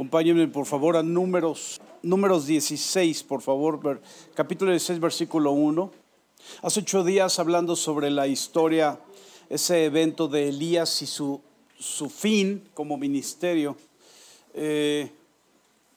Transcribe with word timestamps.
Acompáñenme 0.00 0.48
por 0.48 0.64
favor 0.64 0.96
a 0.96 1.02
números, 1.02 1.78
números 2.02 2.46
16, 2.46 3.22
por 3.22 3.42
favor, 3.42 4.00
capítulo 4.34 4.70
16, 4.70 4.98
versículo 4.98 5.52
1. 5.52 5.90
Hace 6.62 6.80
ocho 6.80 7.04
días 7.04 7.38
hablando 7.38 7.76
sobre 7.76 8.08
la 8.08 8.26
historia, 8.26 8.98
ese 9.50 9.84
evento 9.84 10.26
de 10.26 10.48
Elías 10.48 11.02
y 11.02 11.06
su, 11.06 11.42
su 11.78 12.08
fin 12.08 12.66
como 12.72 12.96
ministerio. 12.96 13.76
Eh, 14.54 15.12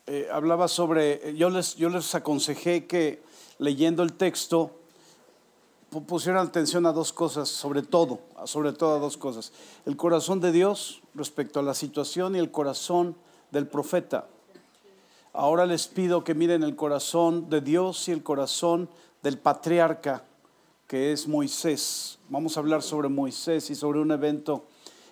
eh, 0.07 0.27
hablaba 0.33 0.67
sobre, 0.67 1.33
yo 1.38 1.49
les, 1.49 1.77
yo 1.77 1.88
les 1.88 2.13
aconsejé 2.13 2.85
que 2.85 3.21
leyendo 3.57 4.04
el 4.04 4.11
texto 4.11 4.71
pusieran 6.05 6.45
atención 6.45 6.85
a 6.88 6.91
dos 6.91 7.13
cosas, 7.13 7.47
sobre 7.47 7.83
todo, 7.83 8.20
sobre 8.43 8.73
todo 8.73 8.97
a 8.97 8.99
dos 8.99 9.15
cosas. 9.15 9.54
El 9.85 9.95
corazón 9.95 10.41
de 10.41 10.51
Dios 10.51 11.01
respecto 11.15 11.61
a 11.61 11.63
la 11.63 11.73
situación 11.73 12.35
y 12.35 12.39
el 12.39 12.51
corazón 12.51 13.15
del 13.54 13.67
profeta. 13.67 14.27
Ahora 15.31 15.66
les 15.66 15.88
pido 15.88 16.23
que 16.23 16.34
miren 16.34 16.63
el 16.63 16.75
corazón 16.75 17.49
de 17.49 17.62
Dios 17.62 18.09
y 18.09 18.12
el 18.12 18.23
corazón 18.23 18.89
del 19.21 19.38
patriarca 19.38 20.23
que 20.88 21.13
es 21.13 21.27
Moisés. 21.27 22.20
Vamos 22.29 22.57
a 22.57 22.59
hablar 22.59 22.84
sobre 22.84 23.09
Moisés 23.09 23.70
y 23.70 23.76
sobre 23.76 23.99
un 23.99 24.12
evento 24.12 24.66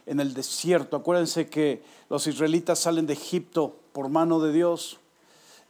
en 0.06 0.20
el 0.20 0.34
desierto. 0.34 0.98
Acuérdense 0.98 1.50
que 1.50 1.82
los 2.10 2.28
israelitas 2.28 2.80
salen 2.80 3.08
de 3.08 3.14
Egipto 3.14 3.76
por 3.94 4.10
mano 4.10 4.40
de 4.40 4.52
Dios 4.52 5.00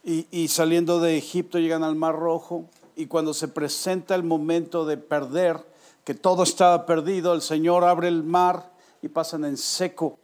y, 0.04 0.48
saliendo 0.48 1.00
de 1.00 1.16
Egipto 1.16 1.58
llegan 1.58 1.84
al 1.84 1.94
Mar 1.94 2.16
Rojo 2.16 2.66
y 2.96 3.06
cuando 3.06 3.34
se 3.34 3.48
presenta 3.48 4.14
el 4.14 4.24
momento 4.24 4.84
de 4.84 4.96
perder, 4.96 5.60
que 6.04 6.14
todo 6.14 6.42
estaba 6.42 6.84
perdido, 6.84 7.32
el 7.32 7.42
Señor 7.42 7.84
abre 7.84 8.08
el 8.08 8.24
mar 8.24 8.72
y 9.02 9.08
pasan 9.08 9.44
en 9.44 9.56
seco. 9.56 10.18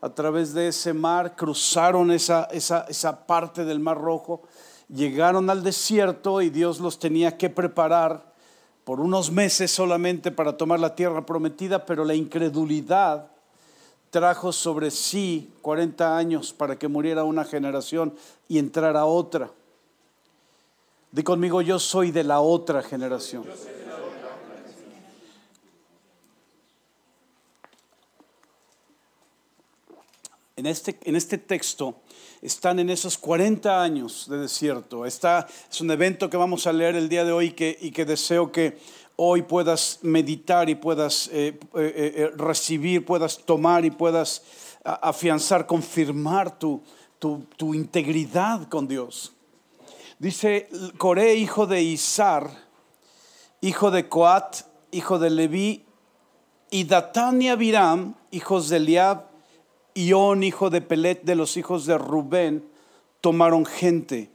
A 0.00 0.10
través 0.10 0.54
de 0.54 0.68
ese 0.68 0.94
mar 0.94 1.36
cruzaron 1.36 2.10
esa, 2.10 2.44
esa, 2.52 2.86
esa 2.88 3.26
parte 3.26 3.64
del 3.64 3.80
Mar 3.80 3.98
Rojo, 3.98 4.42
llegaron 4.88 5.50
al 5.50 5.62
desierto 5.62 6.40
y 6.40 6.50
Dios 6.50 6.80
los 6.80 6.98
tenía 6.98 7.36
que 7.36 7.50
preparar 7.50 8.30
por 8.84 9.00
unos 9.00 9.30
meses 9.30 9.70
solamente 9.70 10.30
para 10.30 10.56
tomar 10.56 10.80
la 10.80 10.94
tierra 10.94 11.26
prometida, 11.26 11.84
pero 11.84 12.04
la 12.04 12.14
incredulidad 12.14 13.30
trajo 14.10 14.52
sobre 14.52 14.90
sí 14.90 15.52
40 15.62 16.16
años 16.16 16.52
para 16.52 16.76
que 16.76 16.88
muriera 16.88 17.24
una 17.24 17.44
generación 17.44 18.14
y 18.48 18.58
entrara 18.58 19.04
otra. 19.04 19.50
Di 21.12 21.22
conmigo, 21.22 21.60
yo 21.60 21.78
soy 21.78 22.10
de 22.10 22.24
la 22.24 22.40
otra 22.40 22.82
generación. 22.82 23.44
En 30.60 30.66
este, 30.66 30.98
en 31.04 31.16
este 31.16 31.38
texto 31.38 32.02
están 32.42 32.80
en 32.80 32.90
esos 32.90 33.16
40 33.16 33.82
años 33.82 34.26
de 34.28 34.36
desierto. 34.36 35.06
Está, 35.06 35.46
es 35.70 35.80
un 35.80 35.90
evento 35.90 36.28
que 36.28 36.36
vamos 36.36 36.66
a 36.66 36.72
leer 36.74 36.96
el 36.96 37.08
día 37.08 37.24
de 37.24 37.32
hoy 37.32 37.52
que, 37.52 37.78
y 37.80 37.90
que 37.90 38.04
deseo 38.04 38.52
que 38.52 38.76
hoy 39.16 39.40
puedas 39.40 40.00
meditar 40.02 40.68
y 40.68 40.74
puedas 40.74 41.28
eh, 41.32 41.58
eh, 41.58 41.58
eh, 41.74 42.30
recibir, 42.36 43.06
puedas 43.06 43.38
tomar 43.38 43.86
y 43.86 43.90
puedas 43.90 44.42
afianzar, 44.84 45.66
confirmar 45.66 46.58
tu, 46.58 46.82
tu, 47.18 47.72
integridad 47.72 48.68
con 48.68 48.86
Dios. 48.86 49.32
Dice 50.18 50.68
Coré, 50.98 51.36
hijo 51.36 51.66
de 51.66 51.82
Isar, 51.82 52.50
hijo 53.62 53.90
de 53.90 54.10
Coat, 54.10 54.56
hijo 54.90 55.18
de 55.18 55.30
Leví, 55.30 55.86
y 56.70 56.84
Datán 56.84 57.40
y 57.40 57.48
Abiram, 57.48 58.14
hijos 58.30 58.68
de 58.68 58.76
Eliab, 58.76 59.29
y 60.00 60.46
hijo 60.46 60.70
de 60.70 60.80
Pelet, 60.80 61.22
de 61.24 61.34
los 61.34 61.56
hijos 61.56 61.84
de 61.84 61.98
Rubén, 61.98 62.64
tomaron 63.20 63.66
gente. 63.66 64.30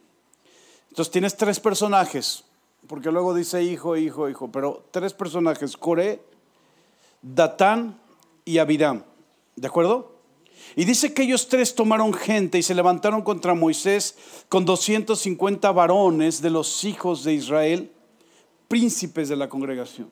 Entonces 0.89 1.11
tienes 1.11 1.35
tres 1.35 1.59
personajes, 1.59 2.44
porque 2.88 3.11
luego 3.11 3.33
dice 3.33 3.63
hijo, 3.63 3.97
hijo, 3.97 4.30
hijo, 4.30 4.52
pero 4.52 4.86
tres 4.92 5.14
personajes, 5.14 5.75
Coré, 5.75 6.21
Datán 7.21 7.99
y 8.45 8.59
Abiram. 8.59 9.04
¿De 9.55 9.67
acuerdo? 9.67 10.15
Y 10.75 10.86
dice 10.86 11.14
que 11.14 11.23
ellos 11.23 11.48
tres 11.48 11.73
tomaron 11.73 12.14
gente 12.14 12.58
y 12.59 12.64
se 12.64 12.75
levantaron 12.75 13.23
contra 13.23 13.55
Moisés 13.55 14.15
con 14.49 14.65
250 14.65 15.71
varones 15.71 16.42
de 16.42 16.49
los 16.52 16.83
hijos 16.83 17.23
de 17.23 17.33
Israel, 17.33 17.92
príncipes 18.67 19.30
de 19.30 19.36
la 19.36 19.49
congregación. 19.49 20.11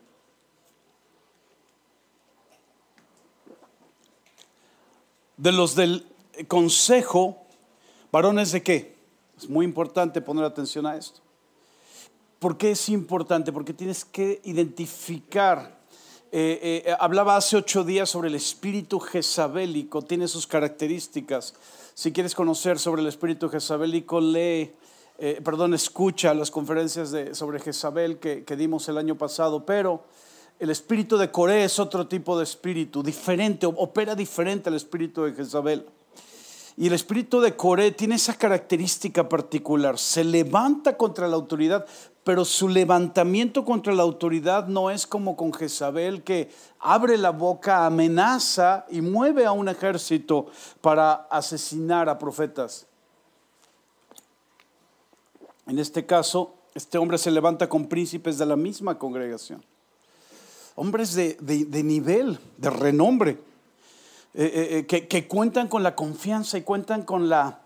De 5.37 5.51
los 5.51 5.75
del 5.75 6.05
consejo, 6.47 7.45
varones 8.11 8.51
de 8.51 8.63
qué? 8.63 8.95
Es 9.37 9.49
muy 9.49 9.65
importante 9.65 10.21
poner 10.21 10.45
atención 10.45 10.85
a 10.85 10.95
esto. 10.95 11.21
¿Por 12.39 12.57
qué 12.57 12.71
es 12.71 12.89
importante? 12.89 13.51
Porque 13.51 13.73
tienes 13.73 14.05
que 14.05 14.41
identificar 14.43 15.83
eh, 16.35 16.81
eh, 16.87 16.95
hablaba 16.99 17.37
hace 17.37 17.57
ocho 17.57 17.83
días 17.83 18.09
sobre 18.09 18.27
el 18.27 18.33
espíritu 18.33 18.99
jezabélico, 18.99 20.01
tiene 20.01 20.27
sus 20.27 20.47
características. 20.47 21.53
Si 21.93 22.11
quieres 22.11 22.33
conocer 22.33 22.79
sobre 22.79 23.03
el 23.03 23.07
espíritu 23.07 23.49
jezabélico, 23.49 24.19
lee, 24.19 24.71
eh, 25.19 25.41
perdón, 25.43 25.75
escucha 25.75 26.33
las 26.33 26.49
conferencias 26.49 27.11
de, 27.11 27.35
sobre 27.35 27.59
Jezabel 27.59 28.17
que, 28.17 28.43
que 28.45 28.55
dimos 28.55 28.89
el 28.89 28.97
año 28.97 29.15
pasado, 29.15 29.63
pero 29.63 30.05
el 30.63 30.69
espíritu 30.69 31.17
de 31.17 31.29
Coré 31.29 31.65
es 31.65 31.77
otro 31.77 32.07
tipo 32.07 32.37
de 32.37 32.45
espíritu, 32.45 33.03
diferente, 33.03 33.65
opera 33.65 34.15
diferente 34.15 34.69
al 34.69 34.75
espíritu 34.75 35.23
de 35.23 35.33
Jezabel. 35.33 35.85
Y 36.77 36.87
el 36.87 36.93
espíritu 36.93 37.41
de 37.41 37.53
Coré 37.57 37.91
tiene 37.91 38.15
esa 38.15 38.35
característica 38.35 39.27
particular, 39.27 39.99
se 39.99 40.23
levanta 40.23 40.95
contra 40.95 41.27
la 41.27 41.35
autoridad, 41.35 41.85
pero 42.23 42.45
su 42.45 42.69
levantamiento 42.69 43.65
contra 43.65 43.93
la 43.93 44.03
autoridad 44.03 44.67
no 44.67 44.89
es 44.89 45.05
como 45.05 45.35
con 45.35 45.53
Jezabel 45.53 46.23
que 46.23 46.49
abre 46.79 47.17
la 47.17 47.31
boca, 47.31 47.85
amenaza 47.85 48.85
y 48.89 49.01
mueve 49.01 49.45
a 49.45 49.51
un 49.51 49.67
ejército 49.67 50.45
para 50.79 51.27
asesinar 51.29 52.07
a 52.07 52.17
profetas. 52.17 52.87
En 55.67 55.77
este 55.77 56.05
caso, 56.05 56.55
este 56.73 56.97
hombre 56.97 57.17
se 57.17 57.31
levanta 57.31 57.67
con 57.67 57.87
príncipes 57.87 58.37
de 58.37 58.45
la 58.45 58.55
misma 58.55 58.97
congregación, 58.97 59.61
hombres 60.75 61.13
de, 61.15 61.83
nivel, 61.83 62.39
de 62.57 62.69
renombre, 62.69 63.37
eh, 64.33 64.85
eh, 64.85 64.85
eh, 64.89 65.07
que 65.07 65.27
cuentan 65.27 65.67
con 65.67 65.83
la 65.83 65.95
confianza 65.95 66.57
y 66.57 66.61
cuentan 66.61 67.03
con 67.03 67.29
la 67.29 67.62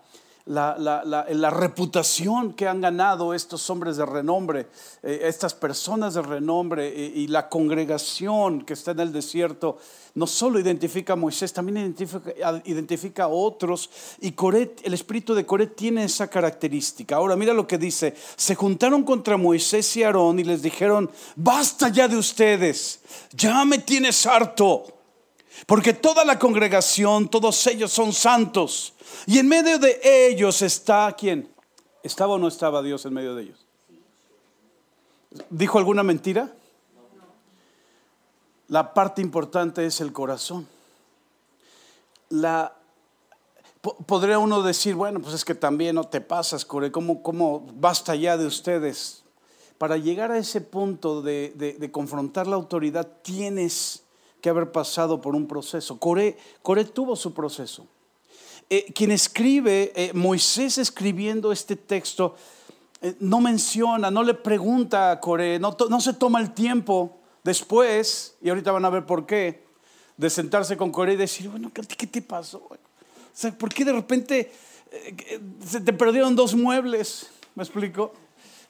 la, 0.48 1.50
reputación 1.50 2.54
que 2.54 2.66
han 2.66 2.80
ganado 2.80 3.34
estos 3.34 3.68
hombres 3.68 3.96
de 3.96 4.06
renombre, 4.06 4.68
eh, 5.02 5.20
estas 5.24 5.54
personas 5.54 6.14
de 6.14 6.22
renombre 6.22 6.88
eh, 6.88 7.12
y, 7.14 7.26
la 7.26 7.48
congregación 7.48 8.62
que 8.62 8.72
está 8.72 8.92
en 8.92 9.00
el 9.00 9.12
desierto, 9.12 9.78
no 10.14 10.26
solo 10.26 10.58
identifica 10.58 11.12
a 11.12 11.16
Moisés, 11.16 11.52
también 11.52 11.78
identifica, 11.78 12.32
identifica 12.64 13.24
a 13.24 13.28
otros. 13.28 13.90
Y 14.20 14.32
Coret, 14.32 14.80
el 14.84 14.94
espíritu 14.94 15.34
de 15.34 15.44
Coret 15.44 15.76
tiene 15.76 16.04
esa 16.04 16.28
característica. 16.28 17.16
Ahora 17.16 17.36
mira 17.36 17.52
lo 17.52 17.66
que 17.66 17.78
dice, 17.78 18.14
se 18.36 18.54
juntaron 18.54 19.02
contra 19.02 19.36
Moisés 19.36 19.96
y 19.96 20.02
Aarón 20.02 20.38
y 20.38 20.44
les 20.44 20.62
dijeron, 20.62 21.10
basta 21.36 21.90
ya 21.90 22.08
de 22.08 22.16
ustedes, 22.16 23.00
ya 23.32 23.64
me 23.64 23.78
tienes 23.78 24.26
harto. 24.26 24.97
Porque 25.66 25.92
toda 25.92 26.24
la 26.24 26.38
congregación, 26.38 27.28
todos 27.28 27.66
ellos 27.66 27.92
son 27.92 28.12
santos. 28.12 28.94
Y 29.26 29.38
en 29.38 29.48
medio 29.48 29.78
de 29.78 30.00
ellos 30.02 30.62
está 30.62 31.14
quién? 31.18 31.50
¿Estaba 32.02 32.34
o 32.34 32.38
no 32.38 32.48
estaba 32.48 32.82
Dios 32.82 33.04
en 33.06 33.14
medio 33.14 33.34
de 33.34 33.42
ellos? 33.44 33.66
¿Dijo 35.50 35.78
alguna 35.78 36.02
mentira? 36.02 36.52
La 38.68 38.94
parte 38.94 39.22
importante 39.22 39.84
es 39.84 40.00
el 40.00 40.12
corazón. 40.12 40.68
La, 42.30 42.76
podría 44.06 44.38
uno 44.38 44.62
decir, 44.62 44.94
bueno, 44.94 45.20
pues 45.20 45.34
es 45.34 45.44
que 45.44 45.54
también 45.54 45.94
no 45.94 46.04
te 46.04 46.20
pasas, 46.20 46.64
Core, 46.64 46.92
¿cómo, 46.92 47.66
basta 47.74 48.14
ya 48.14 48.36
de 48.36 48.46
ustedes? 48.46 49.24
Para 49.78 49.96
llegar 49.96 50.30
a 50.30 50.38
ese 50.38 50.60
punto 50.60 51.22
de 51.22 51.90
confrontar 51.92 52.46
la 52.46 52.56
autoridad, 52.56 53.06
tienes 53.22 54.04
que 54.40 54.48
haber 54.48 54.72
pasado 54.72 55.20
por 55.20 55.34
un 55.34 55.46
proceso. 55.46 55.98
Coré, 55.98 56.36
tuvo 56.92 57.16
su 57.16 57.34
proceso. 57.34 57.86
Eh, 58.70 58.92
quien 58.94 59.10
escribe, 59.10 59.92
eh, 59.96 60.12
Moisés 60.14 60.78
escribiendo 60.78 61.52
este 61.52 61.76
texto, 61.76 62.36
eh, 63.00 63.16
no 63.20 63.40
menciona, 63.40 64.10
no 64.10 64.22
le 64.22 64.34
pregunta 64.34 65.10
a 65.10 65.20
Coré, 65.20 65.58
no, 65.58 65.74
se 66.00 66.12
toma 66.12 66.40
el 66.40 66.52
tiempo 66.52 67.18
después, 67.42 68.36
y 68.42 68.50
ahorita 68.50 68.72
van 68.72 68.84
a 68.84 68.90
ver 68.90 69.06
por 69.06 69.24
qué, 69.24 69.64
de 70.16 70.28
sentarse 70.28 70.76
con 70.76 70.92
Coré 70.92 71.14
y 71.14 71.16
decir, 71.16 71.48
bueno, 71.48 71.70
¿qué, 71.72 72.06
te 72.06 72.20
pasó? 72.20 72.58
O 72.58 72.76
sea, 73.32 73.56
¿por 73.56 73.72
qué 73.72 73.84
de 73.84 73.92
repente 73.92 74.52
se 75.64 75.80
te 75.80 75.92
perdieron 75.92 76.36
dos 76.36 76.54
muebles? 76.54 77.30
¿Me 77.54 77.62
explico? 77.62 78.12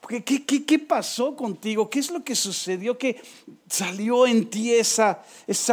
¿Qué, 0.06 0.78
pasó 0.78 1.36
contigo? 1.36 1.90
¿Qué 1.90 1.98
es 1.98 2.10
lo 2.10 2.24
que 2.24 2.34
sucedió 2.34 2.96
que 2.96 3.20
salió 3.68 4.26
en 4.26 4.48
ti 4.48 4.72
esa, 4.72 5.22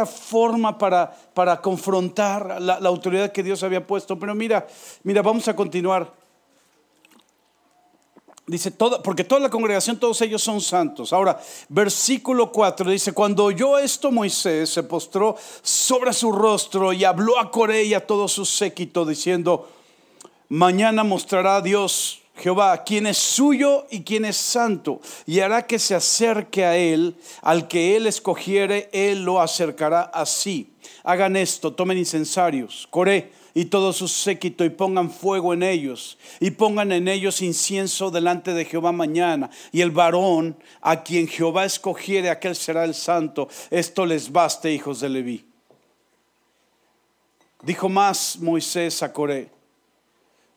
forma 0.04 0.76
para, 0.76 1.60
confrontar 1.62 2.60
la, 2.60 2.74
autoridad 2.76 3.32
que 3.32 3.42
Dios 3.42 3.62
había 3.62 3.86
puesto? 3.86 4.18
Pero 4.18 4.34
mira, 4.34 4.66
mira, 5.04 5.22
vamos 5.22 5.48
a 5.48 5.56
continuar. 5.56 6.12
Dice, 8.46 8.70
toda, 8.70 9.02
porque 9.02 9.24
toda 9.24 9.40
la 9.40 9.50
congregación, 9.50 9.98
todos 9.98 10.20
ellos 10.20 10.42
son 10.42 10.60
santos. 10.60 11.12
Ahora, 11.12 11.40
versículo 11.68 12.52
4 12.52 12.90
dice, 12.90 13.12
cuando 13.12 13.44
oyó 13.44 13.78
esto 13.78 14.12
Moisés 14.12 14.70
se 14.70 14.82
postró 14.82 15.36
sobre 15.62 16.12
su 16.12 16.30
rostro 16.30 16.92
y 16.92 17.04
habló 17.04 17.40
a 17.40 17.50
Coré 17.50 17.84
y 17.84 17.94
a 17.94 18.06
todo 18.06 18.28
su 18.28 18.44
séquito 18.44 19.04
diciendo, 19.04 19.68
mañana 20.48 21.02
mostrará 21.02 21.60
Dios 21.60 22.22
Jehová 22.36 22.84
quién 22.84 23.06
es 23.06 23.18
suyo 23.18 23.86
y 23.90 24.02
quién 24.02 24.24
es 24.24 24.36
santo, 24.36 25.00
y 25.26 25.40
hará 25.40 25.66
que 25.66 25.78
se 25.78 25.94
acerque 25.94 26.64
a 26.64 26.76
él, 26.76 27.16
al 27.42 27.68
que 27.68 27.96
él 27.96 28.06
escogiere, 28.06 28.88
él 28.92 29.24
lo 29.24 29.40
acercará 29.40 30.02
así. 30.02 30.70
Hagan 31.02 31.36
esto, 31.36 31.72
tomen 31.72 31.98
incensarios, 31.98 32.86
Coré 32.90 33.30
y 33.56 33.64
todo 33.64 33.94
su 33.94 34.06
séquito 34.06 34.66
y 34.66 34.68
pongan 34.68 35.10
fuego 35.10 35.54
en 35.54 35.62
ellos 35.62 36.18
y 36.40 36.50
pongan 36.50 36.92
en 36.92 37.08
ellos 37.08 37.40
incienso 37.40 38.10
delante 38.10 38.52
de 38.52 38.66
Jehová 38.66 38.92
mañana. 38.92 39.48
Y 39.72 39.80
el 39.80 39.90
varón 39.90 40.58
a 40.82 41.02
quien 41.02 41.26
Jehová 41.26 41.64
escogiere, 41.64 42.28
aquel 42.28 42.54
será 42.54 42.84
el 42.84 42.94
santo. 42.94 43.48
Esto 43.70 44.04
les 44.04 44.30
baste, 44.30 44.70
hijos 44.70 45.00
de 45.00 45.08
Leví. 45.08 45.46
Dijo 47.62 47.88
más 47.88 48.38
Moisés 48.40 49.02
a 49.02 49.10
Coré, 49.10 49.48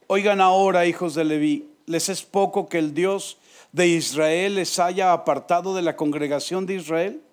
oigan 0.07 0.41
ahora, 0.41 0.85
hijos 0.85 1.15
de 1.15 1.23
Leví, 1.23 1.68
les 1.89 2.07
es 2.07 2.21
poco 2.21 2.69
que 2.69 2.77
el 2.77 2.93
Dios 2.93 3.39
de 3.71 3.87
Israel 3.87 4.55
les 4.55 4.77
haya 4.77 5.11
apartado 5.11 5.73
de 5.73 5.81
la 5.81 5.95
congregación 5.95 6.67
de 6.67 6.75
Israel, 6.75 7.23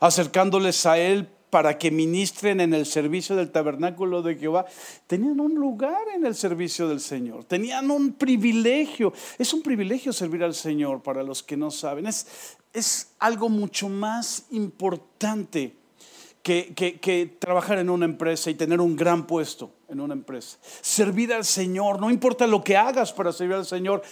acercándoles 0.00 0.84
a 0.86 0.98
él 0.98 1.28
para 1.48 1.78
que 1.78 1.92
ministren 1.92 2.60
en 2.60 2.74
el 2.74 2.84
servicio 2.84 3.36
del 3.36 3.52
tabernáculo 3.52 4.22
de 4.22 4.34
Jehová, 4.34 4.66
tenían 5.06 5.38
un 5.38 5.54
lugar 5.54 6.02
en 6.12 6.26
el 6.26 6.34
servicio 6.34 6.88
del 6.88 6.98
Señor, 6.98 7.44
tenían 7.44 7.92
un 7.92 8.14
privilegio. 8.14 9.12
Es 9.38 9.52
un 9.52 9.62
privilegio 9.62 10.12
servir 10.12 10.42
al 10.42 10.54
Señor 10.54 11.00
para 11.00 11.22
los 11.22 11.44
que 11.44 11.56
no 11.56 11.70
saben. 11.70 12.08
Es, 12.08 12.56
es 12.72 13.12
algo 13.20 13.48
mucho 13.48 13.88
más 13.88 14.46
importante 14.50 15.76
que, 16.42 16.74
que, 16.74 17.36
trabajar 17.38 17.78
en 17.78 17.88
una 17.88 18.04
empresa 18.04 18.50
y 18.50 18.54
tener 18.54 18.80
un 18.80 18.96
gran 18.96 19.26
puesto 19.26 19.70
en 19.88 20.00
una 20.00 20.14
empresa. 20.14 20.58
Servir 20.80 21.32
al 21.32 21.44
Señor, 21.44 22.00
no 22.00 22.10
importa 22.10 22.46
lo 22.46 22.64
que 22.64 22.76
hagas 22.76 23.12
para 23.12 23.32
servir 23.32 23.56
al 23.56 23.66
Señor, 23.66 24.02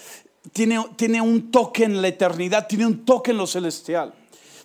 tiene, 0.52 0.84
tiene 0.96 1.20
un 1.20 1.50
toque 1.50 1.84
en 1.84 2.00
la 2.00 2.08
eternidad, 2.08 2.66
tiene 2.66 2.86
un 2.86 3.04
toque 3.04 3.32
en 3.32 3.36
lo 3.36 3.46
celestial 3.46 4.14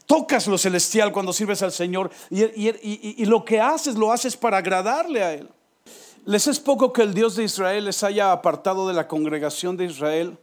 tocas 0.05 0.47
lo 0.47 0.57
celestial 0.57 1.11
cuando 1.11 1.33
sirves 1.33 1.61
al 1.61 1.71
Señor 1.71 2.11
y, 2.29 3.25
lo 3.25 3.43
que 3.43 3.59
haces 3.59 3.95
lo 3.95 4.11
haces 4.11 4.37
para 4.37 4.57
agradarle 4.57 5.23
a 5.23 5.33
Él. 5.33 5.49
Les 6.25 6.47
es 6.47 6.59
poco 6.59 6.91
que 6.91 7.03
el 7.03 7.13
Dios 7.13 7.35
de 7.35 7.43
Israel 7.43 7.85
les 7.85 8.03
haya 8.03 8.31
apartado 8.31 8.87
de 8.87 8.93
la 8.93 9.07
congregación 9.07 9.77
de 9.77 9.85
Israel, 9.85 10.37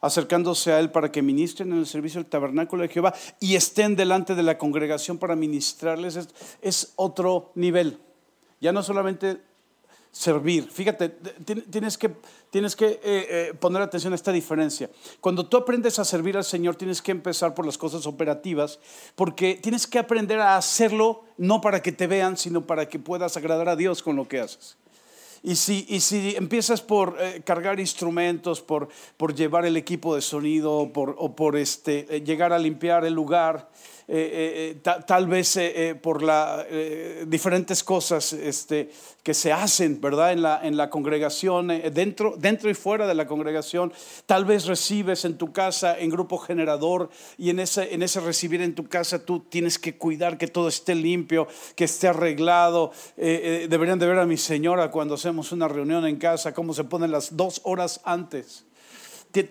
acercándose 0.00 0.72
a 0.72 0.78
Él 0.78 0.90
para 0.90 1.10
que 1.10 1.22
ministren 1.22 1.72
en 1.72 1.78
el 1.78 1.86
servicio 1.86 2.20
del 2.20 2.30
tabernáculo 2.30 2.82
de 2.82 2.88
Jehová 2.88 3.14
y 3.40 3.56
estén 3.56 3.96
delante 3.96 4.34
de 4.34 4.42
la 4.42 4.58
congregación 4.58 5.18
para 5.18 5.36
ministrarles. 5.36 6.28
Es, 6.62 6.92
otro 6.96 7.52
nivel. 7.54 7.98
Ya 8.60 8.72
no 8.72 8.82
solamente 8.82 9.40
servir. 10.10 10.70
Fíjate, 10.70 11.10
tienes 11.70 11.98
que, 11.98 12.10
tienes 12.50 12.74
que 12.74 12.86
eh, 12.86 13.00
eh, 13.02 13.54
poner 13.58 13.82
atención 13.82 14.12
a 14.12 14.16
esta 14.16 14.32
diferencia. 14.32 14.90
Cuando 15.20 15.46
tú 15.46 15.56
aprendes 15.56 15.98
a 15.98 16.04
servir 16.04 16.36
al 16.36 16.44
Señor, 16.44 16.76
tienes 16.76 17.02
que 17.02 17.12
empezar 17.12 17.54
por 17.54 17.66
las 17.66 17.78
cosas 17.78 18.06
operativas, 18.06 18.80
porque 19.14 19.58
tienes 19.62 19.86
que 19.86 19.98
aprender 19.98 20.40
a 20.40 20.56
hacerlo 20.56 21.24
no 21.36 21.60
para 21.60 21.82
que 21.82 21.92
te 21.92 22.06
vean, 22.06 22.36
sino 22.36 22.66
para 22.66 22.88
que 22.88 22.98
puedas 22.98 23.36
agradar 23.36 23.68
a 23.68 23.76
Dios 23.76 24.02
con 24.02 24.16
lo 24.16 24.26
que 24.26 24.40
haces. 24.40 24.76
Y 25.42 25.54
si, 25.54 25.86
y 25.88 26.00
si 26.00 26.34
empiezas 26.36 26.80
por 26.80 27.16
eh, 27.20 27.42
cargar 27.44 27.80
instrumentos, 27.80 28.60
por, 28.60 28.88
por 29.16 29.34
llevar 29.34 29.64
el 29.66 29.76
equipo 29.76 30.14
de 30.14 30.22
sonido, 30.22 30.90
por, 30.92 31.14
o 31.18 31.34
por 31.34 31.56
este, 31.56 32.22
llegar 32.24 32.52
a 32.52 32.58
limpiar 32.58 33.04
el 33.04 33.14
lugar, 33.14 33.70
eh, 34.10 34.14
eh, 34.16 34.80
eh, 34.82 35.02
tal 35.06 35.26
vez 35.26 35.58
por 36.00 36.22
las 36.22 36.64
diferentes 37.26 37.84
cosas 37.84 38.32
este, 38.32 38.90
que 39.22 39.34
se 39.34 39.52
hacen, 39.52 40.00
¿verdad? 40.00 40.32
En 40.32 40.40
la, 40.40 40.60
en 40.62 40.78
la 40.78 40.88
congregación, 40.88 41.68
dentro, 41.92 42.34
dentro 42.38 42.70
y 42.70 42.74
fuera 42.74 43.06
de 43.06 43.14
la 43.14 43.26
congregación. 43.26 43.92
Tal 44.24 44.46
vez 44.46 44.64
recibes 44.64 45.26
en 45.26 45.36
tu 45.36 45.52
casa 45.52 45.98
en 45.98 46.08
grupo 46.08 46.38
generador 46.38 47.10
y 47.36 47.50
en 47.50 47.60
ese, 47.60 47.92
en 47.92 48.02
ese 48.02 48.20
recibir 48.20 48.62
en 48.62 48.74
tu 48.74 48.88
casa 48.88 49.18
tú 49.26 49.40
tienes 49.40 49.78
que 49.78 49.98
cuidar 49.98 50.38
que 50.38 50.46
todo 50.46 50.68
esté 50.68 50.94
limpio, 50.94 51.46
que 51.76 51.84
esté 51.84 52.08
arreglado. 52.08 52.92
deberían 53.16 53.98
de 53.98 54.06
ver 54.06 54.18
a 54.18 54.26
mi 54.26 54.38
señora 54.38 54.90
cuando 54.90 55.16
hacemos 55.16 55.52
una 55.52 55.68
reunión 55.68 56.06
en 56.06 56.16
casa, 56.16 56.54
cómo 56.54 56.72
se 56.72 56.84
ponen 56.84 57.10
las 57.10 57.36
dos 57.36 57.60
horas 57.64 58.00
antes. 58.04 58.64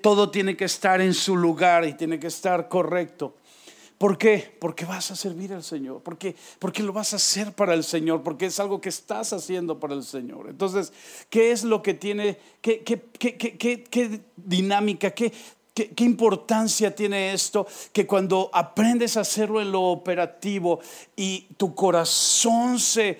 Todo 0.01 0.31
tiene 0.31 0.57
que 0.57 0.65
estar 0.65 1.00
en 1.00 1.13
su 1.13 1.38
lugar 1.38 1.86
y 1.86 1.94
tiene 1.94 2.19
que 2.19 2.27
estar 2.27 2.68
correcto. 2.68 3.36
¿Por 3.97 4.19
qué? 4.19 4.55
Porque 4.59 4.85
vas 4.85 5.09
a 5.09 5.15
servir 5.15 5.53
al 5.53 5.63
Señor, 5.63 6.01
porque, 6.03 6.35
porque 6.59 6.83
lo 6.83 6.94
vas 6.94 7.13
a 7.13 7.15
hacer 7.15 7.53
para 7.53 7.73
el 7.73 7.83
Señor, 7.83 8.21
porque 8.21 8.45
es 8.45 8.59
algo 8.59 8.79
que 8.79 8.89
estás 8.89 9.33
haciendo 9.33 9.79
para 9.79 9.95
el 9.95 10.03
Señor. 10.03 10.49
Entonces, 10.49 10.94
¿qué 11.31 11.51
es 11.51 11.63
lo 11.63 11.81
que 11.81 11.95
tiene, 11.95 12.38
qué, 12.61 12.83
qué, 12.83 13.01
qué, 13.17 13.83
qué 13.83 14.21
dinámica, 14.35 15.11
qué, 15.11 15.33
¿Qué, 15.73 15.89
¿Qué, 15.91 16.03
importancia 16.05 16.95
tiene 16.95 17.33
esto? 17.33 17.67
Que 17.94 18.07
cuando 18.07 18.49
aprendes 18.51 19.15
a 19.15 19.21
hacerlo 19.21 19.61
en 19.61 19.71
lo 19.71 19.83
operativo 19.83 20.79
y 21.15 21.41
tu 21.55 21.75
corazón 21.75 22.79
se, 22.79 23.19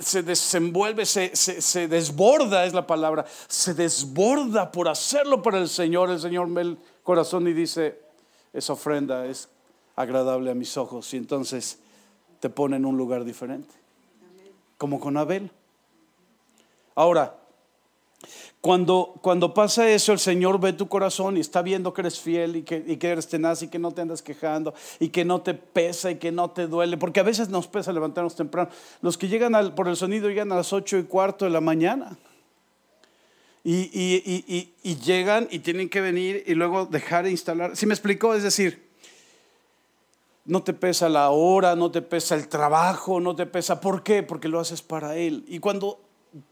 se 0.00 0.22
desenvuelve, 0.24 1.06
se, 1.06 1.36
se, 1.36 1.62
se, 1.62 1.86
desborda, 1.86 2.64
es 2.64 2.74
la 2.74 2.88
palabra, 2.88 3.24
se 3.46 3.72
desborda 3.74 4.72
por 4.72 4.88
hacerlo 4.88 5.42
para 5.42 5.58
el 5.58 5.68
Señor, 5.68 6.10
el 6.10 6.18
Señor 6.18 6.52
ve 6.52 6.62
el 6.62 6.78
corazón 7.04 7.46
y 7.46 7.52
dice, 7.52 8.00
esa 8.52 8.72
ofrenda 8.72 9.24
es 9.26 9.48
agradable 9.96 10.50
a 10.50 10.54
mis 10.54 10.76
ojos 10.76 11.12
y 11.14 11.16
entonces 11.16 11.78
te 12.40 12.50
pone 12.50 12.76
en 12.76 12.84
un 12.84 12.96
lugar 12.96 13.24
diferente, 13.24 13.74
como 14.78 14.98
con 15.00 15.16
Abel. 15.16 15.50
Ahora, 16.94 17.36
cuando, 18.60 19.18
cuando 19.22 19.54
pasa 19.54 19.90
eso, 19.90 20.12
el 20.12 20.20
Señor 20.20 20.60
ve 20.60 20.72
tu 20.72 20.86
corazón 20.86 21.36
y 21.36 21.40
está 21.40 21.62
viendo 21.62 21.92
que 21.92 22.02
eres 22.02 22.20
fiel 22.20 22.54
y 22.54 22.62
que, 22.62 22.96
eres 23.00 23.26
tenaz 23.26 23.62
y 23.62 23.68
que 23.68 23.80
no 23.80 23.90
te 23.90 24.02
andas 24.02 24.22
quejando 24.22 24.72
y 25.00 25.08
que 25.08 25.24
no 25.24 25.40
te 25.40 25.54
pesa 25.54 26.12
y 26.12 26.16
que 26.16 26.30
no 26.30 26.48
te 26.50 26.68
duele, 26.68 26.96
porque 26.96 27.18
a 27.18 27.24
veces 27.24 27.48
nos 27.48 27.66
pesa 27.66 27.92
levantarnos 27.92 28.36
temprano. 28.36 28.70
Los 29.00 29.18
que 29.18 29.26
llegan 29.26 29.56
al, 29.56 29.74
por 29.74 29.88
el 29.88 29.96
sonido 29.96 30.28
llegan 30.28 30.52
a 30.52 30.56
las 30.56 30.72
ocho 30.72 30.96
y 30.96 31.02
cuarto 31.02 31.44
de 31.44 31.50
la 31.50 31.60
mañana. 31.60 32.16
Y, 33.64 34.96
llegan 35.04 35.48
y 35.50 35.58
tienen 35.60 35.88
que 35.88 36.00
venir 36.00 36.44
y 36.46 36.54
luego 36.54 36.86
dejar 36.86 37.24
de 37.24 37.32
instalar. 37.32 37.76
¿Sí 37.76 37.86
me 37.86 37.94
explicó? 37.94 38.34
Es 38.34 38.44
decir, 38.44 38.91
no 40.44 40.62
te 40.62 40.72
pesa 40.72 41.08
la 41.08 41.30
hora, 41.30 41.76
no 41.76 41.90
te 41.90 42.02
pesa 42.02 42.34
el 42.34 42.48
trabajo, 42.48 43.20
no 43.20 43.36
te 43.36 43.46
pesa. 43.46 43.80
¿Por 43.80 44.02
qué? 44.02 44.22
Porque 44.22 44.48
lo 44.48 44.58
haces 44.58 44.82
para 44.82 45.16
Él. 45.16 45.44
Y 45.46 45.60
cuando 45.60 46.00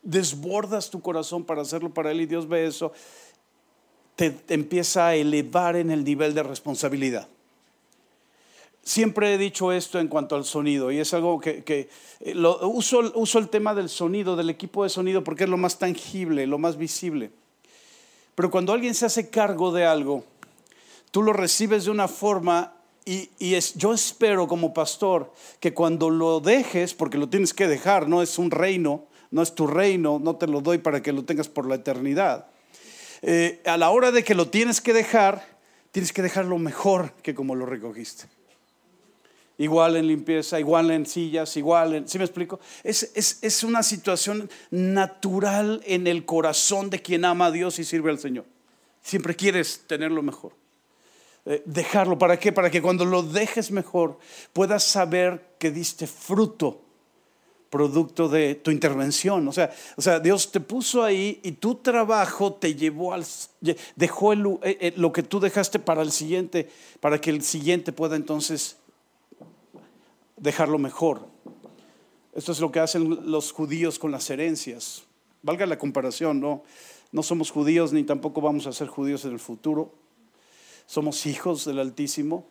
desbordas 0.03 0.91
tu 0.91 1.01
corazón 1.01 1.45
para 1.45 1.63
hacerlo 1.63 1.93
para 1.93 2.13
Él 2.13 2.21
y 2.21 2.27
Dios 2.27 2.49
ve 2.49 2.67
eso, 2.67 2.93
te, 4.15 4.37
empieza 4.49 5.09
a 5.09 5.15
elevar 5.15 5.77
en 5.77 5.91
el 5.91 6.05
nivel 6.05 6.35
de 6.35 6.43
responsabilidad. 6.43 7.29
Siempre 8.83 9.35
he 9.35 9.39
dicho 9.39 9.73
esto 9.73 9.99
en 9.99 10.09
cuanto 10.09 10.37
al 10.37 10.45
sonido 10.45 10.91
y 10.91 10.99
es 10.99 11.13
algo 11.13 11.39
que, 11.41 11.63
eh, 12.21 12.35
uso, 12.63 13.13
uso 13.15 13.39
el 13.39 13.49
tema 13.49 13.75
del 13.75 13.89
sonido, 13.89 14.37
del 14.37 14.51
equipo 14.51 14.85
de 14.85 14.91
sonido, 14.91 15.23
porque 15.23 15.45
es 15.45 15.51
lo 15.51 15.59
más 15.59 15.79
tangible, 15.79 16.47
lo 16.47 16.59
más 16.59 16.77
visible. 16.77 17.31
Pero 18.35 18.51
cuando 18.51 18.73
alguien 18.73 18.95
se 18.95 19.07
hace 19.07 19.29
cargo 19.29 19.71
de 19.73 19.85
algo, 19.85 20.25
tú 21.11 21.23
lo 21.23 21.33
recibes 21.33 21.85
de 21.85 21.91
una 21.91 22.09
forma 22.09 22.73
y, 23.11 23.59
yo 23.75 23.93
espero 23.93 24.47
como 24.47 24.73
pastor 24.73 25.33
que 25.59 25.75
cuando 25.75 26.11
lo 26.11 26.39
dejes, 26.39 26.95
porque 26.95 27.19
lo 27.19 27.29
tienes 27.29 27.53
que 27.53 27.67
dejar, 27.67 28.09
no 28.09 28.23
es 28.23 28.39
un 28.39 28.53
reino, 28.53 29.09
no 29.33 29.43
es 29.43 29.53
tu 29.53 29.67
reino, 29.67 30.21
no 30.23 30.37
te 30.37 30.47
lo 30.47 30.61
doy 30.61 30.79
para 30.79 31.03
que 31.03 31.13
lo 31.13 31.25
tengas 31.25 31.49
por 31.49 31.67
la 31.67 31.75
eternidad. 31.75 32.47
Eh, 33.23 33.61
a 33.67 33.77
la 33.77 33.91
hora 33.91 34.13
de 34.13 34.23
que 34.23 34.37
lo 34.37 34.49
tienes 34.49 34.81
que 34.81 34.93
dejar, 34.93 35.45
tienes 35.91 36.13
que 36.13 36.23
dejarlo 36.23 36.57
mejor 36.59 37.13
que 37.23 37.35
como 37.35 37.57
lo 37.57 37.67
recogiste. 37.67 38.27
Igual 39.59 39.97
en 39.97 40.07
limpieza, 40.07 40.61
igual 40.61 40.93
en 40.93 41.05
sillas, 41.05 41.57
igual 41.57 41.95
en... 41.95 42.09
¿Sí 42.09 42.17
me 42.17 42.25
explico? 42.25 42.61
Es, 42.85 43.11
es 43.43 43.65
una 43.65 43.83
situación 43.83 44.49
natural 44.71 45.83
en 45.85 46.07
el 46.07 46.25
corazón 46.25 46.91
de 46.91 47.03
quien 47.03 47.25
ama 47.25 47.47
a 47.47 47.51
Dios 47.51 47.81
y 47.81 47.85
sirve 47.85 48.11
al 48.11 48.21
Señor. 48.21 48.45
Siempre 49.03 49.35
quieres 49.35 49.83
tenerlo 49.89 50.23
mejor. 50.23 50.60
Eh, 51.47 51.63
dejarlo. 51.65 52.19
¿Para 52.19 52.39
qué? 52.39 52.53
Para 52.53 52.71
que 52.71 52.83
cuando 52.83 53.05
lo 53.05 53.23
dejes 53.23 53.71
mejor 53.71 54.19
puedas 54.53 54.85
saber 54.85 55.55
que 55.59 55.71
diste 55.71 56.07
fruto 56.07 56.83
producto 57.71 58.29
de 58.29 58.57
tu 58.57 58.73
intervención. 58.73 59.47
O 59.47 59.53
sea, 59.53 59.71
Dios 60.21 60.51
te 60.51 60.61
puso 60.61 61.05
ahí 61.05 61.41
y 61.45 61.53
tu 61.53 61.77
trabajo 61.77 62.53
te 62.53 62.75
llevó 62.75 63.15
al, 63.15 63.25
dejó 63.95 64.33
eh, 64.33 64.59
eh, 64.63 64.93
lo 64.97 65.13
que 65.13 65.23
tú 65.23 65.39
dejaste 65.39 65.79
para 65.79 66.03
el 66.03 66.11
siguiente, 66.11 66.69
para 66.99 67.21
que 67.21 67.31
el 67.31 67.43
siguiente 67.43 67.93
pueda 67.93 68.17
entonces 68.17 68.77
dejarlo 70.37 70.79
mejor. 70.79 71.27
Esto 72.35 72.53
es 72.53 72.61
lo 72.61 72.73
que 72.73 72.81
hacen 72.81 73.31
los 73.31 73.53
judíos 73.53 73.99
con 73.99 74.11
las 74.11 74.29
herencias. 74.31 75.05
Valga 75.43 75.65
la 75.65 75.79
comparación, 75.79 76.41
¿no? 76.41 76.65
No 77.13 77.23
somos 77.23 77.51
judíos 77.51 77.93
ni 77.93 78.03
tampoco 78.05 78.41
vamos 78.41 78.67
a 78.67 78.73
ser 78.73 78.89
judíos 78.89 79.25
en 79.25 79.33
el 79.33 79.39
futuro. 79.39 79.93
Somos 80.91 81.25
hijos 81.27 81.65
del 81.65 81.79
Altísimo. 81.79 82.45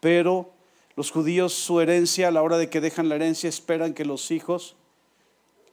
Pero 0.00 0.54
los 0.96 1.10
judíos 1.10 1.52
su 1.52 1.82
herencia, 1.82 2.28
a 2.28 2.30
la 2.30 2.40
hora 2.40 2.56
de 2.56 2.70
que 2.70 2.80
dejan 2.80 3.10
la 3.10 3.16
herencia, 3.16 3.46
esperan 3.46 3.92
que 3.92 4.06
los 4.06 4.30
hijos 4.30 4.74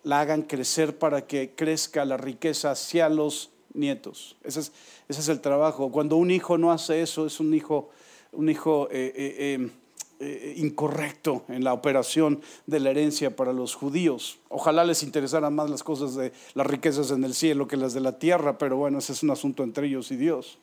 la 0.04 0.20
hagan 0.20 0.42
crecer 0.42 1.00
para 1.00 1.26
que 1.26 1.56
crezca 1.56 2.04
la 2.04 2.18
riqueza 2.18 2.72
hacia 2.72 3.08
los 3.08 3.52
nietos. 3.74 4.36
Ese 4.44 4.72
es, 5.08 5.30
el 5.30 5.40
trabajo. 5.40 5.90
Cuando 5.90 6.18
un 6.18 6.32
hijo 6.32 6.58
no 6.58 6.70
hace 6.70 7.02
eso, 7.02 7.26
es 7.26 7.40
un 7.40 7.54
hijo, 7.54 7.92
un 8.34 8.50
hijo 8.50 8.90
eh, 8.92 9.14
eh, 9.16 9.54
em, 9.54 9.72
eh, 10.20 10.56
incorrecto 10.58 11.46
en 11.48 11.64
la 11.64 11.72
operación 11.72 12.42
de 12.68 12.82
la 12.82 12.90
herencia 12.90 13.38
para 13.38 13.54
los 13.54 13.74
judíos. 13.74 14.40
Ojalá 14.50 14.84
les 14.84 15.04
interesaran 15.04 15.56
más 15.56 15.70
las 15.70 15.82
cosas 15.82 16.16
de 16.16 16.34
las 16.56 16.68
riquezas 16.68 17.10
en 17.12 17.24
el 17.24 17.34
cielo 17.34 17.70
que 17.70 17.78
las 17.78 17.94
de 17.94 18.02
la 18.02 18.20
tierra, 18.20 18.58
pero 18.58 18.76
bueno, 18.76 18.98
ese 18.98 19.14
es 19.14 19.24
un 19.24 19.30
asunto 19.30 19.64
entre 19.64 19.88
ellos 19.88 20.12
y 20.12 20.18
Dios. 20.18 20.60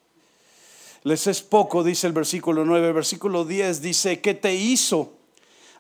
Les 1.07 1.29
es 1.29 1.41
poco, 1.41 1.85
dice 1.85 2.09
el 2.09 2.13
versículo 2.13 2.65
9. 2.65 2.91
Versículo 2.91 3.45
10 3.45 3.81
dice, 3.81 4.21
¿qué 4.21 4.35
te 4.35 4.57
hizo? 4.57 5.13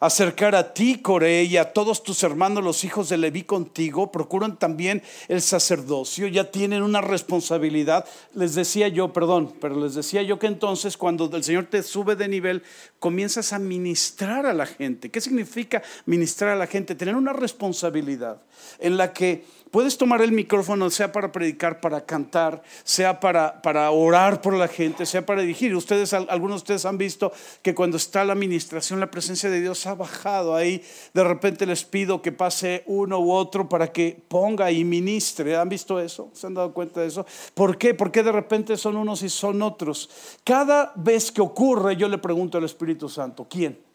acercar 0.00 0.54
a 0.54 0.74
ti, 0.74 1.00
Coré, 1.00 1.44
y 1.44 1.56
a 1.56 1.72
todos 1.72 2.02
tus 2.02 2.22
hermanos, 2.22 2.62
los 2.62 2.84
hijos 2.84 3.08
de 3.08 3.16
Leví 3.16 3.44
contigo, 3.44 4.12
procuran 4.12 4.58
también 4.58 5.02
el 5.28 5.40
sacerdocio, 5.40 6.26
ya 6.26 6.50
tienen 6.50 6.82
una 6.82 7.00
responsabilidad. 7.00 8.04
Les 8.34 8.54
decía 8.54 8.88
yo, 8.88 9.12
perdón, 9.12 9.54
pero 9.60 9.80
les 9.80 9.94
decía 9.94 10.22
yo 10.22 10.38
que 10.38 10.46
entonces 10.46 10.96
cuando 10.96 11.30
el 11.34 11.44
Señor 11.44 11.66
te 11.66 11.82
sube 11.82 12.16
de 12.16 12.28
nivel, 12.28 12.62
comienzas 12.98 13.52
a 13.52 13.58
ministrar 13.58 14.46
a 14.46 14.52
la 14.52 14.66
gente. 14.66 15.10
¿Qué 15.10 15.20
significa 15.20 15.82
ministrar 16.04 16.50
a 16.50 16.56
la 16.56 16.66
gente? 16.66 16.94
Tener 16.94 17.16
una 17.16 17.32
responsabilidad 17.32 18.42
en 18.78 18.96
la 18.96 19.12
que 19.12 19.44
Puedes 19.70 19.98
tomar 19.98 20.22
el 20.22 20.30
micrófono, 20.30 20.88
sea 20.90 21.10
para 21.10 21.32
predicar, 21.32 21.80
para 21.80 22.06
cantar, 22.06 22.62
sea 22.84 23.18
para, 23.18 23.60
para 23.62 23.90
orar 23.90 24.40
por 24.40 24.54
la 24.54 24.68
gente, 24.68 25.04
sea 25.04 25.26
para 25.26 25.42
dirigir. 25.42 25.74
Ustedes, 25.74 26.12
algunos 26.12 26.56
de 26.56 26.62
ustedes 26.62 26.84
han 26.84 26.96
visto 26.98 27.32
que 27.62 27.74
cuando 27.74 27.96
está 27.96 28.24
la 28.24 28.32
administración, 28.32 29.00
la 29.00 29.10
presencia 29.10 29.50
de 29.50 29.60
Dios 29.60 29.84
ha 29.86 29.94
bajado 29.94 30.54
ahí. 30.54 30.82
De 31.14 31.24
repente 31.24 31.66
les 31.66 31.84
pido 31.84 32.22
que 32.22 32.30
pase 32.30 32.84
uno 32.86 33.18
u 33.18 33.32
otro 33.32 33.68
para 33.68 33.92
que 33.92 34.16
ponga 34.28 34.70
y 34.70 34.84
ministre. 34.84 35.56
¿Han 35.56 35.68
visto 35.68 35.98
eso? 35.98 36.30
¿Se 36.32 36.46
han 36.46 36.54
dado 36.54 36.72
cuenta 36.72 37.00
de 37.00 37.08
eso? 37.08 37.26
¿Por 37.52 37.76
qué? 37.76 37.92
Porque 37.92 38.22
de 38.22 38.32
repente 38.32 38.76
son 38.76 38.96
unos 38.96 39.22
y 39.22 39.28
son 39.28 39.62
otros. 39.62 40.08
Cada 40.44 40.92
vez 40.94 41.32
que 41.32 41.40
ocurre, 41.40 41.96
yo 41.96 42.08
le 42.08 42.18
pregunto 42.18 42.56
al 42.56 42.64
Espíritu 42.64 43.08
Santo, 43.08 43.46
¿quién? 43.50 43.85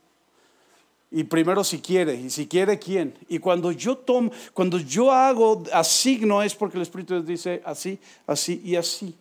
Y 1.14 1.26
primero 1.26 1.62
si 1.64 1.80
quiere, 1.80 2.16
y 2.16 2.30
si 2.30 2.48
quiere 2.48 2.80
quién. 2.80 3.14
Y 3.28 3.40
cuando 3.40 3.74
yo 3.74 3.98
tomo, 3.98 4.32
cuando 4.54 4.80
yo 4.80 5.12
hago 5.12 5.62
asigno 5.74 6.42
es 6.42 6.56
porque 6.56 6.78
el 6.78 6.84
Espíritu 6.84 7.22
dice 7.22 7.62
así, 7.66 8.00
así 8.26 8.62
y 8.64 8.78
así. 8.78 9.14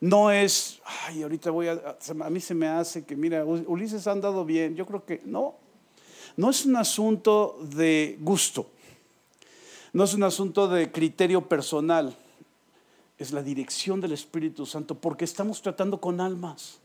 No 0.00 0.32
es, 0.32 0.80
ay, 1.06 1.22
ahorita 1.22 1.50
voy 1.52 1.68
a, 1.68 1.96
a 2.20 2.30
mí 2.30 2.40
se 2.40 2.54
me 2.54 2.66
hace 2.66 3.04
que, 3.04 3.14
mira, 3.14 3.44
Ulises 3.44 4.06
ha 4.08 4.12
andado 4.12 4.44
bien. 4.44 4.74
Yo 4.74 4.86
creo 4.86 5.04
que 5.04 5.22
no. 5.24 5.54
No 6.36 6.50
es 6.50 6.66
un 6.66 6.76
asunto 6.76 7.58
de 7.62 8.16
gusto. 8.20 8.66
No 9.92 10.04
es 10.04 10.14
un 10.14 10.24
asunto 10.24 10.68
de 10.68 10.90
criterio 10.90 11.48
personal. 11.48 12.16
Es 13.18 13.32
la 13.32 13.42
dirección 13.42 14.00
del 14.00 14.12
Espíritu 14.12 14.66
Santo 14.66 14.96
porque 14.96 15.24
estamos 15.24 15.62
tratando 15.62 16.00
con 16.00 16.20
almas. 16.20 16.80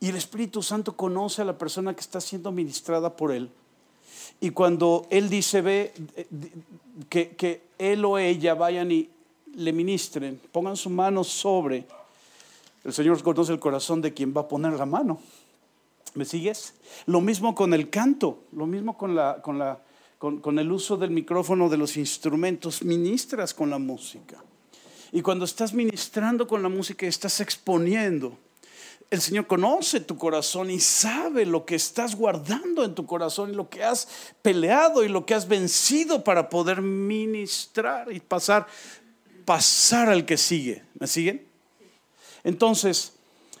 Y 0.00 0.08
el 0.08 0.16
Espíritu 0.16 0.62
Santo 0.62 0.96
conoce 0.96 1.42
a 1.42 1.44
la 1.44 1.56
persona 1.56 1.94
que 1.94 2.00
está 2.00 2.20
siendo 2.20 2.52
ministrada 2.52 3.16
por 3.16 3.32
Él. 3.32 3.50
Y 4.40 4.50
cuando 4.50 5.06
Él 5.10 5.28
dice, 5.28 5.60
ve, 5.62 5.94
eh, 6.16 6.26
que, 7.08 7.30
que 7.30 7.62
Él 7.78 8.04
o 8.04 8.18
ella 8.18 8.54
vayan 8.54 8.90
y 8.90 9.08
le 9.54 9.72
ministren, 9.72 10.40
pongan 10.52 10.76
su 10.76 10.90
mano 10.90 11.24
sobre, 11.24 11.86
el 12.82 12.92
Señor 12.92 13.22
conoce 13.22 13.52
el 13.52 13.60
corazón 13.60 14.02
de 14.02 14.12
quien 14.12 14.34
va 14.36 14.42
a 14.42 14.48
poner 14.48 14.74
la 14.74 14.86
mano. 14.86 15.20
¿Me 16.14 16.24
sigues? 16.24 16.74
Lo 17.06 17.20
mismo 17.20 17.54
con 17.54 17.74
el 17.74 17.90
canto, 17.90 18.40
lo 18.52 18.66
mismo 18.66 18.96
con, 18.96 19.14
la, 19.14 19.40
con, 19.42 19.58
la, 19.58 19.80
con, 20.18 20.40
con 20.40 20.58
el 20.58 20.70
uso 20.70 20.96
del 20.96 21.10
micrófono, 21.10 21.68
de 21.68 21.76
los 21.76 21.96
instrumentos, 21.96 22.82
ministras 22.82 23.54
con 23.54 23.70
la 23.70 23.78
música. 23.78 24.42
Y 25.12 25.22
cuando 25.22 25.44
estás 25.44 25.72
ministrando 25.72 26.46
con 26.46 26.62
la 26.62 26.68
música, 26.68 27.06
estás 27.06 27.40
exponiendo 27.40 28.36
el 29.14 29.22
Señor 29.22 29.46
conoce 29.46 30.00
tu 30.00 30.18
corazón 30.18 30.70
y 30.70 30.80
sabe 30.80 31.46
lo 31.46 31.64
que 31.64 31.76
estás 31.76 32.16
guardando 32.16 32.84
en 32.84 32.94
tu 32.94 33.06
corazón 33.06 33.50
y 33.50 33.54
lo 33.54 33.70
que 33.70 33.82
has 33.82 34.08
peleado 34.42 35.04
y 35.04 35.08
lo 35.08 35.24
que 35.24 35.34
has 35.34 35.48
vencido 35.48 36.24
para 36.24 36.48
poder 36.48 36.82
ministrar 36.82 38.12
y 38.12 38.20
pasar, 38.20 38.66
pasar 39.44 40.08
al 40.08 40.26
que 40.26 40.36
sigue. 40.36 40.84
¿Me 40.98 41.06
siguen? 41.06 41.46
Entonces, 42.42 43.14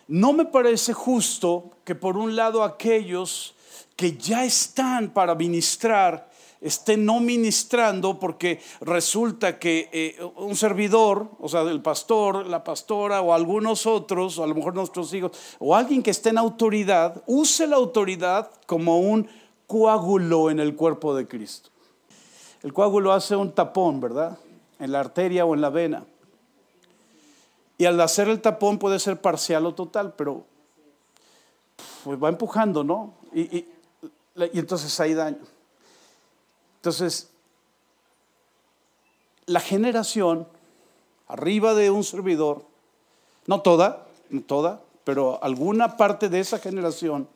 no 0.08 0.32
me 0.32 0.44
parece 0.44 0.92
justo 0.92 1.70
que 1.84 1.94
por 1.94 2.16
un 2.16 2.36
lado 2.36 2.62
aquellos 2.62 3.54
que 3.96 4.16
ya 4.16 4.44
están 4.44 5.10
para 5.10 5.34
ministrar 5.34 6.30
esté 6.64 6.96
no 6.96 7.20
ministrando 7.20 8.18
porque 8.18 8.60
resulta 8.80 9.58
que 9.58 9.90
eh, 9.92 10.24
un 10.36 10.56
servidor, 10.56 11.28
o 11.38 11.48
sea, 11.48 11.60
el 11.60 11.82
pastor, 11.82 12.46
la 12.46 12.64
pastora 12.64 13.20
o 13.20 13.34
algunos 13.34 13.86
otros, 13.86 14.38
o 14.38 14.44
a 14.44 14.46
lo 14.46 14.54
mejor 14.54 14.74
nuestros 14.74 15.12
hijos, 15.12 15.32
o 15.58 15.76
alguien 15.76 16.02
que 16.02 16.10
esté 16.10 16.30
en 16.30 16.38
autoridad, 16.38 17.22
use 17.26 17.66
la 17.66 17.76
autoridad 17.76 18.50
como 18.66 18.98
un 18.98 19.28
coágulo 19.66 20.50
en 20.50 20.58
el 20.58 20.74
cuerpo 20.74 21.14
de 21.14 21.28
Cristo. 21.28 21.68
El 22.62 22.72
coágulo 22.72 23.12
hace 23.12 23.36
un 23.36 23.52
tapón, 23.52 24.00
¿verdad? 24.00 24.38
En 24.78 24.90
la 24.90 25.00
arteria 25.00 25.44
o 25.44 25.54
en 25.54 25.60
la 25.60 25.68
vena. 25.68 26.06
Y 27.76 27.84
al 27.84 28.00
hacer 28.00 28.28
el 28.28 28.40
tapón 28.40 28.78
puede 28.78 28.98
ser 28.98 29.20
parcial 29.20 29.66
o 29.66 29.74
total, 29.74 30.14
pero 30.16 30.46
pues 32.04 32.22
va 32.22 32.30
empujando, 32.30 32.82
¿no? 32.84 33.14
y, 33.34 33.42
y 33.58 34.58
entonces 34.58 34.98
hay 35.00 35.12
daño. 35.12 35.53
Entonces, 36.84 37.30
la 39.46 39.60
generación 39.60 40.46
arriba 41.28 41.72
de 41.72 41.90
un 41.90 42.04
servidor, 42.04 42.66
no 43.46 43.62
toda, 43.62 44.06
no 44.28 44.42
toda, 44.42 44.82
pero 45.02 45.42
alguna 45.42 45.96
parte 45.96 46.28
de 46.28 46.40
esa 46.40 46.58
generación 46.58 47.26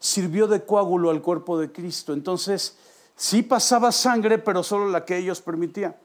sirvió 0.00 0.46
de 0.48 0.66
coágulo 0.66 1.08
al 1.08 1.22
cuerpo 1.22 1.58
de 1.58 1.72
Cristo. 1.72 2.12
Entonces, 2.12 2.76
sí 3.16 3.42
pasaba 3.42 3.90
sangre, 3.90 4.36
pero 4.36 4.62
solo 4.62 4.90
la 4.90 5.06
que 5.06 5.16
ellos 5.16 5.40
permitían. 5.40 5.96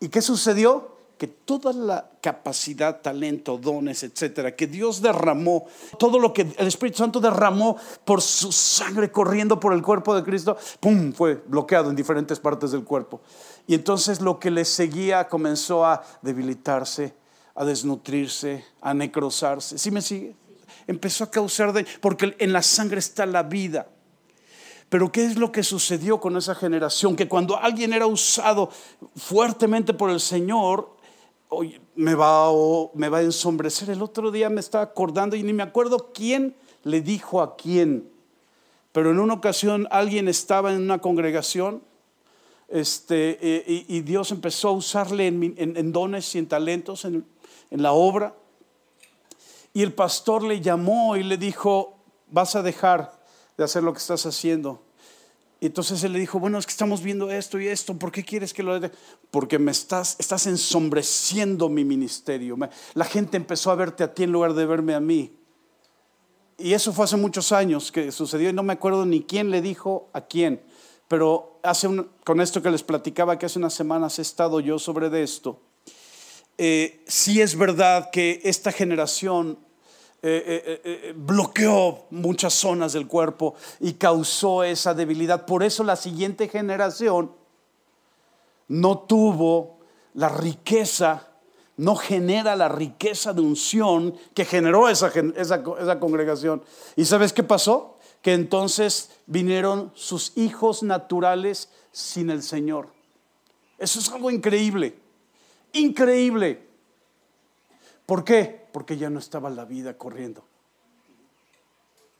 ¿Y 0.00 0.08
qué 0.08 0.22
sucedió? 0.22 0.96
Que 1.18 1.28
toda 1.28 1.72
la 1.72 2.10
capacidad, 2.20 3.00
talento, 3.00 3.56
dones, 3.58 4.02
etcétera, 4.02 4.56
que 4.56 4.66
Dios 4.66 5.00
derramó, 5.00 5.66
todo 5.98 6.18
lo 6.18 6.32
que 6.32 6.42
el 6.42 6.66
Espíritu 6.66 6.98
Santo 6.98 7.20
derramó 7.20 7.76
por 8.04 8.20
su 8.20 8.50
sangre 8.50 9.12
corriendo 9.12 9.60
por 9.60 9.72
el 9.72 9.82
cuerpo 9.82 10.14
de 10.14 10.24
Cristo, 10.24 10.56
¡pum! 10.80 11.12
fue 11.12 11.42
bloqueado 11.46 11.90
en 11.90 11.96
diferentes 11.96 12.40
partes 12.40 12.72
del 12.72 12.84
cuerpo. 12.84 13.20
Y 13.66 13.74
entonces 13.74 14.20
lo 14.20 14.38
que 14.38 14.50
le 14.50 14.64
seguía 14.64 15.28
comenzó 15.28 15.84
a 15.84 16.02
debilitarse, 16.22 17.14
a 17.54 17.64
desnutrirse, 17.64 18.64
a 18.80 18.94
necrosarse. 18.94 19.78
¿Sí 19.78 19.90
me 19.90 20.02
sigue? 20.02 20.34
Empezó 20.86 21.24
a 21.24 21.30
causar 21.30 21.72
porque 22.00 22.34
en 22.38 22.52
la 22.52 22.62
sangre 22.62 22.98
está 22.98 23.26
la 23.26 23.42
vida. 23.42 23.86
Pero 24.88 25.10
¿qué 25.10 25.24
es 25.24 25.38
lo 25.38 25.52
que 25.52 25.62
sucedió 25.62 26.20
con 26.20 26.36
esa 26.36 26.54
generación? 26.54 27.16
Que 27.16 27.26
cuando 27.26 27.56
alguien 27.56 27.94
era 27.94 28.06
usado 28.06 28.68
fuertemente 29.16 29.94
por 29.94 30.10
el 30.10 30.20
Señor, 30.20 30.96
me 31.94 32.14
va, 32.14 32.50
me 32.94 33.08
va 33.08 33.18
a 33.18 33.22
ensombrecer. 33.22 33.90
El 33.90 34.02
otro 34.02 34.30
día 34.30 34.48
me 34.48 34.60
estaba 34.60 34.84
acordando 34.84 35.36
y 35.36 35.42
ni 35.42 35.52
me 35.52 35.62
acuerdo 35.62 36.12
quién 36.12 36.56
le 36.82 37.00
dijo 37.00 37.40
a 37.40 37.56
quién. 37.56 38.10
Pero 38.92 39.10
en 39.10 39.18
una 39.18 39.34
ocasión 39.34 39.88
alguien 39.90 40.28
estaba 40.28 40.72
en 40.72 40.80
una 40.80 40.98
congregación 40.98 41.82
este, 42.68 43.38
eh, 43.40 43.84
y, 43.86 44.00
Dios 44.00 44.30
empezó 44.30 44.68
a 44.68 44.72
usarle 44.72 45.26
en, 45.26 45.92
dones 45.92 46.34
y 46.34 46.38
en 46.38 46.48
talentos 46.48 47.04
en, 47.04 47.26
en 47.70 47.82
la 47.82 47.92
obra. 47.92 48.34
Y 49.74 49.82
el 49.82 49.92
pastor 49.92 50.42
le 50.42 50.60
llamó 50.60 51.16
y 51.16 51.22
le 51.22 51.36
dijo, 51.36 51.98
vas 52.30 52.56
a 52.56 52.62
dejar 52.62 53.12
de 53.58 53.64
hacer 53.64 53.82
lo 53.82 53.92
que 53.92 53.98
estás 53.98 54.24
haciendo 54.24 54.80
y 55.62 55.66
entonces 55.66 56.02
él 56.02 56.12
le 56.12 56.18
dijo, 56.18 56.40
bueno, 56.40 56.58
es 56.58 56.66
que 56.66 56.72
estamos 56.72 57.04
viendo 57.04 57.30
esto 57.30 57.60
y 57.60 57.68
esto, 57.68 57.96
¿por 57.96 58.10
qué 58.10 58.24
quieres 58.24 58.52
que 58.52 58.64
lo 58.64 58.80
dé? 58.80 58.90
Porque 59.30 59.60
me 59.60 59.70
estás, 59.70 60.16
estás 60.18 60.48
ensombreciendo 60.48 61.68
mi 61.68 61.84
ministerio. 61.84 62.58
la 62.94 63.04
gente 63.04 63.36
empezó 63.36 63.70
a 63.70 63.76
verte 63.76 64.02
a 64.02 64.12
ti 64.12 64.24
en 64.24 64.32
lugar 64.32 64.54
de 64.54 64.66
verme 64.66 64.92
a 64.92 64.98
mí. 64.98 65.38
Y 66.58 66.72
eso 66.72 66.92
fue 66.92 67.04
hace 67.04 67.16
muchos 67.16 67.52
años 67.52 67.92
que 67.92 68.10
sucedió 68.10 68.50
y 68.50 68.52
no 68.52 68.64
me 68.64 68.72
acuerdo 68.72 69.06
ni 69.06 69.22
quién 69.22 69.52
le 69.52 69.62
dijo 69.62 70.10
a 70.12 70.22
quién. 70.22 70.60
pero 71.06 71.60
hace 71.62 71.88
con 72.24 72.40
esto 72.40 72.60
que 72.60 72.72
les 72.72 72.82
platicaba 72.82 73.38
que 73.38 73.46
hace 73.46 73.60
unas 73.60 73.72
semanas 73.72 74.18
he 74.18 74.22
estado 74.22 74.58
yo 74.58 74.80
sobre 74.80 75.10
de 75.10 75.22
esto, 75.22 75.60
eh, 76.58 77.04
sí 77.06 77.40
es 77.40 77.56
verdad 77.56 78.10
que 78.10 78.40
esta 78.42 78.72
generación 78.72 79.60
eh, 80.24 80.80
eh, 80.84 81.14
bloqueó 81.16 82.06
muchas 82.10 82.54
zonas 82.54 82.92
del 82.92 83.08
cuerpo 83.08 83.54
y 83.80 83.94
causó 83.94 84.62
esa 84.62 84.94
debilidad. 84.94 85.46
Por 85.46 85.64
eso 85.64 85.82
la 85.82 85.96
siguiente 85.96 86.48
generación 86.48 87.32
no 88.68 89.00
tuvo 89.00 89.80
la 90.14 90.28
riqueza, 90.28 91.28
no 91.76 91.96
genera 91.96 92.54
la 92.54 92.68
riqueza 92.68 93.32
de 93.32 93.40
unción 93.40 94.14
que 94.32 94.44
generó 94.44 94.88
esa, 94.88 95.10
esa 95.36 95.98
congregación. 95.98 96.62
¿Y 96.94 97.04
sabes 97.04 97.32
qué 97.32 97.42
pasó? 97.42 97.98
Que 98.20 98.34
entonces 98.34 99.10
vinieron 99.26 99.90
sus 99.94 100.36
hijos 100.36 100.84
naturales 100.84 101.68
sin 101.90 102.30
el 102.30 102.44
Señor. 102.44 102.90
Eso 103.76 103.98
es 103.98 104.08
algo 104.12 104.30
increíble, 104.30 104.94
increíble. 105.72 106.71
¿Por 108.12 108.24
qué? 108.24 108.68
Porque 108.74 108.98
ya 108.98 109.08
no 109.08 109.18
estaba 109.18 109.48
la 109.48 109.64
vida 109.64 109.96
corriendo. 109.96 110.44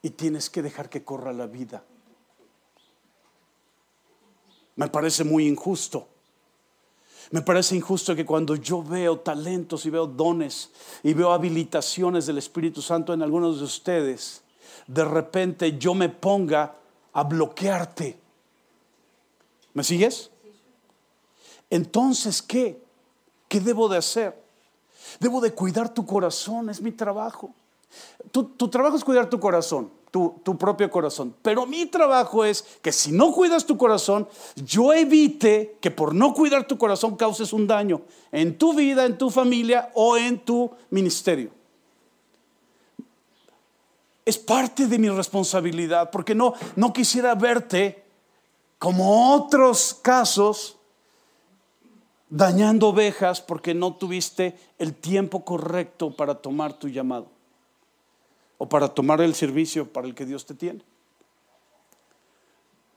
Y 0.01 0.09
tienes 0.09 0.49
que 0.49 0.63
dejar 0.63 0.89
que 0.89 1.05
corra 1.05 1.35
la 1.35 1.47
vida. 1.47 1.85
Me 4.77 4.89
parece 4.89 5.23
muy 5.23 5.47
injusto. 5.47 6.09
Me 7.31 7.43
parece 7.43 7.77
injusto 7.77 8.17
que 8.17 8.25
cuando 8.25 8.57
yo 8.57 8.83
veo 8.83 9.21
talentos 9.21 9.85
y 9.85 9.91
veo 9.91 10.07
dones 10.07 10.71
y 11.03 11.13
veo 11.13 11.31
habilitaciones 11.31 12.25
del 12.25 12.39
Espíritu 12.39 12.81
Santo 12.81 13.13
en 13.13 13.21
algunos 13.21 13.59
de 13.59 13.65
ustedes, 13.65 14.45
de 14.87 15.05
repente 15.05 15.77
yo 15.77 15.93
me 15.93 16.09
ponga 16.09 16.75
a 17.13 17.23
bloquearte. 17.23 18.19
¿Me 19.75 19.85
sigues? 19.85 20.31
Entonces, 21.69 22.41
¿qué? 22.41 22.83
¿Qué 23.47 23.61
debo 23.61 23.91
de 23.91 23.99
hacer? 23.99 24.42
Debo 25.21 25.41
de 25.41 25.53
cuidar 25.53 25.93
tu 25.93 26.05
corazón, 26.07 26.71
es 26.71 26.81
mi 26.81 26.93
trabajo. 26.93 27.55
Tu, 28.31 28.69
trabajo 28.69 28.97
es 28.97 29.05
cuidar 29.05 29.29
tu 29.29 29.39
corazón, 29.39 29.91
tu, 30.11 30.41
tu, 30.43 30.57
propio 30.57 30.91
corazón. 30.91 31.35
Pero 31.43 31.67
mi 31.67 31.85
trabajo 31.87 32.45
es 32.45 32.63
que 32.81 32.91
si 32.91 33.13
no 33.13 33.33
cuidas 33.33 33.67
tu 33.67 33.77
corazón, 33.77 34.27
yo 34.57 34.93
evite 34.93 35.77
que 35.81 35.91
por 35.91 36.15
no 36.15 36.33
cuidar 36.33 36.67
tu 36.67 36.79
corazón 36.79 37.17
causes 37.17 37.53
un 37.53 37.67
daño 37.67 38.01
en 38.31 38.57
tu 38.57 38.73
vida, 38.73 39.05
en 39.05 39.19
tu 39.19 39.29
familia 39.29 39.91
o 39.95 40.17
en 40.17 40.39
tu 40.39 40.71
ministerio. 40.89 41.51
Es 44.25 44.39
parte 44.39 44.87
de 44.87 44.99
mi 44.99 45.11
responsabilidad, 45.11 46.11
porque 46.11 46.35
no, 46.35 46.55
no 46.77 46.93
quisiera 46.93 47.35
verte 47.35 48.05
como 48.79 49.35
otros 49.35 49.99
casos 50.01 50.79
dañando 52.33 52.89
ovejas 52.89 53.43
porque 53.43 53.75
no 53.75 53.95
tuviste 53.95 54.57
el 54.79 54.95
tiempo 54.95 55.45
correcto 55.45 56.17
para 56.17 56.35
tomar 56.35 56.73
tu 56.73 56.89
llamado 56.89 57.29
o 58.57 58.67
para 58.67 58.89
tomar 58.89 59.21
el 59.21 59.35
servicio 59.35 59.93
para 59.93 60.07
el 60.07 60.15
que 60.15 60.25
Dios 60.25 60.47
te 60.47 60.55
tiene. 60.55 60.81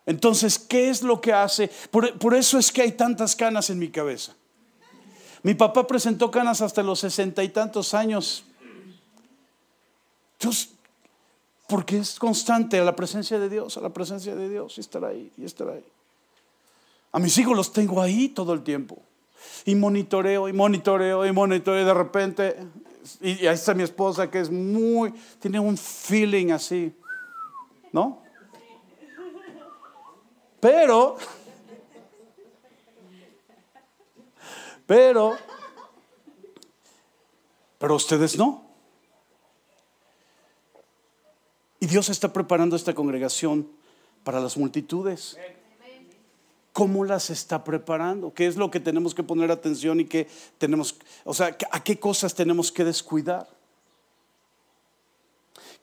Entonces, 0.06 0.58
¿qué 0.58 0.90
es 0.90 1.02
lo 1.02 1.20
que 1.20 1.34
hace? 1.34 1.70
Por, 1.92 2.34
eso 2.34 2.58
es 2.58 2.72
que 2.72 2.84
hay 2.84 2.94
tantas 2.94 3.36
canas 3.36 3.70
en 3.70 3.78
mi 3.78 3.90
cabeza. 3.90 4.34
Mi 5.44 5.54
papá 5.54 5.86
presentó 5.86 6.32
canas 6.32 6.62
hasta 6.62 6.82
los 6.82 7.00
sesenta 7.02 7.44
y 7.44 7.50
tantos 7.50 7.94
años. 7.94 8.46
porque 11.68 11.98
es 11.98 12.20
constante 12.20 12.80
a 12.80 12.86
la 12.86 12.96
presencia 12.96 13.38
de 13.38 13.50
Dios, 13.50 13.76
a 13.76 13.82
la 13.82 13.90
presencia 13.90 14.34
de 14.34 14.48
Dios, 14.48 14.78
y 14.78 14.82
estar 14.82 15.04
ahí, 15.04 15.32
y 15.38 15.44
estar 15.44 15.68
ahí. 15.68 15.84
A 17.12 17.20
mis 17.20 17.38
hijos 17.38 17.58
los 17.58 17.74
tengo 17.74 18.02
ahí 18.02 18.30
todo 18.30 18.54
el 18.54 18.64
tiempo. 18.64 19.02
Y 19.66 19.76
monitoreo, 19.76 20.48
y 20.48 20.54
monitoreo, 20.54 21.26
y 21.26 21.32
monitoreo, 21.32 21.82
y 21.82 21.86
de 21.86 21.94
repente 21.94 22.58
y 23.22 23.46
ahí 23.46 23.54
está 23.54 23.74
mi 23.74 23.84
esposa 23.84 24.30
que 24.30 24.40
es 24.40 24.50
muy, 24.50 25.12
tiene 25.40 25.60
un 25.60 25.78
feeling 25.78 26.52
así, 26.52 26.94
¿no? 27.92 28.24
Pero, 30.60 31.18
pero, 34.88 35.38
pero 37.78 37.96
ustedes 37.96 38.38
no. 38.38 38.66
Y 41.80 41.86
Dios 41.86 42.10
está 42.10 42.34
preparando 42.34 42.76
esta 42.76 42.96
congregación 42.96 43.70
para 44.24 44.40
las 44.40 44.58
multitudes. 44.58 45.38
¿Cómo 46.76 47.06
las 47.06 47.30
está 47.30 47.64
preparando? 47.64 48.34
¿Qué 48.34 48.48
es 48.48 48.58
lo 48.58 48.70
que 48.70 48.82
tenemos 48.82 49.16
que 49.16 49.24
poner 49.24 49.50
atención 49.50 50.02
y 50.02 50.06
qué 50.06 50.28
tenemos, 50.58 50.98
o 51.24 51.34
sea, 51.34 51.56
a 51.72 51.82
qué 51.82 51.98
cosas 51.98 52.36
tenemos 52.36 52.70
que 52.70 52.84
descuidar? 52.84 53.48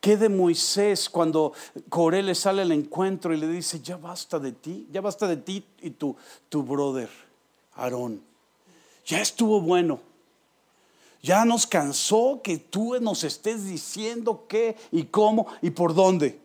¿Qué 0.02 0.18
de 0.18 0.28
Moisés 0.28 1.08
cuando 1.08 1.54
Coré 1.88 2.22
le 2.22 2.34
sale 2.34 2.60
al 2.60 2.72
encuentro 2.72 3.32
y 3.32 3.38
le 3.38 3.48
dice, 3.48 3.80
ya 3.80 3.96
basta 3.96 4.38
de 4.38 4.52
ti, 4.52 4.86
ya 4.92 5.00
basta 5.00 5.26
de 5.26 5.38
ti 5.38 5.64
y 5.80 5.92
tu, 5.92 6.14
tu 6.50 6.62
brother, 6.62 7.08
Aarón? 7.74 8.22
Ya 9.06 9.22
estuvo 9.22 9.62
bueno. 9.62 9.98
Ya 11.22 11.46
nos 11.46 11.66
cansó 11.66 12.42
que 12.44 12.58
tú 12.58 13.00
nos 13.00 13.24
estés 13.24 13.64
diciendo 13.64 14.44
qué 14.46 14.76
y 14.90 15.04
cómo 15.04 15.46
y 15.62 15.70
por 15.70 15.94
dónde. 15.94 16.41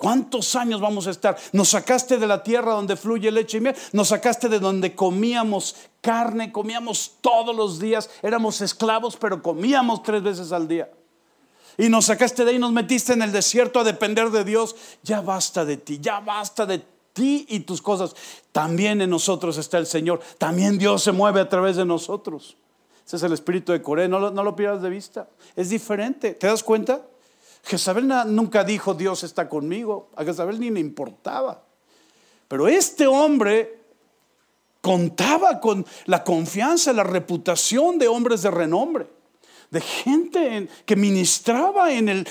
¿Cuántos 0.00 0.56
años 0.56 0.80
vamos 0.80 1.06
a 1.06 1.10
estar? 1.10 1.36
Nos 1.52 1.68
sacaste 1.68 2.16
de 2.16 2.26
la 2.26 2.42
tierra 2.42 2.72
donde 2.72 2.96
fluye 2.96 3.30
leche 3.30 3.58
y 3.58 3.60
miel, 3.60 3.76
nos 3.92 4.08
sacaste 4.08 4.48
de 4.48 4.58
donde 4.58 4.94
comíamos 4.94 5.76
carne, 6.00 6.50
comíamos 6.50 7.16
todos 7.20 7.54
los 7.54 7.78
días, 7.78 8.08
éramos 8.22 8.62
esclavos, 8.62 9.18
pero 9.18 9.42
comíamos 9.42 10.02
tres 10.02 10.22
veces 10.22 10.52
al 10.52 10.66
día. 10.66 10.90
Y 11.76 11.90
nos 11.90 12.06
sacaste 12.06 12.46
de 12.46 12.52
ahí, 12.52 12.58
nos 12.58 12.72
metiste 12.72 13.12
en 13.12 13.20
el 13.20 13.30
desierto 13.30 13.78
a 13.78 13.84
depender 13.84 14.30
de 14.30 14.42
Dios. 14.42 14.74
Ya 15.02 15.20
basta 15.20 15.66
de 15.66 15.76
ti, 15.76 15.98
ya 16.00 16.20
basta 16.20 16.64
de 16.64 16.82
ti 17.12 17.44
y 17.50 17.60
tus 17.60 17.82
cosas. 17.82 18.16
También 18.52 19.02
en 19.02 19.10
nosotros 19.10 19.58
está 19.58 19.76
el 19.76 19.86
Señor, 19.86 20.20
también 20.38 20.78
Dios 20.78 21.02
se 21.02 21.12
mueve 21.12 21.42
a 21.42 21.48
través 21.50 21.76
de 21.76 21.84
nosotros. 21.84 22.56
Ese 23.06 23.16
es 23.16 23.22
el 23.22 23.34
espíritu 23.34 23.72
de 23.72 23.82
Coré, 23.82 24.08
no 24.08 24.18
lo, 24.18 24.30
no 24.30 24.44
lo 24.44 24.56
pierdas 24.56 24.80
de 24.80 24.88
vista. 24.88 25.28
Es 25.56 25.68
diferente, 25.68 26.32
¿te 26.32 26.46
das 26.46 26.64
cuenta? 26.64 27.02
Jezabel 27.62 28.08
nunca 28.34 28.64
dijo 28.64 28.94
Dios 28.94 29.22
está 29.22 29.48
conmigo, 29.48 30.10
a 30.16 30.24
Jezabel 30.24 30.58
ni 30.58 30.70
le 30.70 30.80
importaba. 30.80 31.62
Pero 32.48 32.66
este 32.66 33.06
hombre 33.06 33.80
contaba 34.80 35.60
con 35.60 35.86
la 36.06 36.24
confianza, 36.24 36.92
la 36.92 37.04
reputación 37.04 37.98
de 37.98 38.08
hombres 38.08 38.42
de 38.42 38.50
renombre, 38.50 39.06
de 39.70 39.80
gente 39.80 40.68
que 40.84 40.96
ministraba 40.96 41.86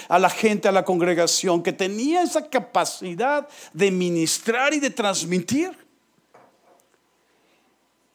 a 0.09 0.19
la 0.19 0.29
gente, 0.29 0.67
a 0.67 0.73
la 0.73 0.83
congregación, 0.83 1.63
que 1.63 1.71
tenía 1.71 2.21
esa 2.21 2.49
capacidad 2.49 3.47
de 3.71 3.91
ministrar 3.91 4.73
y 4.73 4.79
de 4.79 4.89
transmitir. 4.89 5.71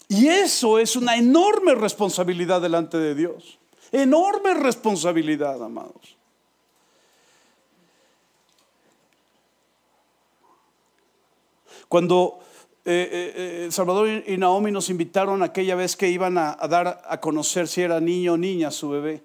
Y 0.09 0.29
eso 0.29 0.79
es 0.79 0.97
una 0.97 1.17
enorme 1.17 1.75
responsabilidad 1.75 2.61
delante 2.61 2.99
de 2.99 3.15
Dios. 3.15 3.59
Enorme 3.91 4.55
responsabilidad, 4.55 5.63
amados. 5.63 6.14
Cuando 11.95 12.41
eh, 12.85 13.09
eh, 13.13 13.33
eh, 13.37 13.69
Salvador 13.71 14.25
y 14.27 14.37
Naomi 14.37 14.73
nos 14.73 14.91
invitaron 14.91 15.45
aquella 15.45 15.77
vez 15.77 15.95
que 15.95 16.09
iban 16.09 16.37
a, 16.39 16.57
dar 16.69 17.01
a 17.07 17.21
conocer 17.21 17.69
si 17.69 17.83
era 17.83 18.01
niño 18.01 18.33
o 18.33 18.37
niña 18.37 18.73
su 18.73 18.89
bebé. 18.89 19.23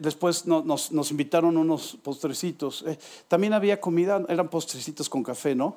después 0.00 0.44
nos, 0.44 1.10
invitaron 1.12 1.56
unos 1.56 1.96
postrecitos. 2.02 2.84
también 3.28 3.52
había 3.52 3.80
comida, 3.80 4.20
eran 4.28 4.48
postrecitos 4.48 5.08
con 5.08 5.22
café, 5.22 5.54
¿no? 5.54 5.76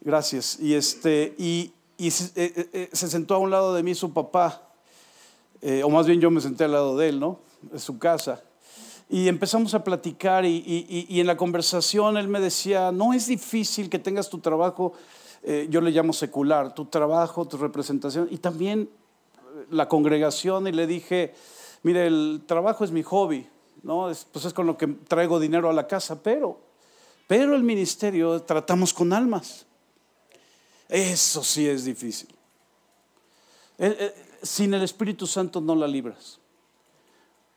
Gracias. 0.00 0.60
Y, 0.60 0.74
este, 0.74 1.34
y, 1.36 1.72
se, 2.12 2.88
se, 2.92 3.08
sentó 3.08 3.34
a 3.34 3.38
un 3.38 3.50
lado 3.50 3.74
de 3.74 3.82
mí 3.82 3.96
su 3.96 4.12
papá, 4.12 4.62
o 5.82 5.90
más 5.90 6.06
bien 6.06 6.20
yo 6.20 6.30
me 6.30 6.40
senté 6.40 6.62
al 6.62 6.70
lado 6.70 6.96
de 6.96 7.08
él, 7.08 7.18
¿no? 7.18 7.40
De 7.62 7.80
su 7.80 7.98
casa. 7.98 8.44
Y 9.10 9.28
empezamos 9.28 9.72
a 9.74 9.82
platicar 9.82 10.44
y, 10.44 11.06
en 11.08 11.26
la 11.26 11.36
conversación 11.36 12.18
él 12.18 12.28
me 12.28 12.40
decía, 12.40 12.92
no 12.92 13.14
es 13.14 13.26
difícil 13.26 13.88
que 13.88 13.98
tengas 13.98 14.28
tu 14.28 14.38
trabajo, 14.38 14.92
eh, 15.42 15.66
yo 15.70 15.80
le 15.80 15.90
llamo 15.90 16.12
secular, 16.12 16.74
tu 16.74 16.84
trabajo, 16.84 17.46
tu 17.46 17.56
representación 17.56 18.28
y 18.30 18.36
también 18.36 18.82
eh, 18.82 19.66
la 19.70 19.88
congregación 19.88 20.66
y 20.66 20.72
le 20.72 20.86
dije, 20.86 21.34
mire, 21.82 22.06
el 22.06 22.42
trabajo 22.44 22.84
es 22.84 22.90
mi 22.90 23.02
hobby, 23.02 23.48
¿no? 23.82 24.10
pues 24.30 24.44
es 24.44 24.52
con 24.52 24.66
lo 24.66 24.76
que 24.76 24.86
traigo 24.86 25.40
dinero 25.40 25.70
a 25.70 25.72
la 25.72 25.86
casa, 25.86 26.22
pero, 26.22 26.60
pero 27.26 27.54
el 27.54 27.62
ministerio 27.62 28.42
tratamos 28.42 28.92
con 28.92 29.14
almas. 29.14 29.64
Eso 30.88 31.42
sí 31.42 31.66
es 31.66 31.84
difícil. 31.84 32.28
Eh, 33.78 34.14
sin 34.42 34.74
el 34.74 34.82
Espíritu 34.82 35.26
Santo 35.26 35.60
no 35.60 35.74
la 35.74 35.86
libras. 35.86 36.40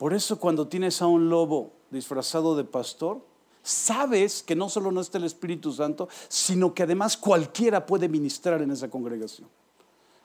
Por 0.02 0.16
eso 0.16 0.40
cuando 0.40 0.68
tienes 0.68 1.00
a 1.04 1.06
un 1.06 1.30
lobo 1.30 1.74
disfrazado 1.92 2.56
de 2.56 2.64
pastor, 2.64 3.24
sabes 3.62 4.42
que 4.42 4.56
no 4.56 4.68
solo 4.68 4.92
no 4.92 5.00
está 5.00 5.20
el 5.20 5.26
Espíritu 5.26 5.72
Santo, 5.72 6.10
sino 6.28 6.74
que 6.74 6.82
además 6.82 7.16
cualquiera 7.16 7.86
puede 7.86 8.10
ministrar 8.10 8.64
en 8.64 8.72
esa 8.72 8.90
congregación. 8.90 9.48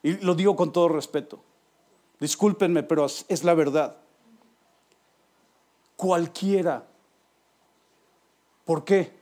Y 0.02 0.12
lo 0.24 0.34
digo 0.34 0.56
con 0.56 0.72
todo 0.72 0.88
respeto. 0.88 1.40
Discúlpenme, 2.18 2.84
pero 2.84 3.04
es 3.04 3.44
la 3.44 3.52
verdad. 3.52 3.98
Cualquiera. 5.94 6.86
¿Por 8.64 8.82
qué? 8.82 9.12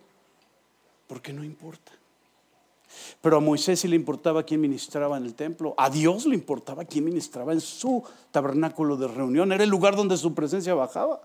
Porque 1.08 1.32
no 1.32 1.42
importa. 1.42 1.90
Pero 3.24 3.38
a 3.38 3.40
Moisés 3.40 3.80
sí 3.80 3.88
le 3.88 3.96
importaba 3.96 4.42
quién 4.42 4.60
ministraba 4.60 5.16
en 5.16 5.24
el 5.24 5.32
templo. 5.32 5.72
A 5.78 5.88
Dios 5.88 6.26
le 6.26 6.34
importaba 6.34 6.84
quién 6.84 7.06
ministraba 7.06 7.54
en 7.54 7.60
su 7.62 8.04
tabernáculo 8.30 8.98
de 8.98 9.08
reunión. 9.08 9.50
Era 9.50 9.64
el 9.64 9.70
lugar 9.70 9.96
donde 9.96 10.18
su 10.18 10.34
presencia 10.34 10.74
bajaba. 10.74 11.22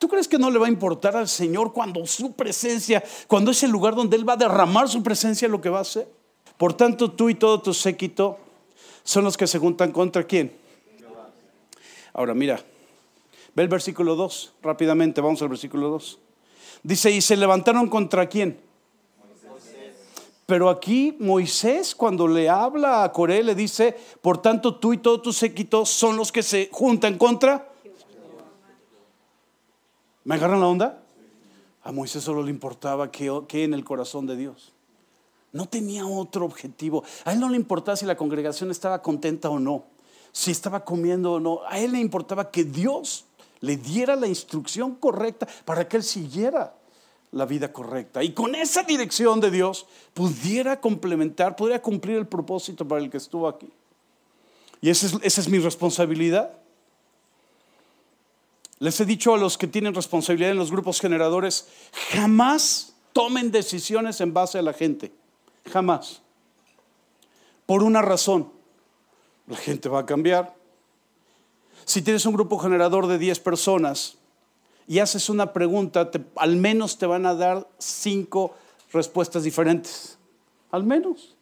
¿Tú 0.00 0.08
crees 0.08 0.26
que 0.26 0.40
no 0.40 0.50
le 0.50 0.58
va 0.58 0.66
a 0.66 0.70
importar 0.70 1.14
al 1.16 1.28
Señor 1.28 1.72
cuando 1.72 2.04
su 2.04 2.32
presencia, 2.32 3.04
cuando 3.28 3.52
es 3.52 3.62
el 3.62 3.70
lugar 3.70 3.94
donde 3.94 4.16
Él 4.16 4.28
va 4.28 4.32
a 4.32 4.38
derramar 4.38 4.88
su 4.88 5.04
presencia, 5.04 5.46
lo 5.46 5.60
que 5.60 5.68
va 5.68 5.78
a 5.78 5.82
hacer? 5.82 6.08
Por 6.56 6.72
tanto, 6.72 7.12
tú 7.12 7.30
y 7.30 7.36
todo 7.36 7.62
tu 7.62 7.74
séquito 7.74 8.36
son 9.04 9.22
los 9.22 9.36
que 9.36 9.46
se 9.46 9.60
juntan 9.60 9.92
contra 9.92 10.24
quién. 10.24 10.52
Ahora, 12.12 12.34
mira, 12.34 12.60
ve 13.54 13.62
el 13.62 13.68
versículo 13.68 14.16
2, 14.16 14.54
rápidamente, 14.64 15.20
vamos 15.20 15.40
al 15.42 15.48
versículo 15.50 15.90
2. 15.90 16.18
Dice, 16.82 17.12
y 17.12 17.20
se 17.20 17.36
levantaron 17.36 17.88
contra 17.88 18.28
quién 18.28 18.68
pero 20.50 20.68
aquí 20.68 21.16
Moisés 21.20 21.94
cuando 21.94 22.26
le 22.26 22.48
habla 22.48 23.04
a 23.04 23.12
Coré 23.12 23.44
le 23.44 23.54
dice, 23.54 23.96
por 24.20 24.42
tanto 24.42 24.74
tú 24.74 24.92
y 24.92 24.98
todo 24.98 25.22
tu 25.22 25.32
séquito 25.32 25.86
son 25.86 26.16
los 26.16 26.32
que 26.32 26.42
se 26.42 26.68
juntan 26.72 27.18
contra. 27.18 27.68
¿Me 30.24 30.34
agarran 30.34 30.58
la 30.58 30.66
onda? 30.66 31.02
A 31.84 31.92
Moisés 31.92 32.24
solo 32.24 32.42
le 32.42 32.50
importaba 32.50 33.12
que, 33.12 33.30
que 33.46 33.62
en 33.62 33.74
el 33.74 33.84
corazón 33.84 34.26
de 34.26 34.34
Dios. 34.34 34.72
No 35.52 35.66
tenía 35.66 36.04
otro 36.04 36.46
objetivo. 36.46 37.04
A 37.24 37.32
él 37.32 37.38
no 37.38 37.48
le 37.48 37.54
importaba 37.54 37.94
si 37.94 38.04
la 38.04 38.16
congregación 38.16 38.72
estaba 38.72 39.02
contenta 39.02 39.50
o 39.50 39.60
no, 39.60 39.84
si 40.32 40.50
estaba 40.50 40.84
comiendo 40.84 41.34
o 41.34 41.38
no. 41.38 41.60
A 41.68 41.78
él 41.78 41.92
le 41.92 42.00
importaba 42.00 42.50
que 42.50 42.64
Dios 42.64 43.24
le 43.60 43.76
diera 43.76 44.16
la 44.16 44.26
instrucción 44.26 44.96
correcta 44.96 45.46
para 45.64 45.86
que 45.86 45.98
él 45.98 46.02
siguiera 46.02 46.74
la 47.32 47.46
vida 47.46 47.72
correcta. 47.72 48.22
Y 48.22 48.32
con 48.32 48.54
esa 48.54 48.82
dirección 48.82 49.40
de 49.40 49.50
Dios 49.50 49.86
pudiera 50.14 50.80
complementar, 50.80 51.56
pudiera 51.56 51.80
cumplir 51.80 52.16
el 52.16 52.26
propósito 52.26 52.86
para 52.86 53.00
el 53.02 53.10
que 53.10 53.18
estuvo 53.18 53.48
aquí. 53.48 53.70
Y 54.80 54.90
esa 54.90 55.06
es, 55.06 55.16
esa 55.22 55.40
es 55.40 55.48
mi 55.48 55.58
responsabilidad. 55.58 56.52
Les 58.78 58.98
he 59.00 59.04
dicho 59.04 59.34
a 59.34 59.38
los 59.38 59.58
que 59.58 59.66
tienen 59.66 59.94
responsabilidad 59.94 60.50
en 60.50 60.56
los 60.56 60.70
grupos 60.70 61.00
generadores, 61.00 61.68
jamás 62.12 62.94
tomen 63.12 63.50
decisiones 63.50 64.20
en 64.20 64.32
base 64.32 64.58
a 64.58 64.62
la 64.62 64.72
gente. 64.72 65.12
Jamás. 65.70 66.22
Por 67.66 67.82
una 67.82 68.02
razón. 68.02 68.50
La 69.46 69.56
gente 69.56 69.88
va 69.88 70.00
a 70.00 70.06
cambiar. 70.06 70.54
Si 71.84 72.02
tienes 72.02 72.24
un 72.24 72.34
grupo 72.34 72.58
generador 72.58 73.06
de 73.06 73.18
10 73.18 73.40
personas, 73.40 74.16
y 74.90 74.98
haces 74.98 75.28
una 75.28 75.52
pregunta, 75.52 76.10
al 76.34 76.56
menos 76.56 76.98
te 76.98 77.06
van 77.06 77.24
a 77.24 77.36
dar 77.36 77.68
cinco 77.78 78.56
respuestas 78.92 79.44
diferentes. 79.44 80.18
Al 80.72 80.82
menos. 80.82 81.36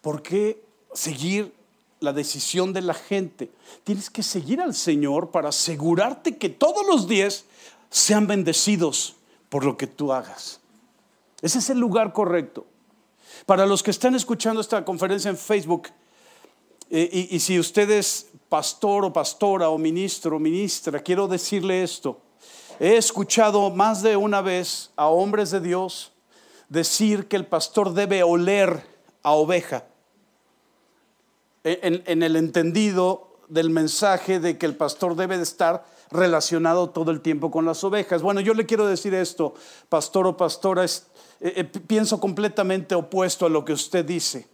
¿Por 0.00 0.22
qué 0.22 0.62
seguir 0.94 1.52
la 1.98 2.12
decisión 2.12 2.72
de 2.72 2.82
la 2.82 2.94
gente? 2.94 3.50
Tienes 3.82 4.10
que 4.10 4.22
seguir 4.22 4.60
al 4.60 4.76
Señor 4.76 5.32
para 5.32 5.48
asegurarte 5.48 6.36
que 6.36 6.48
todos 6.48 6.86
los 6.86 7.08
días 7.08 7.46
sean 7.90 8.28
bendecidos 8.28 9.16
por 9.48 9.64
lo 9.64 9.76
que 9.76 9.88
tú 9.88 10.12
hagas. 10.12 10.60
Ese 11.42 11.58
es 11.58 11.68
el 11.68 11.80
lugar 11.80 12.12
correcto. 12.12 12.64
Para 13.44 13.66
los 13.66 13.82
que 13.82 13.90
están 13.90 14.14
escuchando 14.14 14.60
esta 14.60 14.84
conferencia 14.84 15.30
en 15.30 15.36
Facebook, 15.36 15.88
eh, 16.90 17.26
y 17.28 17.40
si 17.40 17.58
ustedes 17.58 18.29
pastor 18.50 19.06
o 19.06 19.12
pastora 19.14 19.70
o 19.70 19.78
ministro 19.78 20.36
o 20.36 20.42
ministra, 20.42 20.98
quiero 21.00 21.26
decirle 21.26 21.82
esto. 21.82 22.20
He 22.80 22.96
escuchado 22.96 23.70
más 23.70 24.02
de 24.02 24.16
una 24.16 24.42
vez 24.42 24.90
a 24.96 25.06
hombres 25.06 25.50
de 25.50 25.60
Dios 25.60 26.12
decir 26.68 27.28
que 27.28 27.36
el 27.36 27.46
pastor 27.46 27.94
debe 27.94 28.22
oler 28.22 28.84
a 29.22 29.32
oveja. 29.32 29.84
En, 31.62 32.22
el 32.22 32.36
entendido 32.36 33.36
del 33.48 33.68
mensaje 33.68 34.40
de 34.40 34.56
que 34.56 34.64
el 34.64 34.76
pastor 34.76 35.14
debe 35.14 35.36
de 35.36 35.42
estar 35.42 35.84
relacionado 36.10 36.88
todo 36.88 37.10
el 37.10 37.20
tiempo 37.20 37.50
con 37.50 37.66
las 37.66 37.84
ovejas. 37.84 38.22
Bueno, 38.22 38.40
yo 38.40 38.54
le 38.54 38.66
quiero 38.66 38.86
decir 38.86 39.14
esto, 39.14 39.54
pastor 39.88 40.26
o 40.26 40.36
pastora, 40.36 40.84
es, 40.84 41.06
eh, 41.40 41.52
eh, 41.56 41.64
pienso 41.64 42.18
completamente 42.18 42.94
opuesto 42.94 43.46
a 43.46 43.50
lo 43.50 43.64
que 43.64 43.74
usted 43.74 44.04
dice. 44.04 44.48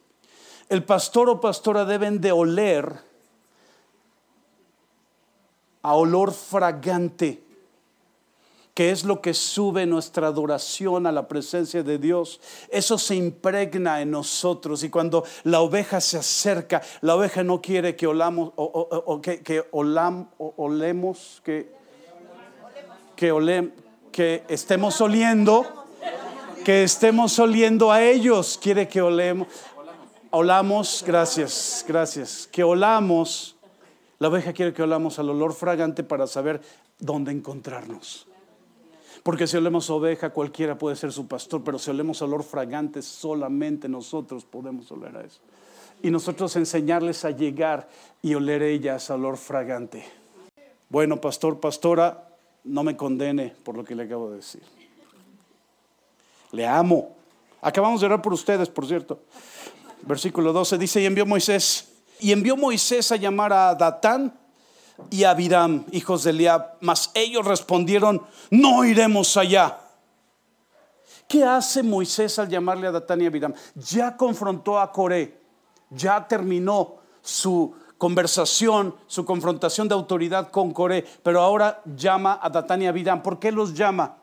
El 0.68 0.82
pastor 0.82 1.30
o 1.30 1.40
pastora 1.40 1.84
deben 1.84 2.20
de 2.20 2.32
oler 2.32 3.06
a 5.86 5.94
olor 5.94 6.32
fragante, 6.32 7.44
que 8.74 8.90
es 8.90 9.04
lo 9.04 9.22
que 9.22 9.32
sube 9.32 9.86
nuestra 9.86 10.26
adoración 10.26 11.06
a 11.06 11.12
la 11.12 11.28
presencia 11.28 11.84
de 11.84 11.96
Dios. 11.96 12.40
Eso 12.70 12.98
se 12.98 13.14
impregna 13.14 14.00
en 14.00 14.10
nosotros 14.10 14.82
y 14.82 14.90
cuando 14.90 15.22
la 15.44 15.60
oveja 15.60 16.00
se 16.00 16.18
acerca, 16.18 16.82
la 17.02 17.14
oveja 17.14 17.44
no 17.44 17.62
quiere 17.62 17.94
que 17.94 18.08
olamos 18.08 18.52
o, 18.56 19.20
que, 19.22 19.64
olemos, 19.70 21.40
que, 21.44 21.72
que, 23.14 23.72
que 24.10 24.42
estemos 24.48 25.00
oliendo, 25.00 25.86
que 26.64 26.82
estemos 26.82 27.38
oliendo 27.38 27.92
a 27.92 28.02
ellos, 28.02 28.58
quiere 28.60 28.88
que 28.88 29.00
olemos. 29.00 29.46
Olamos, 30.32 31.04
gracias, 31.06 31.84
gracias, 31.86 32.48
que 32.50 32.64
olamos 32.64 33.55
la 34.18 34.28
oveja 34.28 34.52
quiere 34.52 34.72
que 34.72 34.82
olamos 34.82 35.18
al 35.18 35.28
olor 35.28 35.52
fragante 35.52 36.02
para 36.02 36.26
saber 36.26 36.62
dónde 36.98 37.32
encontrarnos. 37.32 38.26
Porque 39.22 39.46
si 39.46 39.56
olemos 39.56 39.90
oveja, 39.90 40.30
cualquiera 40.30 40.78
puede 40.78 40.96
ser 40.96 41.12
su 41.12 41.26
pastor, 41.26 41.62
pero 41.64 41.78
si 41.78 41.90
olemos 41.90 42.22
olor 42.22 42.44
fragante, 42.44 43.02
solamente 43.02 43.88
nosotros 43.88 44.44
podemos 44.44 44.90
oler 44.92 45.16
a 45.16 45.24
eso. 45.24 45.40
Y 46.02 46.10
nosotros 46.10 46.54
enseñarles 46.56 47.24
a 47.24 47.30
llegar 47.30 47.88
y 48.22 48.34
oler 48.34 48.62
ellas 48.62 49.10
olor 49.10 49.36
fragante. 49.36 50.04
Bueno, 50.88 51.20
pastor, 51.20 51.58
pastora, 51.58 52.28
no 52.64 52.84
me 52.84 52.96
condene 52.96 53.54
por 53.64 53.76
lo 53.76 53.84
que 53.84 53.94
le 53.94 54.04
acabo 54.04 54.30
de 54.30 54.36
decir. 54.36 54.62
Le 56.52 56.66
amo. 56.66 57.16
Acabamos 57.60 58.00
de 58.00 58.06
orar 58.06 58.22
por 58.22 58.32
ustedes, 58.32 58.68
por 58.68 58.86
cierto. 58.86 59.20
Versículo 60.02 60.52
12 60.52 60.78
dice, 60.78 61.02
y 61.02 61.06
envió 61.06 61.26
Moisés 61.26 61.95
y 62.20 62.32
envió 62.32 62.56
Moisés 62.56 63.12
a 63.12 63.16
llamar 63.16 63.52
a 63.52 63.74
Datán 63.74 64.38
y 65.10 65.24
a 65.24 65.30
Abiram, 65.30 65.84
hijos 65.92 66.24
de 66.24 66.30
Eliab, 66.30 66.76
mas 66.80 67.10
ellos 67.14 67.44
respondieron, 67.44 68.22
no 68.50 68.84
iremos 68.84 69.36
allá. 69.36 69.78
¿Qué 71.28 71.44
hace 71.44 71.82
Moisés 71.82 72.38
al 72.38 72.48
llamarle 72.48 72.86
a 72.86 72.92
Datán 72.92 73.20
y 73.20 73.24
a 73.24 73.28
Abiram? 73.28 73.54
Ya 73.74 74.16
confrontó 74.16 74.78
a 74.78 74.92
Coré, 74.92 75.40
ya 75.90 76.26
terminó 76.26 76.96
su 77.20 77.74
conversación, 77.98 78.94
su 79.06 79.24
confrontación 79.24 79.88
de 79.88 79.94
autoridad 79.94 80.50
con 80.50 80.72
Coré, 80.72 81.04
pero 81.22 81.40
ahora 81.40 81.82
llama 81.84 82.38
a 82.40 82.48
Datán 82.48 82.82
y 82.82 82.86
a 82.86 82.90
Abiram. 82.90 83.22
¿Por 83.22 83.38
qué 83.38 83.50
los 83.50 83.74
llama? 83.74 84.16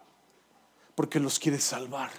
Porque 0.95 1.19
los 1.19 1.39
quiere 1.39 1.59
salvar. 1.59 2.11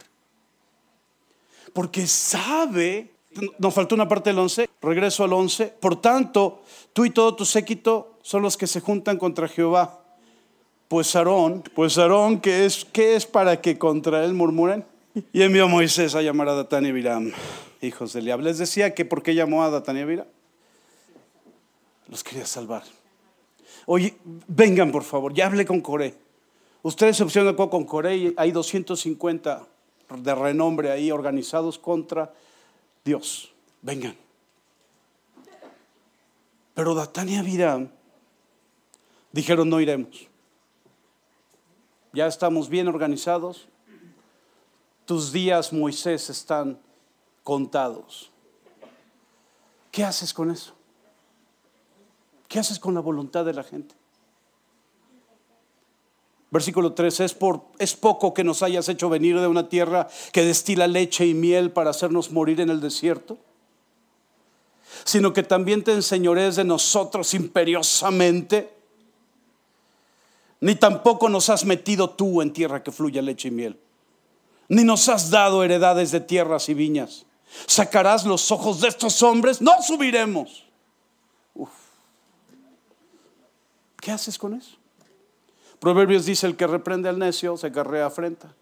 Porque 1.72 2.06
sabe 2.06 3.13
nos 3.59 3.75
faltó 3.75 3.94
una 3.94 4.09
parte 4.09 4.31
del 4.31 4.38
11, 4.38 4.68
regreso 4.81 5.25
al 5.25 5.33
11. 5.33 5.75
Por 5.81 6.01
tanto, 6.01 6.62
tú 6.92 7.05
y 7.05 7.11
todo 7.11 7.35
tu 7.35 7.44
séquito 7.44 8.18
son 8.23 8.42
los 8.42 8.57
que 8.57 8.66
se 8.66 8.81
juntan 8.81 9.18
contra 9.18 9.49
Jehová. 9.49 10.01
Pues 10.88 11.14
Aarón, 11.16 11.62
pues 11.75 11.99
Aarón, 11.99 12.40
¿qué 12.40 12.64
es, 12.64 12.87
es 12.92 13.27
para 13.27 13.61
que 13.61 13.79
contra 13.79 14.25
él 14.25 14.35
murmuren? 14.35 14.85
Y 15.33 15.42
envió 15.42 15.64
a 15.64 15.68
Moisés 15.68 16.14
a 16.14 16.23
llamar 16.23 16.49
a 16.49 16.55
Datán 16.55 16.87
y 16.87 16.90
Abiram, 16.90 17.33
hijos 17.81 18.12
de 18.12 18.20
Eliab. 18.20 18.40
Les 18.40 18.59
decía 18.59 18.94
que 18.94 19.05
por 19.05 19.23
qué 19.23 19.35
llamó 19.35 19.62
a 19.62 19.70
Datán 19.70 19.97
y 19.97 20.01
Abiram. 20.01 20.27
Los 22.09 22.23
quería 22.23 22.47
salvar. 22.47 22.83
Oye, 23.87 24.16
vengan 24.47 24.90
por 24.90 25.05
favor, 25.05 25.33
ya 25.35 25.47
hablé 25.47 25.64
con 25.64 25.81
Coré. 25.81 26.14
Ustedes 26.83 27.16
se 27.16 27.25
pusieron 27.25 27.55
con 27.55 27.85
Coré 27.85 28.16
y 28.16 28.35
hay 28.37 28.51
250 28.51 29.66
de 30.18 30.35
renombre 30.35 30.90
ahí 30.90 31.11
organizados 31.11 31.79
contra 31.79 32.33
Dios, 33.05 33.53
vengan. 33.83 34.17
Pero 36.75 36.95
Datán 36.95 37.29
y 37.29 37.37
Abiram 37.37 37.90
dijeron, 39.31 39.69
no 39.69 39.81
iremos. 39.81 40.29
Ya 42.12 42.27
estamos 42.27 42.69
bien 42.69 42.88
organizados. 42.88 43.69
Tus 45.05 45.33
días, 45.33 45.73
Moisés, 45.73 46.31
están 46.31 46.81
contados. 47.43 48.31
¿Qué 49.93 50.03
haces 50.03 50.33
con 50.33 50.51
eso? 50.51 50.75
¿Qué 52.49 52.59
haces 52.59 52.79
con 52.79 52.95
la 52.95 53.01
voluntad 53.01 53.45
de 53.45 53.53
la 53.53 53.62
gente? 53.62 53.95
Versículo 56.55 56.93
3, 56.93 57.19
es, 57.19 57.35
por, 57.35 57.62
es 57.81 57.97
poco 57.97 58.33
que 58.33 58.45
nos 58.45 58.62
hayas 58.62 58.88
hecho 58.88 59.09
venir 59.09 59.40
de 59.40 59.49
una 59.49 59.69
tierra 59.69 60.07
que 60.31 60.45
destila 60.45 60.87
leche 60.87 61.27
y 61.27 61.35
miel 61.35 61.73
para 61.73 61.90
hacernos 61.90 62.31
morir 62.31 62.61
en 62.61 62.71
el 62.71 62.81
desierto, 62.81 63.38
sino 65.03 65.33
que 65.33 65.43
también 65.43 65.83
te 65.83 65.93
enseñores 65.93 66.55
de 66.55 66.62
nosotros 66.62 67.35
imperiosamente, 67.35 68.73
ni 70.61 70.77
tampoco 70.77 71.29
nos 71.29 71.49
has 71.49 71.64
metido 71.64 72.11
tú 72.11 72.40
en 72.40 72.53
tierra 72.53 72.85
que 72.85 72.93
fluya 72.93 73.21
leche 73.21 73.49
y 73.49 73.51
miel, 73.51 73.81
ni 74.69 74.85
nos 74.85 75.09
has 75.09 75.31
dado 75.31 75.64
heredades 75.64 76.12
de 76.12 76.21
tierras 76.21 76.69
y 76.69 76.75
viñas. 76.75 77.27
¿Sacarás 77.67 78.25
los 78.25 78.53
ojos 78.53 78.81
de 78.81 78.87
estos 78.87 79.21
hombres? 79.25 79.61
No 79.61 79.73
subiremos. 79.83 80.64
¿Qué 84.01 84.12
haces 84.12 84.38
con 84.38 84.55
eso? 84.55 84.84
Proverbios 85.85 86.25
dice, 86.25 86.47
el 86.47 86.57
que 86.57 86.66
reprende 86.66 87.11
al 87.11 87.18
necio 87.18 87.59
se 87.59 87.70
carrea 87.70 88.07
afrenta. 88.07 88.55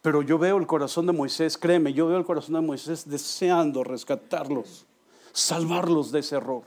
Pero 0.00 0.22
yo 0.22 0.38
veo 0.38 0.56
el 0.56 0.66
corazón 0.66 1.04
de 1.04 1.12
Moisés, 1.12 1.58
créeme, 1.58 1.92
yo 1.92 2.06
veo 2.06 2.16
el 2.16 2.24
corazón 2.24 2.54
de 2.54 2.62
Moisés 2.62 3.06
deseando 3.06 3.84
rescatarlos, 3.84 4.86
salvarlos 5.32 6.10
de 6.10 6.20
ese 6.20 6.36
error. 6.36 6.62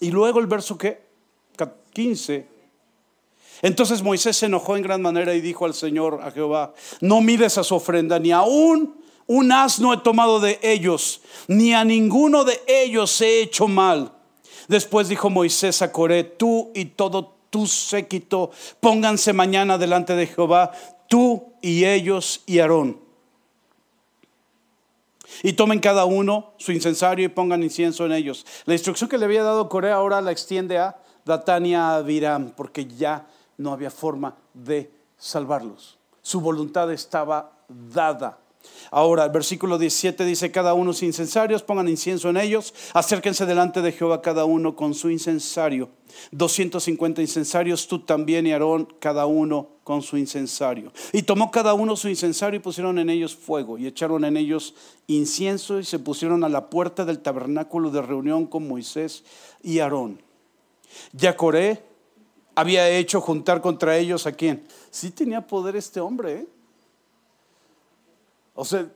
Y 0.00 0.10
luego 0.10 0.40
el 0.40 0.48
verso 0.48 0.76
que 0.76 1.06
15. 1.92 2.48
Entonces 3.62 4.02
Moisés 4.02 4.36
se 4.36 4.46
enojó 4.46 4.76
en 4.76 4.82
gran 4.82 5.00
manera 5.00 5.32
y 5.36 5.40
dijo 5.40 5.64
al 5.64 5.74
Señor, 5.74 6.22
a 6.24 6.32
Jehová, 6.32 6.74
no 7.00 7.20
mires 7.20 7.56
a 7.56 7.62
su 7.62 7.76
ofrenda, 7.76 8.18
ni 8.18 8.32
aún 8.32 8.97
un 9.28 9.52
asno 9.52 9.92
he 9.92 9.98
tomado 9.98 10.40
de 10.40 10.58
ellos, 10.62 11.20
ni 11.46 11.74
a 11.74 11.84
ninguno 11.84 12.44
de 12.44 12.60
ellos 12.66 13.20
he 13.20 13.42
hecho 13.42 13.68
mal. 13.68 14.12
Después 14.66 15.08
dijo 15.08 15.30
Moisés 15.30 15.80
a 15.82 15.92
Coré, 15.92 16.24
tú 16.24 16.72
y 16.74 16.86
todo 16.86 17.36
tu 17.50 17.66
séquito, 17.66 18.50
pónganse 18.80 19.32
mañana 19.32 19.78
delante 19.78 20.16
de 20.16 20.26
Jehová, 20.26 20.72
tú 21.08 21.52
y 21.62 21.84
ellos 21.84 22.42
y 22.46 22.58
Aarón. 22.58 22.98
Y 25.42 25.52
tomen 25.52 25.80
cada 25.80 26.06
uno 26.06 26.52
su 26.56 26.72
incensario 26.72 27.26
y 27.26 27.28
pongan 27.28 27.62
incienso 27.62 28.06
en 28.06 28.12
ellos. 28.12 28.46
La 28.64 28.74
instrucción 28.74 29.08
que 29.08 29.18
le 29.18 29.26
había 29.26 29.42
dado 29.42 29.68
Coré 29.68 29.90
ahora 29.90 30.20
la 30.20 30.32
extiende 30.32 30.78
a 30.78 30.96
Datania 31.24 31.94
Abiram, 31.94 32.50
porque 32.56 32.86
ya 32.86 33.26
no 33.58 33.72
había 33.72 33.90
forma 33.90 34.36
de 34.54 34.90
salvarlos. 35.18 35.98
Su 36.22 36.40
voluntad 36.40 36.90
estaba 36.90 37.52
dada. 37.68 38.38
Ahora, 38.90 39.24
el 39.24 39.30
versículo 39.30 39.78
17 39.78 40.24
dice, 40.24 40.50
cada 40.50 40.74
uno 40.74 40.92
sus 40.92 41.02
incensarios, 41.02 41.62
pongan 41.62 41.88
incienso 41.88 42.30
en 42.30 42.38
ellos, 42.38 42.74
acérquense 42.94 43.44
delante 43.44 43.82
de 43.82 43.92
Jehová 43.92 44.22
cada 44.22 44.44
uno 44.44 44.76
con 44.76 44.94
su 44.94 45.10
incensario. 45.10 45.90
250 46.32 47.20
incensarios, 47.20 47.86
tú 47.86 48.00
también 48.00 48.46
y 48.46 48.52
Aarón, 48.52 48.88
cada 48.98 49.26
uno 49.26 49.68
con 49.84 50.02
su 50.02 50.16
incensario. 50.16 50.92
Y 51.12 51.22
tomó 51.22 51.50
cada 51.50 51.74
uno 51.74 51.96
su 51.96 52.08
incensario 52.08 52.58
y 52.58 52.62
pusieron 52.62 52.98
en 52.98 53.10
ellos 53.10 53.36
fuego 53.36 53.78
y 53.78 53.86
echaron 53.86 54.24
en 54.24 54.36
ellos 54.36 54.74
incienso 55.06 55.78
y 55.78 55.84
se 55.84 55.98
pusieron 55.98 56.44
a 56.44 56.48
la 56.48 56.70
puerta 56.70 57.04
del 57.04 57.20
tabernáculo 57.20 57.90
de 57.90 58.02
reunión 58.02 58.46
con 58.46 58.66
Moisés 58.66 59.24
y 59.62 59.80
Aarón. 59.80 60.22
Ya 61.12 61.36
Coré 61.36 61.82
había 62.54 62.88
hecho 62.90 63.20
juntar 63.20 63.60
contra 63.60 63.96
ellos 63.98 64.26
a 64.26 64.32
quién. 64.32 64.66
Sí 64.90 65.10
tenía 65.10 65.46
poder 65.46 65.76
este 65.76 66.00
hombre, 66.00 66.32
¿eh? 66.32 66.46
O 68.60 68.64
sea, 68.64 68.90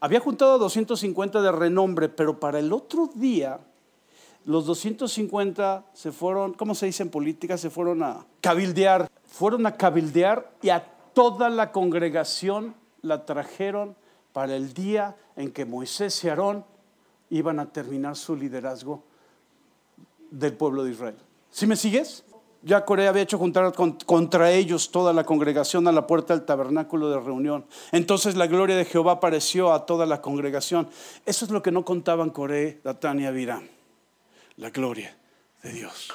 había 0.00 0.20
juntado 0.20 0.54
a 0.54 0.58
250 0.58 1.42
de 1.42 1.52
renombre, 1.52 2.08
pero 2.08 2.40
para 2.40 2.58
el 2.58 2.72
otro 2.72 3.10
día, 3.14 3.60
los 4.46 4.64
250 4.64 5.84
se 5.92 6.12
fueron, 6.12 6.54
¿cómo 6.54 6.74
se 6.74 6.86
dice 6.86 7.02
en 7.02 7.10
política? 7.10 7.58
Se 7.58 7.68
fueron 7.68 8.02
a 8.02 8.24
cabildear. 8.40 9.06
Fueron 9.26 9.66
a 9.66 9.76
cabildear 9.76 10.50
y 10.62 10.70
a 10.70 10.82
toda 11.12 11.50
la 11.50 11.72
congregación 11.72 12.74
la 13.02 13.26
trajeron 13.26 13.94
para 14.32 14.56
el 14.56 14.72
día 14.72 15.14
en 15.36 15.52
que 15.52 15.66
Moisés 15.66 16.24
y 16.24 16.30
Aarón 16.30 16.64
iban 17.28 17.60
a 17.60 17.70
terminar 17.70 18.16
su 18.16 18.34
liderazgo 18.34 19.02
del 20.30 20.54
pueblo 20.54 20.84
de 20.84 20.92
Israel. 20.92 21.16
¿Sí 21.50 21.66
me 21.66 21.76
sigues? 21.76 22.24
Ya 22.62 22.84
Corea 22.84 23.10
había 23.10 23.22
hecho 23.22 23.38
juntar 23.38 23.72
contra 23.72 24.52
ellos 24.52 24.90
toda 24.90 25.12
la 25.12 25.24
congregación 25.24 25.86
a 25.86 25.92
la 25.92 26.06
puerta 26.06 26.34
del 26.34 26.44
tabernáculo 26.44 27.10
de 27.10 27.20
reunión. 27.20 27.66
Entonces 27.92 28.34
la 28.36 28.46
gloria 28.46 28.76
de 28.76 28.84
Jehová 28.84 29.12
apareció 29.12 29.72
a 29.72 29.86
toda 29.86 30.06
la 30.06 30.20
congregación. 30.20 30.88
Eso 31.24 31.44
es 31.44 31.50
lo 31.50 31.62
que 31.62 31.70
no 31.70 31.84
contaban 31.84 32.30
Corea, 32.30 32.74
Datán 32.82 33.20
y 33.20 33.26
Abirán. 33.26 33.68
La 34.56 34.70
gloria 34.70 35.16
de 35.62 35.72
Dios. 35.72 36.12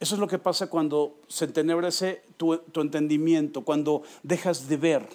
Eso 0.00 0.14
es 0.14 0.20
lo 0.20 0.28
que 0.28 0.38
pasa 0.38 0.68
cuando 0.68 1.16
se 1.26 1.46
entenebrece 1.46 2.22
tu 2.36 2.62
entendimiento, 2.76 3.62
cuando 3.62 4.02
dejas 4.22 4.68
de 4.68 4.76
ver, 4.76 5.08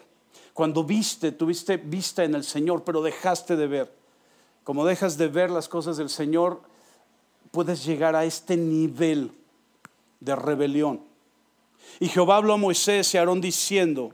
cuando 0.54 0.84
viste, 0.84 1.32
tuviste 1.32 1.78
vista 1.78 2.24
en 2.24 2.36
el 2.36 2.44
Señor, 2.44 2.84
pero 2.84 3.02
dejaste 3.02 3.56
de 3.56 3.68
ver. 3.68 3.92
Como 4.64 4.86
dejas 4.86 5.18
de 5.18 5.28
ver 5.28 5.50
las 5.50 5.68
cosas 5.68 5.98
del 5.98 6.10
Señor, 6.10 6.62
puedes 7.52 7.84
llegar 7.84 8.16
a 8.16 8.24
este 8.24 8.56
nivel 8.56 9.32
de 10.24 10.36
rebelión. 10.36 11.02
Y 12.00 12.08
Jehová 12.08 12.38
habló 12.38 12.54
a 12.54 12.58
Moisés 12.58 13.14
y 13.14 13.18
a 13.18 13.22
Aarón 13.22 13.42
diciendo, 13.42 14.14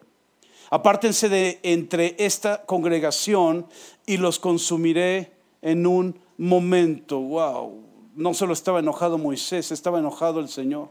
apártense 0.69 1.29
de 1.29 1.59
entre 1.63 2.15
esta 2.17 2.65
congregación 2.65 3.67
y 4.05 4.17
los 4.17 4.39
consumiré 4.39 5.31
en 5.61 5.85
un 5.85 6.19
momento. 6.37 7.19
Wow, 7.19 7.83
no 8.15 8.33
solo 8.33 8.53
estaba 8.53 8.79
enojado 8.79 9.17
Moisés, 9.17 9.71
estaba 9.71 9.99
enojado 9.99 10.39
el 10.39 10.49
Señor. 10.49 10.89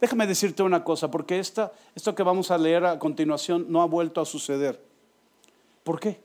Déjame 0.00 0.26
decirte 0.26 0.62
una 0.62 0.84
cosa, 0.84 1.10
porque 1.10 1.38
esta, 1.38 1.72
esto 1.94 2.14
que 2.14 2.22
vamos 2.22 2.50
a 2.50 2.58
leer 2.58 2.84
a 2.84 2.98
continuación 2.98 3.66
no 3.68 3.82
ha 3.82 3.86
vuelto 3.86 4.20
a 4.20 4.24
suceder. 4.24 4.82
¿Por 5.84 6.00
qué? 6.00 6.20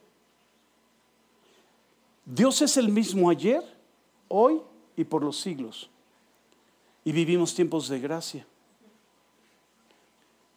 Dios 2.24 2.62
es 2.62 2.76
el 2.76 2.88
mismo 2.88 3.30
ayer, 3.30 3.62
hoy 4.28 4.60
y 4.96 5.04
por 5.04 5.22
los 5.22 5.38
siglos. 5.38 5.91
Y 7.04 7.12
vivimos 7.12 7.54
tiempos 7.54 7.88
de 7.88 8.00
gracia. 8.00 8.46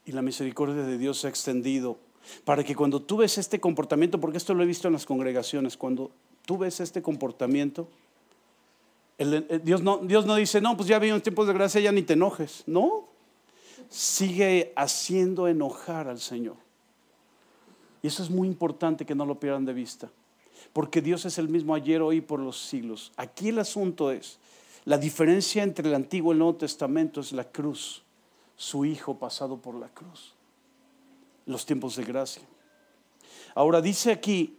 Y 0.06 0.12
la 0.12 0.22
misericordia 0.22 0.84
de 0.84 0.98
Dios 0.98 1.20
se 1.20 1.28
ha 1.28 1.30
extendido 1.30 1.98
para 2.44 2.64
que 2.64 2.76
cuando 2.76 3.02
tú 3.02 3.18
ves 3.18 3.38
este 3.38 3.60
comportamiento, 3.60 4.20
porque 4.20 4.38
esto 4.38 4.54
lo 4.54 4.64
he 4.64 4.66
visto 4.66 4.88
en 4.88 4.94
las 4.94 5.06
congregaciones, 5.06 5.78
cuando 5.78 6.12
tú 6.46 6.58
ves 6.58 6.80
este 6.80 7.02
comportamiento, 7.02 7.88
Dios, 9.64 9.82
no, 9.82 9.98
Dios 10.00 10.26
no 10.26 10.36
dice, 10.36 10.60
no, 10.60 10.76
pues 10.76 10.90
ya 10.90 11.00
vivimos 11.00 11.24
tiempos 11.24 11.48
de 11.48 11.54
gracia, 11.54 11.82
ya 11.82 11.92
ni 11.92 12.02
te 12.02 12.14
enojes. 12.14 12.64
No, 12.68 13.08
sigue 13.90 14.74
haciendo 14.76 15.48
enojar 15.48 16.08
al 16.08 16.20
Señor. 16.20 16.58
Y 18.04 18.08
eso 18.08 18.22
es 18.22 18.30
muy 18.30 18.48
importante 18.48 19.06
que 19.06 19.16
no 19.16 19.26
lo 19.26 19.40
pierdan 19.40 19.66
de 19.66 19.74
vista, 19.74 20.12
porque 20.74 21.02
Dios 21.02 21.26
es 21.26 21.38
el 21.38 21.48
mismo 21.48 21.74
ayer, 21.74 22.02
hoy 22.02 22.18
y 22.18 22.22
por 22.22 22.40
los 22.40 22.60
siglos. 22.68 23.12
Aquí 23.16 23.50
el 23.50 23.60
asunto 23.60 24.12
es, 24.12 24.38
la 24.86 24.98
diferencia 24.98 25.64
entre 25.64 25.88
el 25.88 25.96
Antiguo 25.96 26.32
y 26.32 26.34
el 26.34 26.40
Nuevo 26.40 26.56
Testamento 26.56 27.20
es 27.20 27.32
la 27.32 27.44
cruz, 27.44 28.04
su 28.56 28.86
Hijo 28.86 29.18
pasado 29.18 29.58
por 29.58 29.76
la 29.76 29.90
cruz, 29.90 30.34
los 31.46 31.66
tiempos 31.66 31.96
de 31.96 32.04
gracia. 32.04 32.44
Ahora 33.56 33.82
dice 33.82 34.12
aquí, 34.12 34.58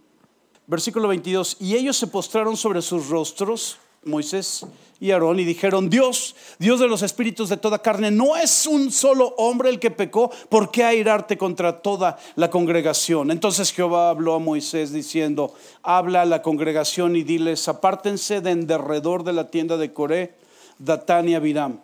versículo 0.66 1.08
22, 1.08 1.58
y 1.60 1.76
ellos 1.76 1.96
se 1.96 2.08
postraron 2.08 2.56
sobre 2.56 2.82
sus 2.82 3.08
rostros 3.08 3.78
Moisés 4.06 4.64
y 5.00 5.10
Aarón 5.10 5.40
y 5.40 5.44
dijeron, 5.44 5.90
Dios, 5.90 6.36
Dios 6.58 6.80
de 6.80 6.86
los 6.86 7.02
espíritus 7.02 7.48
de 7.48 7.56
toda 7.56 7.80
carne, 7.80 8.10
no 8.10 8.36
es 8.36 8.66
un 8.66 8.90
solo 8.90 9.34
hombre 9.36 9.68
el 9.68 9.78
que 9.78 9.90
pecó, 9.90 10.30
¿por 10.48 10.70
qué 10.70 10.84
airarte 10.84 11.36
contra 11.36 11.82
toda 11.82 12.18
la 12.36 12.48
congregación? 12.48 13.30
Entonces 13.30 13.72
Jehová 13.72 14.10
habló 14.10 14.34
a 14.34 14.38
Moisés 14.38 14.92
diciendo, 14.92 15.52
habla 15.82 16.22
a 16.22 16.26
la 16.26 16.40
congregación 16.40 17.16
y 17.16 17.24
diles, 17.24 17.68
apártense 17.68 18.40
de 18.40 18.52
en 18.52 18.66
derredor 18.66 19.24
de 19.24 19.32
la 19.32 19.50
tienda 19.50 19.76
de 19.76 19.92
Coré, 19.92 20.34
Datán 20.78 21.28
y 21.28 21.34
Abiram. 21.34 21.80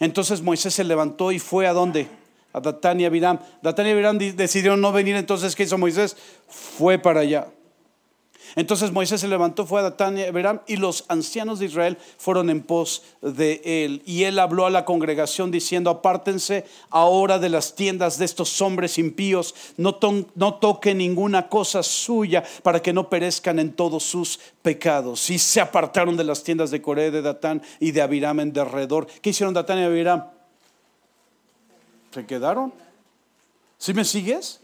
Entonces 0.00 0.42
Moisés 0.42 0.74
se 0.74 0.84
levantó 0.84 1.32
y 1.32 1.38
fue 1.38 1.66
a 1.66 1.72
dónde? 1.72 2.08
A 2.52 2.60
Datán 2.60 3.00
y 3.00 3.04
Abiram. 3.04 3.40
Datán 3.62 3.88
y 3.88 3.90
Abiram 3.90 4.16
decidieron 4.16 4.80
no 4.80 4.92
venir, 4.92 5.16
entonces 5.16 5.56
¿qué 5.56 5.64
hizo 5.64 5.76
Moisés? 5.76 6.16
Fue 6.48 6.98
para 6.98 7.20
allá. 7.20 7.48
Entonces 8.56 8.92
Moisés 8.92 9.20
se 9.20 9.28
levantó, 9.28 9.66
fue 9.66 9.80
a 9.80 9.84
Datán 9.84 10.18
y 10.18 10.22
y 10.66 10.76
los 10.76 11.04
ancianos 11.08 11.58
de 11.58 11.66
Israel 11.66 11.98
fueron 12.18 12.50
en 12.50 12.62
pos 12.62 13.02
de 13.20 13.60
él. 13.64 14.02
Y 14.04 14.24
él 14.24 14.38
habló 14.38 14.66
a 14.66 14.70
la 14.70 14.84
congregación 14.84 15.50
diciendo, 15.50 15.90
apártense 15.90 16.64
ahora 16.90 17.38
de 17.38 17.48
las 17.48 17.74
tiendas 17.74 18.18
de 18.18 18.24
estos 18.24 18.60
hombres 18.60 18.98
impíos, 18.98 19.54
no, 19.76 19.98
no 20.34 20.54
toquen 20.54 20.98
ninguna 20.98 21.48
cosa 21.48 21.82
suya 21.82 22.44
para 22.62 22.80
que 22.80 22.92
no 22.92 23.08
perezcan 23.08 23.58
en 23.58 23.72
todos 23.72 24.02
sus 24.02 24.38
pecados. 24.62 25.30
Y 25.30 25.38
se 25.38 25.60
apartaron 25.60 26.16
de 26.16 26.24
las 26.24 26.42
tiendas 26.42 26.70
de 26.70 26.82
Coré, 26.82 27.10
de 27.10 27.22
Datán 27.22 27.62
y 27.80 27.92
de 27.92 28.02
Abiram 28.02 28.40
en 28.40 28.52
derredor. 28.52 29.06
¿Qué 29.20 29.30
hicieron 29.30 29.54
Datán 29.54 29.78
y 29.78 29.84
Abiram? 29.84 30.24
¿Se 32.12 32.26
quedaron? 32.26 32.72
¿Sí 33.78 33.94
me 33.94 34.04
sigues? 34.04 34.60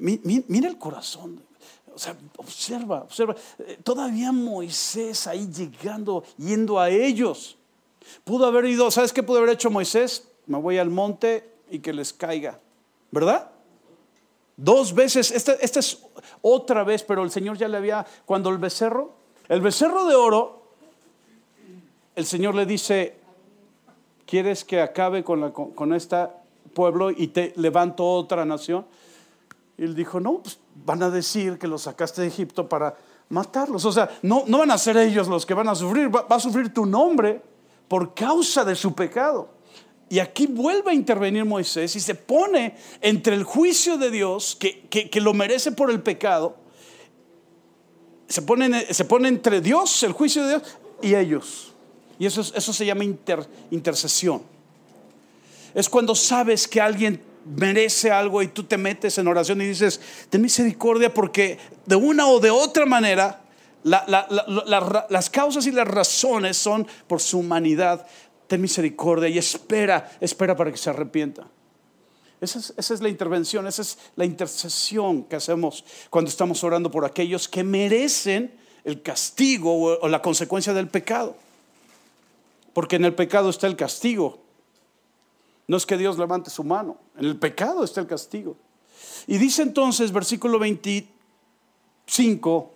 Mira 0.00 0.68
el 0.68 0.78
corazón 0.78 1.51
O 1.94 1.98
sea, 1.98 2.16
observa, 2.36 3.02
observa. 3.02 3.34
Eh, 3.58 3.78
todavía 3.82 4.32
Moisés 4.32 5.26
ahí 5.26 5.48
llegando, 5.48 6.24
yendo 6.38 6.78
a 6.78 6.88
ellos. 6.88 7.56
Pudo 8.24 8.46
haber 8.46 8.64
ido, 8.66 8.90
¿sabes 8.90 9.12
qué 9.12 9.22
pudo 9.22 9.38
haber 9.38 9.50
hecho 9.50 9.70
Moisés? 9.70 10.28
Me 10.46 10.58
voy 10.58 10.78
al 10.78 10.90
monte 10.90 11.48
y 11.70 11.78
que 11.80 11.92
les 11.92 12.12
caiga. 12.12 12.58
¿Verdad? 13.10 13.50
Dos 14.56 14.94
veces, 14.94 15.30
esta, 15.30 15.52
es 15.54 16.02
otra 16.40 16.84
vez, 16.84 17.02
pero 17.02 17.22
el 17.24 17.30
Señor 17.30 17.56
ya 17.56 17.68
le 17.68 17.76
había, 17.76 18.06
cuando 18.26 18.50
el 18.50 18.58
becerro, 18.58 19.12
el 19.48 19.60
becerro 19.60 20.06
de 20.06 20.14
oro, 20.14 20.62
el 22.14 22.26
Señor 22.26 22.54
le 22.54 22.66
dice, 22.66 23.16
¿quieres 24.26 24.64
que 24.64 24.80
acabe 24.80 25.24
con, 25.24 25.40
la, 25.40 25.52
con 25.52 25.94
este 25.94 26.28
pueblo 26.74 27.10
y 27.10 27.28
te 27.28 27.52
levanto 27.56 28.06
otra 28.06 28.44
nación? 28.44 28.86
Y 29.78 29.84
él 29.84 29.94
dijo, 29.94 30.20
no, 30.20 30.42
pues 30.42 30.58
van 30.84 31.02
a 31.02 31.10
decir 31.10 31.58
que 31.58 31.66
los 31.66 31.82
sacaste 31.82 32.22
de 32.22 32.28
Egipto 32.28 32.68
para 32.68 32.96
matarlos. 33.28 33.84
O 33.84 33.92
sea, 33.92 34.10
no, 34.22 34.44
no 34.46 34.58
van 34.58 34.70
a 34.70 34.78
ser 34.78 34.96
ellos 34.96 35.28
los 35.28 35.46
que 35.46 35.54
van 35.54 35.68
a 35.68 35.74
sufrir, 35.74 36.14
va, 36.14 36.26
a 36.28 36.40
sufrir 36.40 36.72
tu 36.72 36.86
nombre 36.86 37.40
por 37.88 38.14
causa 38.14 38.64
de 38.64 38.74
su 38.74 38.94
pecado. 38.94 39.48
Y 40.08 40.18
aquí 40.18 40.46
vuelve 40.46 40.90
a 40.90 40.94
intervenir 40.94 41.44
Moisés 41.44 41.96
y 41.96 42.00
se 42.00 42.14
pone 42.14 42.76
entre 43.00 43.34
el 43.34 43.44
juicio 43.44 43.96
de 43.96 44.10
Dios, 44.10 44.56
que, 44.60 44.86
que, 44.88 45.20
lo 45.22 45.32
merece 45.32 45.72
por 45.72 45.90
el 45.90 46.02
pecado, 46.02 46.56
se 48.28 48.42
pone, 48.42 48.92
se 48.92 49.06
pone 49.06 49.28
entre 49.28 49.62
Dios, 49.62 50.02
el 50.02 50.12
juicio 50.12 50.42
de 50.42 50.58
Dios, 50.58 50.78
y 51.00 51.14
ellos. 51.14 51.72
Y 52.18 52.26
eso, 52.26 52.42
eso 52.42 52.72
se 52.74 52.84
llama 52.84 53.04
intercesión. 53.70 54.42
Es 55.74 55.88
cuando 55.88 56.14
sabes 56.14 56.68
que 56.68 56.80
alguien 56.80 57.31
merece 57.44 58.10
algo 58.10 58.42
y 58.42 58.48
tú 58.48 58.64
te 58.64 58.76
metes 58.76 59.18
en 59.18 59.28
oración 59.28 59.60
y 59.60 59.66
dices, 59.66 60.00
ten 60.30 60.42
misericordia 60.42 61.12
porque 61.12 61.58
de 61.86 61.96
una 61.96 62.26
o 62.28 62.40
de 62.40 62.50
otra 62.50 62.86
manera 62.86 63.42
las 63.84 65.30
causas 65.30 65.66
y 65.66 65.72
las 65.72 65.88
razones 65.88 66.56
son 66.56 66.86
por 67.06 67.20
su 67.20 67.38
humanidad. 67.38 68.06
Ten 68.46 68.60
misericordia 68.60 69.28
y 69.28 69.38
espera, 69.38 70.10
espera 70.20 70.56
para 70.56 70.70
que 70.70 70.76
se 70.76 70.90
arrepienta. 70.90 71.46
Esa 72.40 72.58
es, 72.58 72.74
esa 72.76 72.94
es, 72.94 73.00
la 73.00 73.08
intervención, 73.08 73.66
esa 73.68 73.82
es 73.82 73.98
la 74.16 74.24
intercesión 74.24 75.24
que 75.24 75.36
hacemos 75.36 75.84
cuando 76.10 76.28
estamos 76.28 76.62
orando 76.64 76.90
por 76.90 77.04
aquellos 77.04 77.48
que 77.48 77.62
merecen 77.62 78.52
el 78.84 79.00
castigo 79.00 79.96
o 80.00 80.08
la 80.08 80.20
consecuencia 80.20 80.74
del 80.74 80.88
pecado. 80.88 81.36
Porque 82.72 82.96
en 82.96 83.04
el 83.04 83.14
pecado 83.14 83.50
está 83.50 83.66
el 83.66 83.76
castigo, 83.76 84.41
no 85.68 85.76
es 85.76 85.86
que 85.86 85.96
Dios 85.96 86.18
levante 86.18 86.50
su 86.50 86.64
mano, 86.64 86.98
en 87.16 87.26
el 87.26 87.38
pecado 87.38 87.84
está 87.84 88.00
el 88.00 88.06
castigo. 88.06 88.56
Y 89.26 89.38
dice 89.38 89.62
entonces, 89.62 90.12
versículo 90.12 90.58
25, 90.58 92.74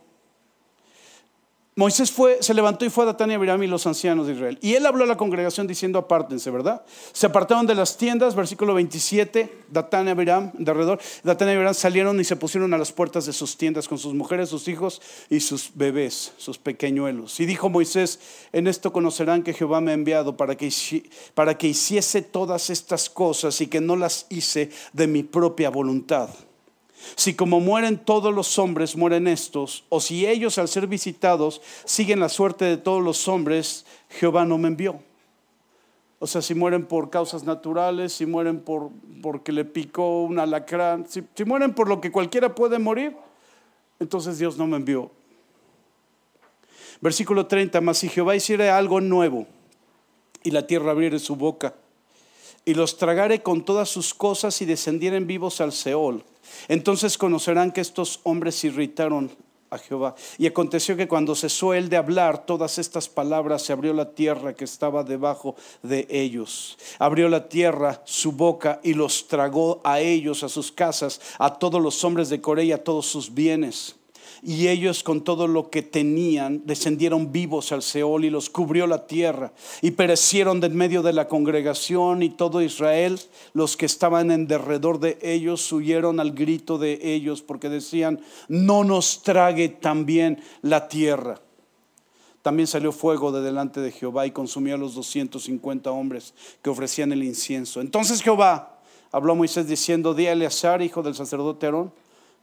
Moisés 1.78 2.10
fue, 2.10 2.38
se 2.40 2.54
levantó 2.54 2.86
y 2.86 2.88
fue 2.88 3.04
a 3.04 3.08
Datán 3.08 3.30
y 3.30 3.34
Abiram 3.34 3.62
y 3.62 3.66
los 3.66 3.86
ancianos 3.86 4.26
de 4.26 4.32
Israel. 4.32 4.58
Y 4.62 4.76
él 4.76 4.86
habló 4.86 5.04
a 5.04 5.06
la 5.06 5.18
congregación 5.18 5.66
diciendo, 5.66 5.98
apártense, 5.98 6.50
¿verdad? 6.50 6.82
Se 7.12 7.26
apartaron 7.26 7.66
de 7.66 7.74
las 7.74 7.98
tiendas, 7.98 8.34
versículo 8.34 8.72
27, 8.72 9.64
Datán 9.70 10.06
y 10.06 10.10
Abiram, 10.10 10.52
de 10.54 10.70
alrededor. 10.70 10.98
Datán 11.22 11.48
y 11.48 11.52
Abiram 11.52 11.74
salieron 11.74 12.18
y 12.18 12.24
se 12.24 12.34
pusieron 12.34 12.72
a 12.72 12.78
las 12.78 12.92
puertas 12.92 13.26
de 13.26 13.34
sus 13.34 13.58
tiendas 13.58 13.88
con 13.88 13.98
sus 13.98 14.14
mujeres, 14.14 14.48
sus 14.48 14.68
hijos 14.68 15.02
y 15.28 15.40
sus 15.40 15.70
bebés, 15.74 16.32
sus 16.38 16.56
pequeñuelos. 16.56 17.38
Y 17.40 17.44
dijo 17.44 17.68
Moisés, 17.68 18.20
en 18.52 18.68
esto 18.68 18.90
conocerán 18.90 19.42
que 19.42 19.52
Jehová 19.52 19.82
me 19.82 19.90
ha 19.90 19.94
enviado 19.94 20.34
para 20.38 20.56
que, 20.56 20.72
para 21.34 21.58
que 21.58 21.68
hiciese 21.68 22.22
todas 22.22 22.70
estas 22.70 23.10
cosas 23.10 23.60
y 23.60 23.66
que 23.66 23.82
no 23.82 23.96
las 23.96 24.24
hice 24.30 24.70
de 24.94 25.06
mi 25.08 25.24
propia 25.24 25.68
voluntad. 25.68 26.30
Si 27.14 27.34
como 27.34 27.60
mueren 27.60 27.98
todos 27.98 28.34
los 28.34 28.58
hombres, 28.58 28.96
mueren 28.96 29.28
estos, 29.28 29.84
o 29.88 30.00
si 30.00 30.26
ellos 30.26 30.58
al 30.58 30.68
ser 30.68 30.86
visitados 30.86 31.60
siguen 31.84 32.20
la 32.20 32.28
suerte 32.28 32.64
de 32.64 32.76
todos 32.76 33.02
los 33.02 33.28
hombres, 33.28 33.86
Jehová 34.08 34.44
no 34.44 34.58
me 34.58 34.68
envió. 34.68 35.00
O 36.18 36.26
sea, 36.26 36.42
si 36.42 36.54
mueren 36.54 36.86
por 36.86 37.10
causas 37.10 37.44
naturales, 37.44 38.14
si 38.14 38.26
mueren 38.26 38.60
por, 38.60 38.90
porque 39.22 39.52
le 39.52 39.64
picó 39.64 40.22
un 40.22 40.38
alacrán, 40.38 41.06
si, 41.08 41.22
si 41.34 41.44
mueren 41.44 41.74
por 41.74 41.88
lo 41.88 42.00
que 42.00 42.10
cualquiera 42.10 42.54
puede 42.54 42.78
morir, 42.78 43.16
entonces 44.00 44.38
Dios 44.38 44.56
no 44.56 44.66
me 44.66 44.76
envió. 44.76 45.10
Versículo 47.00 47.46
30, 47.46 47.80
mas 47.82 47.98
si 47.98 48.08
Jehová 48.08 48.34
hiciera 48.34 48.76
algo 48.76 49.00
nuevo 49.00 49.46
y 50.42 50.50
la 50.50 50.66
tierra 50.66 50.92
abriere 50.92 51.18
su 51.18 51.36
boca 51.36 51.74
y 52.66 52.74
los 52.74 52.98
tragare 52.98 53.42
con 53.42 53.64
todas 53.64 53.88
sus 53.88 54.12
cosas 54.12 54.60
y 54.60 54.66
descendieren 54.66 55.26
vivos 55.26 55.62
al 55.62 55.72
Seol, 55.72 56.22
entonces 56.68 57.16
conocerán 57.16 57.72
que 57.72 57.80
estos 57.80 58.20
hombres 58.24 58.62
irritaron 58.64 59.30
a 59.70 59.78
Jehová. 59.78 60.14
Y 60.38 60.46
aconteció 60.46 60.96
que 60.96 61.08
cuando 61.08 61.34
cesó 61.34 61.74
él 61.74 61.88
de 61.88 61.96
hablar 61.96 62.44
todas 62.44 62.78
estas 62.78 63.08
palabras, 63.08 63.62
se 63.62 63.72
abrió 63.72 63.92
la 63.92 64.10
tierra 64.14 64.54
que 64.54 64.64
estaba 64.64 65.02
debajo 65.02 65.56
de 65.82 66.06
ellos. 66.10 66.76
Abrió 66.98 67.28
la 67.28 67.48
tierra 67.48 68.02
su 68.04 68.32
boca 68.32 68.80
y 68.82 68.94
los 68.94 69.28
tragó 69.28 69.80
a 69.84 70.00
ellos, 70.00 70.42
a 70.42 70.48
sus 70.48 70.70
casas, 70.70 71.20
a 71.38 71.54
todos 71.58 71.80
los 71.80 72.02
hombres 72.04 72.28
de 72.28 72.40
Corea 72.40 72.76
a 72.76 72.84
todos 72.84 73.06
sus 73.06 73.32
bienes 73.32 73.96
y 74.42 74.68
ellos 74.68 75.02
con 75.02 75.22
todo 75.22 75.46
lo 75.46 75.70
que 75.70 75.82
tenían 75.82 76.62
descendieron 76.64 77.32
vivos 77.32 77.72
al 77.72 77.82
Seol 77.82 78.24
y 78.24 78.30
los 78.30 78.50
cubrió 78.50 78.86
la 78.86 79.06
tierra 79.06 79.52
y 79.82 79.92
perecieron 79.92 80.60
de 80.60 80.66
en 80.66 80.76
medio 80.76 81.02
de 81.02 81.12
la 81.12 81.28
congregación 81.28 82.22
y 82.22 82.30
todo 82.30 82.60
Israel, 82.60 83.18
los 83.54 83.76
que 83.76 83.86
estaban 83.86 84.30
en 84.30 84.46
derredor 84.46 85.00
de 85.00 85.18
ellos 85.22 85.72
huyeron 85.72 86.20
al 86.20 86.32
grito 86.32 86.76
de 86.76 86.98
ellos 87.02 87.40
porque 87.40 87.68
decían, 87.68 88.20
no 88.48 88.84
nos 88.84 89.22
trague 89.22 89.68
también 89.68 90.42
la 90.62 90.88
tierra. 90.88 91.40
También 92.42 92.66
salió 92.66 92.92
fuego 92.92 93.32
de 93.32 93.40
delante 93.42 93.80
de 93.80 93.90
Jehová 93.90 94.26
y 94.26 94.30
consumió 94.30 94.74
a 94.74 94.78
los 94.78 94.94
250 94.94 95.90
hombres 95.90 96.34
que 96.62 96.70
ofrecían 96.70 97.12
el 97.12 97.24
incienso. 97.24 97.80
Entonces 97.80 98.22
Jehová 98.22 98.78
habló 99.10 99.32
a 99.32 99.36
Moisés 99.36 99.66
diciendo, 99.66 100.14
di 100.14 100.26
a 100.26 100.32
Eleazar, 100.32 100.82
hijo 100.82 101.02
del 101.02 101.14
sacerdote 101.14 101.66
Aarón, 101.66 101.92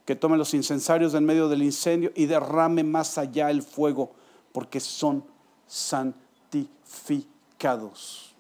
que 0.06 0.16
tome 0.16 0.38
los 0.38 0.54
incensarios 0.54 1.14
en 1.14 1.26
medio 1.26 1.50
del 1.50 1.64
incendio 1.64 2.12
y 2.16 2.26
derrame 2.26 2.84
más 2.84 3.18
allá 3.18 3.50
el 3.50 3.62
fuego, 3.62 4.12
porque 4.52 4.80
son 4.80 5.26
santificados. 5.68 8.34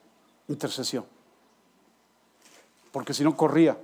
Intercesión. 0.47 1.05
Porque 2.91 3.13
si 3.13 3.23
no 3.23 3.37
corría. 3.37 3.77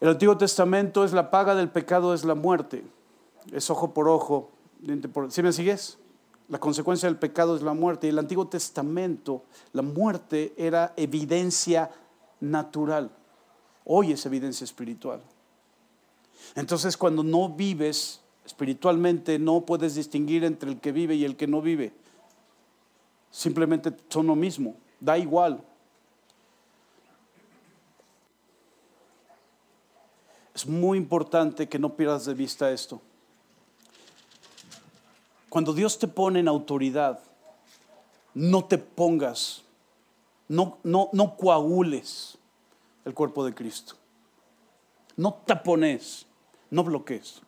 El 0.00 0.08
Antiguo 0.08 0.36
Testamento 0.36 1.04
es 1.04 1.12
la 1.12 1.30
paga 1.30 1.54
del 1.54 1.70
pecado, 1.70 2.12
es 2.12 2.24
la 2.24 2.34
muerte. 2.34 2.84
Es 3.52 3.70
ojo 3.70 3.94
por 3.94 4.08
ojo. 4.08 4.50
¿Sí 5.28 5.42
me 5.42 5.52
sigues? 5.52 5.98
La 6.48 6.58
consecuencia 6.58 7.08
del 7.08 7.18
pecado 7.18 7.56
es 7.56 7.62
la 7.62 7.72
muerte. 7.72 8.06
Y 8.06 8.10
el 8.10 8.18
Antiguo 8.18 8.48
Testamento, 8.48 9.44
la 9.72 9.82
muerte 9.82 10.52
era 10.56 10.92
evidencia 10.96 11.90
natural. 12.40 13.10
Hoy 13.84 14.12
es 14.12 14.24
evidencia 14.26 14.64
espiritual. 14.64 15.22
Entonces 16.54 16.96
cuando 16.96 17.22
no 17.22 17.48
vives 17.48 18.20
espiritualmente 18.44 19.38
no 19.38 19.62
puedes 19.62 19.94
distinguir 19.94 20.44
entre 20.44 20.70
el 20.70 20.80
que 20.80 20.92
vive 20.92 21.14
y 21.14 21.24
el 21.24 21.36
que 21.36 21.46
no 21.46 21.62
vive. 21.62 21.92
Simplemente 23.30 23.92
son 24.08 24.26
lo 24.26 24.36
mismo, 24.36 24.76
da 25.00 25.16
igual. 25.16 25.64
Es 30.54 30.66
muy 30.66 30.98
importante 30.98 31.68
que 31.68 31.78
no 31.78 31.94
pierdas 31.96 32.26
de 32.26 32.34
vista 32.34 32.70
esto. 32.70 33.00
Cuando 35.48 35.72
Dios 35.72 35.98
te 35.98 36.08
pone 36.08 36.40
en 36.40 36.48
autoridad, 36.48 37.20
no 38.34 38.64
te 38.64 38.78
pongas, 38.78 39.62
no, 40.48 40.78
no, 40.82 41.10
no 41.12 41.36
coagules 41.36 42.38
el 43.04 43.14
cuerpo 43.14 43.44
de 43.44 43.54
Cristo. 43.54 43.94
No 45.16 45.34
tapones, 45.46 46.26
no 46.70 46.84
bloquees. 46.84 47.42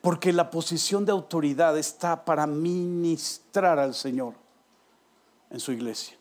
Porque 0.00 0.32
la 0.32 0.50
posición 0.50 1.04
de 1.04 1.12
autoridad 1.12 1.76
está 1.78 2.24
para 2.24 2.46
ministrar 2.46 3.78
al 3.78 3.94
Señor 3.94 4.34
en 5.50 5.60
su 5.60 5.72
iglesia. 5.72 6.16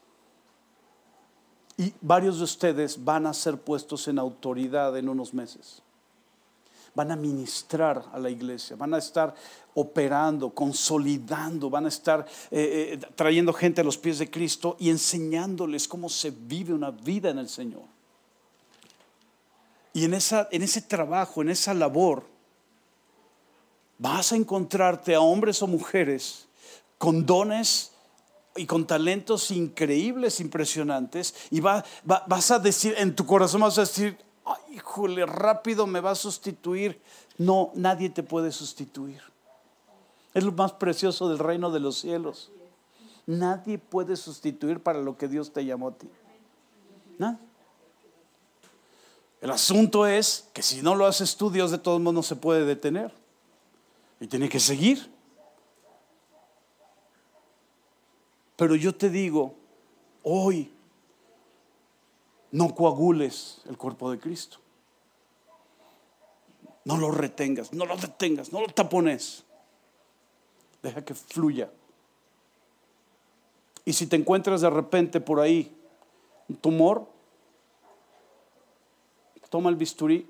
Y 1.77 1.93
varios 2.01 2.37
de 2.37 2.43
ustedes 2.43 3.03
van 3.03 3.25
a 3.25 3.33
ser 3.33 3.59
puestos 3.59 4.07
en 4.07 4.19
autoridad 4.19 4.97
en 4.97 5.09
unos 5.09 5.33
meses. 5.33 5.81
Van 6.95 7.11
a 7.11 7.15
ministrar 7.15 8.05
a 8.13 8.19
la 8.19 8.29
iglesia, 8.29 8.75
van 8.75 8.93
a 8.93 8.97
estar 8.97 9.35
operando, 9.75 10.49
consolidando, 10.51 11.69
van 11.69 11.85
a 11.85 11.89
estar 11.89 12.25
eh, 12.49 12.93
eh, 12.93 13.07
trayendo 13.15 13.51
gente 13.53 13.81
a 13.81 13.83
los 13.83 13.97
pies 13.97 14.19
de 14.19 14.31
Cristo 14.31 14.77
y 14.79 14.89
enseñándoles 14.89 15.87
cómo 15.87 16.09
se 16.09 16.31
vive 16.31 16.73
una 16.73 16.91
vida 16.91 17.29
en 17.29 17.37
el 17.37 17.49
Señor. 17.49 17.83
Y 19.93 20.05
en, 20.05 20.13
esa, 20.13 20.47
en 20.51 20.61
ese 20.61 20.81
trabajo, 20.81 21.41
en 21.41 21.49
esa 21.49 21.73
labor, 21.73 22.25
vas 23.97 24.31
a 24.31 24.35
encontrarte 24.35 25.15
a 25.15 25.21
hombres 25.21 25.61
o 25.61 25.67
mujeres 25.67 26.47
con 26.97 27.25
dones 27.25 27.91
y 28.55 28.65
con 28.65 28.87
talentos 28.87 29.51
increíbles, 29.51 30.39
impresionantes, 30.39 31.35
y 31.51 31.59
vas 31.59 32.51
a 32.51 32.59
decir, 32.59 32.95
en 32.97 33.15
tu 33.15 33.25
corazón 33.25 33.61
vas 33.61 33.77
a 33.77 33.81
decir, 33.81 34.17
Ay, 34.45 34.75
híjole, 34.75 35.25
rápido 35.25 35.87
me 35.87 35.99
va 35.99 36.11
a 36.11 36.15
sustituir. 36.15 37.01
No, 37.37 37.71
nadie 37.73 38.09
te 38.09 38.23
puede 38.23 38.51
sustituir. 38.51 39.21
Es 40.33 40.43
lo 40.43 40.51
más 40.51 40.73
precioso 40.73 41.27
del 41.27 41.39
reino 41.39 41.71
de 41.71 41.79
los 41.79 41.97
cielos. 41.97 42.51
Nadie 43.25 43.79
puede 43.79 44.15
sustituir 44.15 44.79
para 44.79 45.01
lo 45.01 45.17
que 45.17 45.27
Dios 45.27 45.51
te 45.51 45.65
llamó 45.65 45.89
a 45.89 45.91
ti. 45.93 46.07
Nada. 47.17 47.39
El 49.41 49.51
asunto 49.51 50.05
es 50.05 50.47
que 50.53 50.61
si 50.61 50.81
no 50.81 50.95
lo 50.95 51.05
haces 51.05 51.35
tú, 51.35 51.49
Dios 51.49 51.71
de 51.71 51.77
todos 51.77 51.99
modos 51.99 52.15
no 52.15 52.23
se 52.23 52.35
puede 52.35 52.65
detener. 52.65 53.11
Y 54.19 54.27
tiene 54.27 54.49
que 54.49 54.59
seguir. 54.59 55.11
Pero 58.55 58.75
yo 58.75 58.95
te 58.95 59.09
digo, 59.09 59.53
hoy, 60.23 60.71
no 62.51 62.73
coagules 62.73 63.61
el 63.67 63.77
cuerpo 63.77 64.11
de 64.11 64.19
Cristo. 64.19 64.57
No 66.83 66.97
lo 66.97 67.11
retengas, 67.11 67.73
no 67.73 67.85
lo 67.85 67.97
detengas, 67.97 68.53
no 68.53 68.61
lo 68.61 68.67
tapones. 68.67 69.43
Deja 70.83 71.03
que 71.03 71.15
fluya. 71.15 71.71
Y 73.85 73.93
si 73.93 74.07
te 74.07 74.15
encuentras 74.15 74.61
de 74.61 74.69
repente 74.69 75.19
por 75.19 75.39
ahí 75.39 75.75
un 76.47 76.55
tumor, 76.57 77.07
toma 79.49 79.69
el 79.69 79.77
bisturí. 79.77 80.29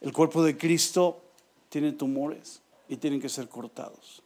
El 0.00 0.12
cuerpo 0.12 0.44
de 0.44 0.56
Cristo 0.56 1.20
tiene 1.68 1.92
tumores 1.92 2.62
y 2.88 2.96
tienen 2.96 3.20
que 3.20 3.28
ser 3.28 3.48
cortados. 3.48 4.22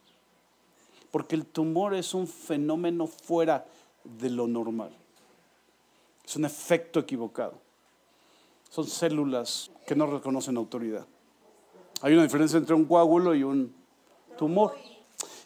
Porque 1.11 1.35
el 1.35 1.47
tumor 1.47 1.95
es 1.95 2.13
un 2.13 2.29
fenómeno 2.29 3.07
fuera 3.07 3.67
de 4.05 4.31
lo 4.31 4.47
normal. 4.47 4.95
Es 6.25 6.37
un 6.37 6.45
efecto 6.45 7.01
equivocado. 7.01 7.55
Son 8.71 8.87
células 8.87 9.71
que 9.87 9.97
no 9.97 10.07
reconocen 10.07 10.57
autoridad. 10.57 11.07
Hay 12.03 12.15
una 12.15 12.23
diferencia 12.23 12.57
entre 12.57 12.75
un 12.75 12.85
coágulo 12.85 13.35
y 13.35 13.43
un 13.43 13.75
tumor. 14.39 14.77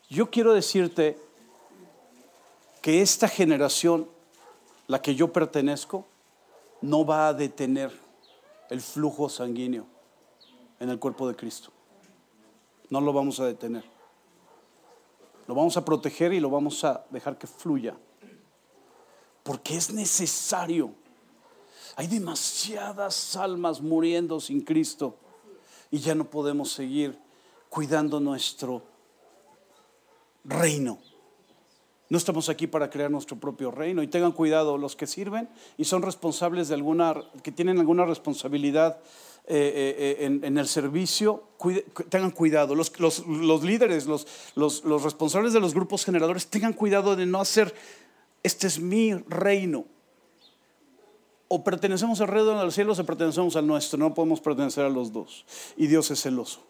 Yo 0.09 0.31
quiero 0.31 0.53
decirte 0.53 1.18
que 2.83 3.01
esta 3.01 3.29
generación, 3.29 4.07
la 4.87 5.01
que 5.01 5.14
yo 5.14 5.33
pertenezco, 5.33 6.05
no 6.83 7.07
va 7.07 7.29
a 7.29 7.35
detener 7.35 7.91
el 8.68 8.81
flujo 8.81 9.29
sanguíneo 9.29 9.87
en 10.81 10.91
el 10.91 10.99
cuerpo 10.99 11.27
de 11.27 11.35
Cristo. 11.35 11.72
No 12.91 13.01
lo 13.01 13.12
vamos 13.12 13.41
a 13.41 13.47
detener. 13.47 13.85
Lo 15.47 15.55
vamos 15.55 15.77
a 15.77 15.85
proteger 15.85 16.33
y 16.33 16.41
lo 16.41 16.51
vamos 16.51 16.85
a 16.85 17.05
dejar 17.11 17.39
que 17.39 17.47
fluya. 17.47 17.97
Porque 19.45 19.76
es 19.76 19.92
necesario. 19.92 20.92
Hay 21.95 22.09
demasiadas 22.09 23.36
almas 23.36 23.80
muriendo 23.80 24.40
sin 24.40 24.62
Cristo 24.62 25.16
y 25.92 25.99
ya 25.99 26.16
no 26.16 26.28
podemos 26.28 26.72
seguir 26.72 27.16
cuidando 27.68 28.18
nuestro 28.18 28.82
reino. 30.42 30.99
No 32.09 32.18
estamos 32.18 32.49
aquí 32.49 32.66
para 32.66 32.90
crear 32.90 33.11
nuestro 33.11 33.38
propio 33.38 33.70
reino 33.70 34.03
y 34.03 34.09
tengan 34.09 34.32
cuidado 34.32 34.76
los 34.76 34.95
que 34.97 35.07
sirven 35.07 35.49
y 35.78 35.84
son 35.84 36.03
responsables 36.03 36.68
de 36.68 36.74
alguna, 36.74 37.14
que 37.42 37.53
tienen 37.53 37.78
alguna 37.78 38.05
responsabilidad 38.05 38.99
eh, 39.47 40.16
eh, 40.18 40.40
en, 40.42 40.59
el 40.59 40.68
servicio, 40.68 41.45
tengan 42.09 42.30
cuidado. 42.30 42.74
Los, 42.74 42.92
líderes, 43.62 44.07
los, 44.07 44.26
los, 44.55 45.03
responsables 45.03 45.53
de 45.53 45.61
los 45.61 45.74
grupos 45.74 46.05
generadores, 46.05 46.47
tengan 46.47 46.72
cuidado 46.72 47.14
de 47.14 47.26
no 47.26 47.40
hacer, 47.40 47.74
este 48.45 48.68
es 48.68 48.78
mi 48.78 49.14
reino. 49.14 49.86
O 51.49 51.64
pertenecemos 51.64 52.20
al 52.20 52.28
reino 52.28 52.57
de 52.57 52.64
los 52.64 52.74
cielos 52.74 52.99
o 52.99 53.07
pertenecemos 53.07 53.57
al 53.57 53.66
nuestro. 53.66 53.99
No 53.99 54.14
podemos 54.14 54.40
pertenecer 54.40 54.84
a 54.84 54.88
los 54.88 55.12
dos. 55.12 55.45
Y 55.76 55.88
Dios 55.88 56.11
es 56.11 56.22
celoso. 56.22 56.62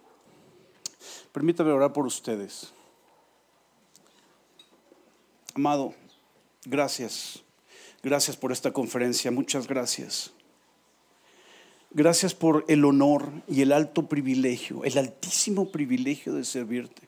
Permítame 1.32 1.72
orar 1.72 1.92
por 1.92 2.06
ustedes. 2.06 2.72
Amado, 5.54 5.94
gracias. 6.64 7.42
Gracias 8.02 8.36
por 8.36 8.52
esta 8.52 8.72
conferencia. 8.72 9.30
Muchas 9.30 9.66
gracias. 9.66 10.32
Gracias 11.90 12.34
por 12.34 12.64
el 12.68 12.84
honor 12.84 13.30
y 13.48 13.62
el 13.62 13.72
alto 13.72 14.08
privilegio, 14.08 14.84
el 14.84 14.98
altísimo 14.98 15.70
privilegio 15.70 16.34
de 16.34 16.44
servirte, 16.44 17.02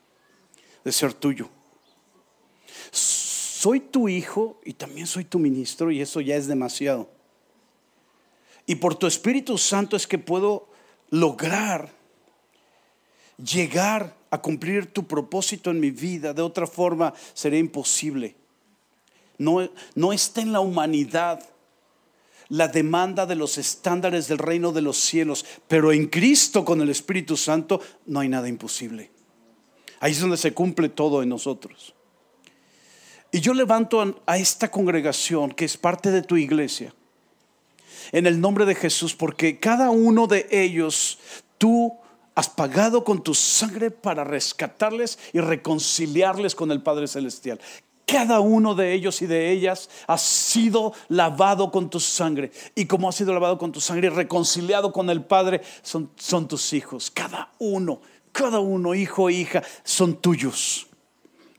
de 0.85 0.93
ser 0.93 1.13
tuyo. 1.13 1.49
Soy 3.57 3.81
tu 3.81 4.07
hijo 4.07 4.61
y 4.67 4.75
también 4.75 5.07
soy 5.07 5.25
tu 5.25 5.39
ministro 5.39 5.91
y 5.91 6.03
eso 6.03 6.21
ya 6.21 6.37
es 6.37 6.47
demasiado. 6.47 7.09
Y 8.67 8.75
por 8.75 8.97
tu 8.97 9.07
Espíritu 9.07 9.57
Santo 9.57 9.97
es 9.97 10.07
que 10.07 10.19
puedo 10.19 10.69
lograr 11.09 11.91
llegar 13.39 14.15
a 14.29 14.43
cumplir 14.43 14.93
tu 14.93 15.07
propósito 15.07 15.71
en 15.71 15.81
mi 15.81 15.91
vida. 15.91 16.35
De 16.35 16.43
otra 16.43 16.67
forma 16.67 17.15
sería 17.33 17.59
imposible. 17.59 18.37
No, 19.39 19.67
no 19.95 20.13
está 20.13 20.43
en 20.43 20.53
la 20.53 20.61
humanidad 20.61 21.43
la 22.51 22.69
demanda 22.69 23.25
de 23.25 23.37
los 23.37 23.57
estándares 23.57 24.29
del 24.29 24.37
reino 24.37 24.71
de 24.71 24.83
los 24.83 24.99
cielos, 24.99 25.47
pero 25.67 25.93
en 25.93 26.09
Cristo 26.09 26.63
con 26.63 26.83
el 26.83 26.91
Espíritu 26.91 27.39
Santo 27.39 27.81
no 28.05 28.21
hay 28.21 28.29
nada 28.29 28.51
imposible. 28.51 29.11
Ahí 29.99 30.13
es 30.13 30.21
donde 30.21 30.37
se 30.37 30.53
cumple 30.53 30.91
todo 30.91 31.23
en 31.23 31.31
nosotros. 31.31 31.95
Y 33.37 33.41
yo 33.43 33.53
levanto 33.53 34.23
a 34.25 34.39
esta 34.39 34.71
congregación 34.71 35.51
que 35.51 35.67
es 35.67 35.77
parte 35.77 36.11
de 36.11 36.23
tu 36.23 36.39
iglesia 36.39 36.95
en 38.11 38.27
el 38.27 38.41
nombre 38.41 38.65
de 38.65 38.75
Jesús, 38.75 39.15
porque 39.15 39.61
cada 39.61 39.91
uno 39.91 40.27
de 40.27 40.49
ellos 40.51 41.19
tú 41.59 41.93
has 42.35 42.49
pagado 42.49 43.05
con 43.05 43.23
tu 43.23 43.35
sangre 43.35 43.91
para 43.91 44.25
rescatarles 44.25 45.19
y 45.35 45.41
reconciliarles 45.41 46.55
con 46.55 46.73
el 46.73 46.81
Padre 46.81 47.09
Celestial. 47.09 47.61
Cada 48.07 48.41
uno 48.41 48.75
de 48.75 48.95
ellos 48.95 49.21
y 49.21 49.27
de 49.27 49.53
ellas 49.53 49.91
ha 50.07 50.17
sido 50.17 50.95
lavado 51.09 51.71
con 51.71 51.91
tu 51.91 52.01
sangre. 52.01 52.53
Y 52.75 52.87
como 52.87 53.07
ha 53.07 53.13
sido 53.13 53.35
lavado 53.35 53.59
con 53.59 53.71
tu 53.71 53.83
sangre 53.83 54.07
y 54.07 54.11
reconciliado 54.13 54.95
con 54.95 55.11
el 55.11 55.23
Padre, 55.23 55.61
son, 55.83 56.11
son 56.17 56.49
tus 56.49 56.73
hijos. 56.73 57.11
Cada 57.11 57.53
uno, 57.59 58.01
cada 58.33 58.61
uno, 58.61 58.95
hijo 58.95 59.29
e 59.29 59.35
hija, 59.35 59.63
son 59.85 60.23
tuyos. 60.23 60.87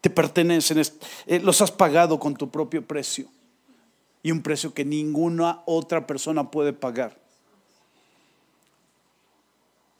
Te 0.07 0.13
pertenecen, 0.13 0.81
eh, 1.25 1.39
los 1.41 1.61
has 1.61 1.69
pagado 1.69 2.17
con 2.17 2.33
tu 2.33 2.49
propio 2.49 2.81
precio. 2.81 3.27
Y 4.23 4.31
un 4.31 4.41
precio 4.41 4.73
que 4.73 4.85
ninguna 4.85 5.63
otra 5.65 6.07
persona 6.07 6.49
puede 6.49 6.71
pagar. 6.71 7.19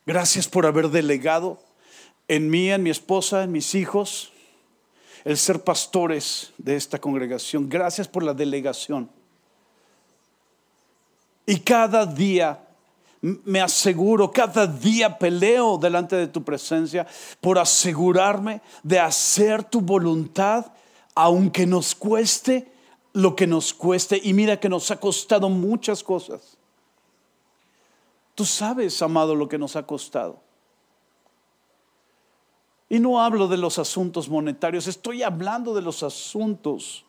Gracias 0.05 0.47
por 0.47 0.65
haber 0.65 0.87
delegado 0.91 1.61
en 2.29 2.49
mí, 2.49 2.71
en 2.71 2.83
mi 2.83 2.89
esposa, 2.89 3.43
en 3.43 3.51
mis 3.51 3.75
hijos 3.75 4.31
el 5.25 5.37
ser 5.37 5.61
pastores 5.65 6.53
de 6.57 6.77
esta 6.77 6.99
congregación. 6.99 7.67
Gracias 7.67 8.07
por 8.07 8.23
la 8.23 8.33
delegación. 8.33 9.09
Y 11.45 11.59
cada 11.59 12.05
día 12.05 12.65
me 13.43 13.61
aseguro, 13.61 14.31
cada 14.31 14.67
día 14.67 15.17
peleo 15.17 15.77
delante 15.77 16.15
de 16.15 16.27
tu 16.27 16.43
presencia 16.43 17.07
por 17.41 17.59
asegurarme 17.59 18.61
de 18.83 18.99
hacer 18.99 19.63
tu 19.63 19.81
voluntad, 19.81 20.67
aunque 21.15 21.65
nos 21.65 21.95
cueste 21.95 22.71
lo 23.13 23.35
que 23.35 23.47
nos 23.47 23.73
cueste. 23.73 24.19
Y 24.23 24.33
mira 24.33 24.59
que 24.59 24.69
nos 24.69 24.91
ha 24.91 24.99
costado 24.99 25.49
muchas 25.49 26.03
cosas. 26.03 26.57
Tú 28.35 28.45
sabes, 28.45 29.01
amado, 29.01 29.35
lo 29.35 29.49
que 29.49 29.57
nos 29.57 29.75
ha 29.75 29.83
costado. 29.83 30.39
Y 32.89 32.99
no 32.99 33.21
hablo 33.21 33.47
de 33.47 33.57
los 33.57 33.79
asuntos 33.79 34.29
monetarios, 34.29 34.87
estoy 34.87 35.23
hablando 35.23 35.73
de 35.73 35.81
los 35.81 36.03
asuntos 36.03 37.03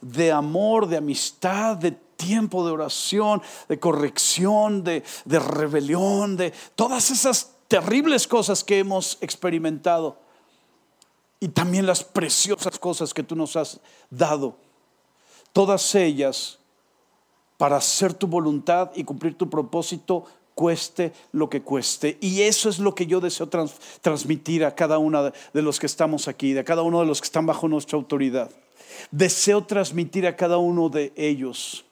de 0.00 0.32
amor, 0.32 0.88
de 0.88 0.96
amistad, 0.96 1.76
de 1.76 1.92
tiempo 2.16 2.64
de 2.64 2.72
oración, 2.72 3.42
de 3.68 3.78
corrección, 3.78 4.84
de, 4.84 5.02
rebelión, 5.26 6.36
de 6.36 6.52
todas 6.74 7.10
esas 7.10 7.52
terribles 7.68 8.26
cosas 8.26 8.64
que 8.64 8.78
hemos 8.78 9.18
experimentado. 9.20 10.18
Y 11.40 11.48
también 11.48 11.86
las 11.86 12.04
preciosas 12.04 12.78
cosas 12.78 13.12
que 13.12 13.22
tú 13.22 13.36
nos 13.36 13.56
has 13.56 13.80
dado. 14.10 14.56
Todas 15.52 15.94
ellas 15.94 16.58
para 17.56 17.76
hacer 17.76 18.14
tu 18.14 18.26
voluntad 18.26 18.90
y 18.94 19.04
cumplir 19.04 19.36
tu 19.36 19.48
propósito 19.48 20.24
cueste 20.54 21.12
lo 21.32 21.48
que 21.48 21.62
cueste. 21.62 22.18
Y 22.20 22.42
eso 22.42 22.68
es 22.68 22.78
lo 22.78 22.94
que 22.94 23.06
yo 23.06 23.20
deseo 23.20 23.48
transmitir 24.00 24.64
a 24.64 24.74
cada 24.74 24.98
uno 24.98 25.32
de 25.52 25.62
los 25.62 25.78
que 25.78 25.86
estamos 25.86 26.28
aquí, 26.28 26.56
a 26.56 26.64
cada 26.64 26.82
uno 26.82 27.00
de 27.00 27.06
los 27.06 27.20
que 27.20 27.26
están 27.26 27.46
bajo 27.46 27.68
nuestra 27.68 27.96
autoridad. 27.96 28.50
Deseo 29.10 29.64
transmitir 29.64 30.26
a 30.26 30.36
cada 30.36 30.58
uno 30.58 30.88
de 30.88 31.12
ellos 31.16 31.84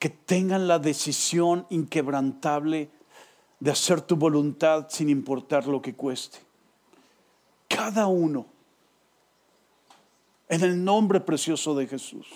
que 0.00 0.08
tengan 0.08 0.66
la 0.66 0.80
decisión 0.80 1.66
inquebrantable 1.70 2.90
de 3.60 3.70
hacer 3.70 4.00
tu 4.00 4.16
voluntad 4.16 4.86
sin 4.88 5.10
importar 5.10 5.66
lo 5.66 5.80
que 5.80 5.94
cueste. 5.94 6.38
Cada 7.68 8.08
uno. 8.08 8.46
En 10.48 10.62
el 10.62 10.82
nombre 10.82 11.20
precioso 11.20 11.76
de 11.76 11.86
Jesús. 11.86 12.26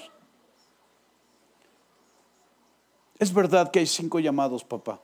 Es 3.19 3.33
verdad 3.33 3.71
que 3.71 3.81
hay 3.81 3.87
cinco 3.87 4.21
llamados, 4.21 4.63
papá. 4.63 5.01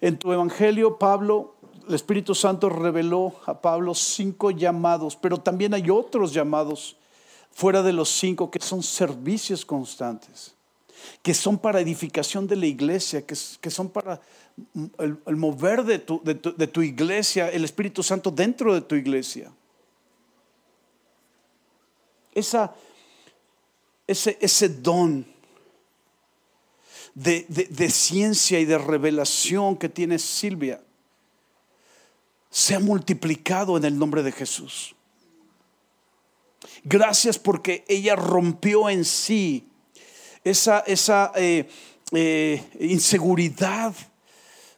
En 0.00 0.18
tu 0.18 0.32
evangelio, 0.32 0.98
Pablo, 0.98 1.56
el 1.88 1.94
Espíritu 1.94 2.34
Santo 2.34 2.68
reveló 2.68 3.34
a 3.46 3.60
Pablo 3.60 3.94
cinco 3.94 4.50
llamados, 4.50 5.16
pero 5.16 5.38
también 5.38 5.72
hay 5.74 5.88
otros 5.90 6.32
llamados 6.32 6.96
fuera 7.50 7.82
de 7.82 7.94
los 7.94 8.10
cinco 8.10 8.50
que 8.50 8.60
son 8.60 8.82
servicios 8.82 9.64
constantes, 9.64 10.54
que 11.22 11.34
son 11.34 11.58
para 11.58 11.80
edificación 11.80 12.46
de 12.46 12.56
la 12.56 12.66
iglesia, 12.66 13.24
que, 13.26 13.34
son 13.34 13.90
para 13.90 14.20
el, 14.98 15.36
mover 15.36 15.84
de 15.84 15.98
tu, 15.98 16.82
iglesia, 16.82 17.50
el 17.50 17.64
Espíritu 17.64 18.02
Santo 18.02 18.30
dentro 18.30 18.74
de 18.74 18.80
tu 18.80 18.94
iglesia. 18.94 19.52
Esa, 22.32 22.74
ese, 24.06 24.68
don 24.68 25.26
de, 27.14 27.90
ciencia 27.90 28.58
y 28.60 28.64
de 28.64 28.78
revelación 28.78 29.76
que 29.76 29.88
tiene 29.88 30.18
Silvia 30.18 30.82
se 32.50 32.74
ha 32.74 32.80
multiplicado 32.80 33.76
en 33.76 33.84
el 33.84 33.98
nombre 33.98 34.22
de 34.22 34.32
Jesús. 34.32 34.96
Gracias 36.82 37.38
porque 37.38 37.84
ella 37.88 38.16
rompió 38.16 38.88
en 38.90 39.04
sí 39.04 39.69
esa, 40.44 40.80
esa 40.80 41.32
eh, 41.36 41.68
eh, 42.12 42.62
inseguridad 42.80 43.94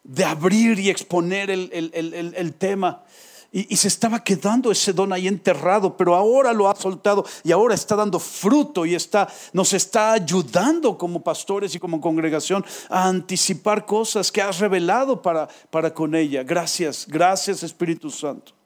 de 0.05 0.25
abrir 0.25 0.79
y 0.79 0.91
exponer 0.91 1.51
el, 1.51 2.55
tema. 2.59 3.05
Y, 3.53 3.77
se 3.77 3.89
estaba 3.89 4.25
quedando 4.25 4.73
ese 4.73 4.93
don 4.93 5.13
ahí 5.13 5.29
enterrado, 5.29 5.97
pero 5.97 6.15
ahora 6.15 6.53
lo 6.53 6.69
ha 6.69 6.75
soltado 6.75 7.25
y 7.45 7.53
ahora 7.53 7.75
está 7.75 7.95
dando 7.95 8.19
fruto 8.19 8.85
y 8.85 8.95
está, 8.95 9.29
nos 9.53 9.73
está 9.73 10.13
ayudando 10.13 10.99
como 10.99 11.23
pastores 11.23 11.75
y 11.75 11.79
como 11.79 12.01
congregación 12.01 12.65
a 12.89 13.09
anticipar 13.09 13.87
cosas 13.87 14.33
que 14.33 14.43
has 14.43 14.59
revelado 14.59 15.23
para, 15.23 15.49
para 15.71 15.95
con 15.95 16.15
ella. 16.15 16.43
Gracias, 16.43 17.07
gracias 17.09 17.63
Espíritu 17.63 18.11
Santo. 18.11 18.62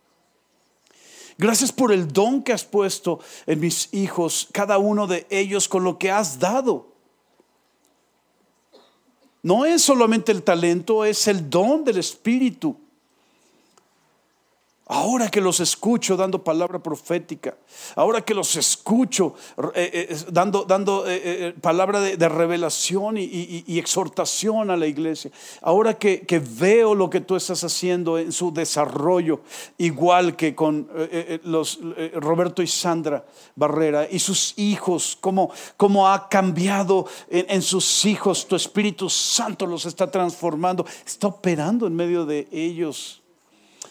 Gracias 1.39 1.71
por 1.71 1.93
el 1.93 2.13
don 2.13 2.43
que 2.43 2.53
has 2.53 2.65
puesto 2.65 3.21
en 3.47 3.61
mis 3.61 3.93
hijos, 3.93 4.49
cada 4.53 4.79
uno 4.79 5.07
de 5.07 5.27
ellos 5.29 5.69
con 5.69 5.85
lo 5.85 5.99
que 5.99 6.11
has 6.11 6.39
dado. 6.39 6.89
No 9.43 9.65
es 9.65 9.83
solamente 9.83 10.33
el 10.33 10.43
talento, 10.43 11.05
es 11.05 11.29
el 11.29 11.49
don 11.51 11.85
del 11.85 11.99
Espíritu. 11.99 12.77
Ahora 14.89 15.29
que 15.29 15.41
los 15.41 15.59
escucho 15.59 16.17
dando 16.17 16.45
palabra 16.45 16.79
profética, 16.79 17.57
ahora 17.97 18.21
que 18.21 18.35
los 18.35 18.55
escucho 18.55 19.35
eh, 19.75 19.91
eh, 19.93 20.17
dando, 20.31 20.65
dando 20.65 21.03
eh, 21.09 21.57
palabra 21.61 22.01
de, 22.01 22.29
revelación 22.29 23.17
y, 23.19 23.79
exhortación 23.81 24.71
a 24.71 24.77
la 24.77 24.87
iglesia, 24.87 25.33
ahora 25.61 25.95
que, 25.95 26.41
veo 26.57 26.95
lo 26.95 27.11
que 27.11 27.21
tú 27.21 27.35
estás 27.35 27.65
haciendo 27.65 28.17
en 28.17 28.31
su 28.31 28.53
desarrollo, 28.53 29.41
igual 29.77 30.37
que 30.37 30.55
con 30.55 30.89
los, 31.43 31.81
Roberto 32.15 32.63
y 32.63 32.69
Sandra 32.69 33.27
Barrera 33.57 34.07
y 34.09 34.21
sus 34.21 34.57
hijos, 34.57 35.19
cómo, 35.21 35.51
cómo 35.77 36.07
ha 36.07 36.29
cambiado 36.29 37.07
en, 37.29 37.47
en 37.49 37.63
sus 37.63 38.05
hijos, 38.05 38.47
tu 38.47 38.55
Espíritu 38.55 39.11
Santo 39.11 39.67
los 39.67 39.85
está 39.85 40.09
transformando, 40.13 40.87
está 41.05 41.27
operando 41.27 41.89
en 41.89 41.97
medio 41.97 42.25
de 42.25 42.47
ellos 42.53 43.25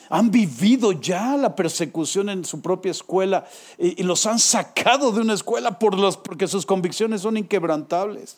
han 0.09 0.31
vivido 0.31 0.91
ya 0.91 1.35
la 1.37 1.55
persecución 1.55 2.29
en 2.29 2.45
su 2.45 2.61
propia 2.61 2.91
escuela 2.91 3.45
y, 3.77 4.03
los 4.03 4.25
han 4.25 4.39
sacado 4.39 5.11
de 5.11 5.21
una 5.21 5.33
escuela 5.33 5.79
por 5.79 5.97
los, 5.97 6.17
porque 6.17 6.47
sus 6.47 6.65
convicciones 6.65 7.21
son 7.21 7.37
inquebrantables. 7.37 8.37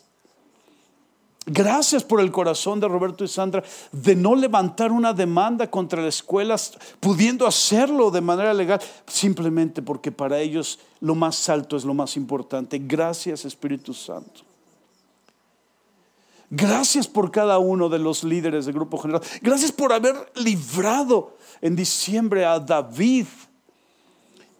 Gracias 1.50 2.04
por 2.04 2.20
el 2.20 2.30
corazón 2.30 2.78
de 2.78 2.88
Roberto 2.88 3.24
y 3.24 3.28
Sandra 3.28 3.62
de 3.90 4.14
no 4.14 4.34
levantar 4.34 4.92
una 4.92 5.14
demanda 5.14 5.70
contra 5.70 6.02
las 6.02 6.16
escuelas, 6.16 6.76
pudiendo 7.00 7.46
hacerlo 7.46 8.10
de 8.10 8.20
manera 8.20 8.52
legal, 8.52 8.80
simplemente 9.06 9.80
porque 9.80 10.12
para 10.12 10.38
ellos 10.40 10.78
lo 11.00 11.14
más 11.14 11.48
alto 11.48 11.76
es 11.76 11.84
lo 11.84 11.94
más 11.94 12.16
importante. 12.16 12.78
Gracias 12.78 13.46
Espíritu 13.46 13.94
Santo. 13.94 14.42
Gracias 16.50 17.06
por 17.06 17.30
cada 17.30 17.58
uno 17.58 17.88
de 17.88 17.98
los 17.98 18.24
líderes 18.24 18.66
del 18.66 18.74
Grupo 18.74 18.98
General. 18.98 19.22
Gracias 19.42 19.72
por 19.72 19.92
haber 19.92 20.14
librado 20.34 21.36
en 21.60 21.76
diciembre 21.76 22.44
a 22.44 22.58
David. 22.58 23.26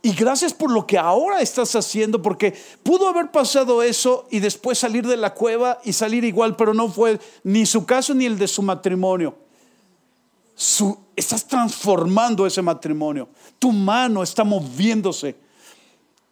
Y 0.03 0.13
gracias 0.13 0.55
por 0.55 0.71
lo 0.71 0.87
que 0.87 0.97
ahora 0.97 1.41
estás 1.41 1.75
haciendo, 1.75 2.23
porque 2.23 2.55
pudo 2.83 3.09
haber 3.09 3.31
pasado 3.31 3.83
eso 3.83 4.27
y 4.31 4.39
después 4.39 4.79
salir 4.79 5.07
de 5.07 5.17
la 5.17 5.35
cueva 5.35 5.81
y 5.85 5.93
salir 5.93 6.25
igual, 6.25 6.57
pero 6.57 6.73
no 6.73 6.89
fue 6.89 7.19
ni 7.43 7.67
su 7.67 7.85
caso 7.85 8.15
ni 8.15 8.25
el 8.25 8.39
de 8.39 8.49
su 8.49 8.63
matrimonio. 8.63 9.37
estás 11.17 11.47
transformando 11.47 12.47
ese 12.47 12.63
matrimonio. 12.63 13.29
Tu 13.59 13.73
mano 13.73 14.23
está 14.23 14.45
moviéndose. 14.45 15.37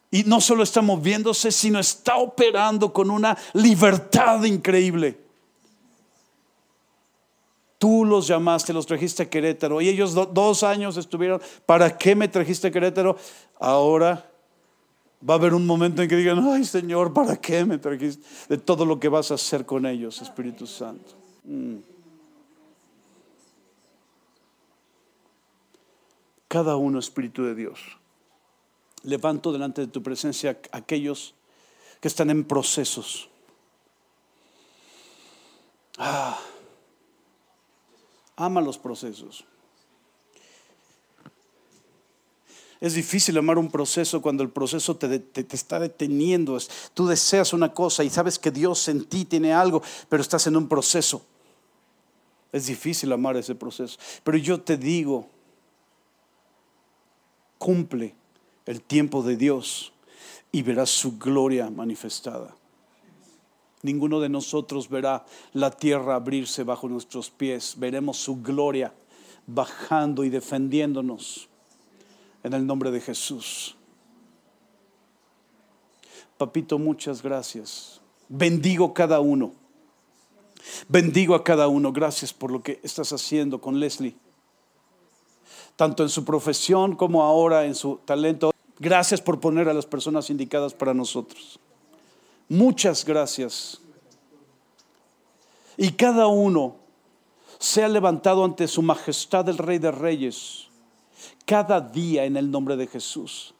Y 0.09 0.23
no 0.23 0.39
solo 0.39 0.63
está 0.63 0.81
moviéndose, 0.81 1.51
sino 1.51 1.79
está 1.79 2.15
operando 2.15 2.93
con 2.93 3.11
una 3.11 3.37
libertad 3.53 4.41
increíble. 4.45 5.26
Tú 7.77 8.05
los 8.05 8.27
llamaste, 8.27 8.73
los 8.73 8.87
trajiste 8.87 9.23
a 9.23 9.29
Querétaro 9.29 9.81
y 9.81 9.89
ellos 9.89 10.13
dos 10.13 10.63
años 10.63 10.97
estuvieron, 10.97 11.39
¿para 11.65 11.95
qué 11.95 12.15
me 12.15 12.27
trajiste 12.27 12.67
a 12.67 12.71
Querétaro? 12.71 13.17
Ahora 13.59 14.31
va 15.27 15.35
a 15.35 15.37
haber 15.37 15.53
un 15.53 15.65
momento 15.65 16.01
en 16.01 16.09
que 16.09 16.15
digan, 16.15 16.39
ay 16.39 16.65
Señor, 16.65 17.13
¿para 17.13 17.37
qué 17.37 17.65
me 17.65 17.77
trajiste? 17.77 18.25
De 18.49 18.57
todo 18.57 18.83
lo 18.83 18.99
que 18.99 19.09
vas 19.09 19.29
a 19.29 19.35
hacer 19.35 19.65
con 19.65 19.85
ellos, 19.85 20.21
Espíritu 20.21 20.65
Santo. 20.65 21.13
Mm. 21.43 21.75
Cada 26.47 26.77
uno, 26.77 26.97
Espíritu 26.97 27.43
de 27.43 27.53
Dios. 27.53 27.79
Levanto 29.03 29.51
delante 29.51 29.81
de 29.81 29.87
tu 29.87 30.01
presencia 30.01 30.59
aquellos 30.71 31.35
que 32.01 32.07
están 32.07 32.31
en 32.31 32.43
procesos. 32.43 33.29
Ah 35.99 36.39
ama 38.37 38.61
los 38.61 38.77
procesos. 38.77 39.45
Es 42.79 42.93
difícil 42.93 43.37
amar 43.37 43.57
un 43.57 43.71
proceso 43.71 44.21
cuando 44.21 44.43
el 44.43 44.49
proceso 44.49 44.95
te, 44.95 45.23
está 45.51 45.79
deteniendo. 45.79 46.57
Tú 46.93 47.07
deseas 47.07 47.51
una 47.53 47.73
cosa 47.73 48.03
y 48.03 48.09
sabes 48.09 48.37
que 48.37 48.51
Dios 48.51 48.87
en 48.87 49.05
ti 49.05 49.25
tiene 49.25 49.51
algo, 49.51 49.81
pero 50.09 50.21
estás 50.21 50.45
en 50.45 50.55
un 50.55 50.69
proceso. 50.69 51.25
Es 52.51 52.67
difícil 52.67 53.11
amar 53.11 53.35
ese 53.35 53.55
proceso. 53.55 53.97
Pero 54.23 54.37
yo 54.37 54.61
te 54.61 54.77
digo, 54.77 55.27
cumple 57.57 58.13
el 58.67 58.81
tiempo 58.81 59.23
de 59.23 59.37
Dios 59.37 59.91
y 60.51 60.61
verás 60.61 60.91
su 60.91 61.17
gloria 61.17 61.71
manifestada. 61.71 62.55
Ninguno 63.87 64.19
de 64.19 64.27
nosotros 64.27 64.89
verá 64.89 65.25
la 65.53 65.71
tierra 65.71 66.15
abrirse 66.15 66.65
bajo 66.65 66.89
nuestros 66.89 67.29
pies. 67.29 67.75
Veremos 67.77 68.17
su 68.17 68.41
gloria 68.41 68.93
bajando 69.45 70.25
y 70.25 70.29
defendiéndonos 70.29 71.47
en 72.43 72.53
el 72.53 72.67
nombre 72.67 72.91
de 72.91 72.99
Jesús. 72.99 73.77
Papito, 76.37 76.77
muchas 76.77 77.23
gracias. 77.23 78.01
Bendigo 78.27 78.93
cada 78.93 79.21
uno. 79.21 79.53
Bendigo 80.89 81.33
a 81.33 81.45
cada 81.45 81.69
uno. 81.69 81.93
Gracias 81.93 82.33
por 82.33 82.51
lo 82.51 82.61
que 82.61 82.81
estás 82.83 83.13
haciendo 83.13 83.61
con 83.61 83.79
Leslie. 83.79 84.17
Tanto 85.77 86.03
en 86.03 86.09
su 86.09 86.25
profesión 86.25 86.97
como 86.97 87.23
ahora 87.23 87.63
en 87.63 87.73
su 87.73 88.01
talento. 88.03 88.51
Gracias 88.79 89.21
por 89.21 89.39
poner 89.39 89.69
a 89.69 89.73
las 89.73 89.85
personas 89.85 90.29
indicadas 90.29 90.73
para 90.73 90.93
nosotros. 90.93 91.57
Muchas 92.49 93.03
gracias. 93.03 93.81
Y 95.75 95.91
cada 95.91 96.27
uno 96.27 96.77
sea 97.59 97.87
levantado 97.87 98.43
ante 98.43 98.67
su 98.67 98.81
majestad 98.81 99.47
el 99.49 99.57
Rey 99.57 99.79
de 99.79 99.91
Reyes, 99.91 100.67
cada 101.45 101.81
día 101.81 102.25
en 102.25 102.37
el 102.37 102.49
nombre 102.49 102.75
de 102.75 102.87
Jesús. 102.87 103.53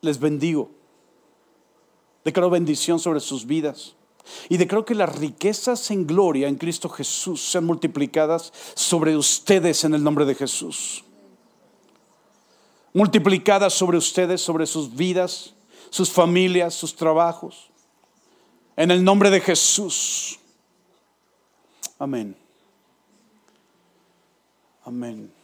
Les 0.00 0.18
bendigo. 0.18 0.70
Declaro 2.24 2.50
bendición 2.50 2.98
sobre 2.98 3.20
sus 3.20 3.46
vidas. 3.46 3.94
Y 4.48 4.58
declaro 4.58 4.84
que 4.84 4.94
las 4.94 5.18
riquezas 5.18 5.90
en 5.90 6.06
gloria 6.06 6.48
en 6.48 6.56
Cristo 6.56 6.88
Jesús 6.88 7.42
sean 7.42 7.64
multiplicadas 7.64 8.52
sobre 8.74 9.16
ustedes 9.16 9.84
en 9.84 9.94
el 9.94 10.04
nombre 10.04 10.24
de 10.24 10.34
Jesús. 10.34 11.04
Multiplicadas 12.92 13.74
sobre 13.74 13.98
ustedes, 13.98 14.40
sobre 14.40 14.66
sus 14.66 14.94
vidas 14.94 15.54
sus 15.90 16.10
familias, 16.10 16.74
sus 16.74 16.94
trabajos. 16.94 17.70
En 18.76 18.90
el 18.90 19.04
nombre 19.04 19.28
de 19.30 19.40
Jesús. 19.40 20.38
Amén. 21.98 22.34
Amén. 24.84 25.39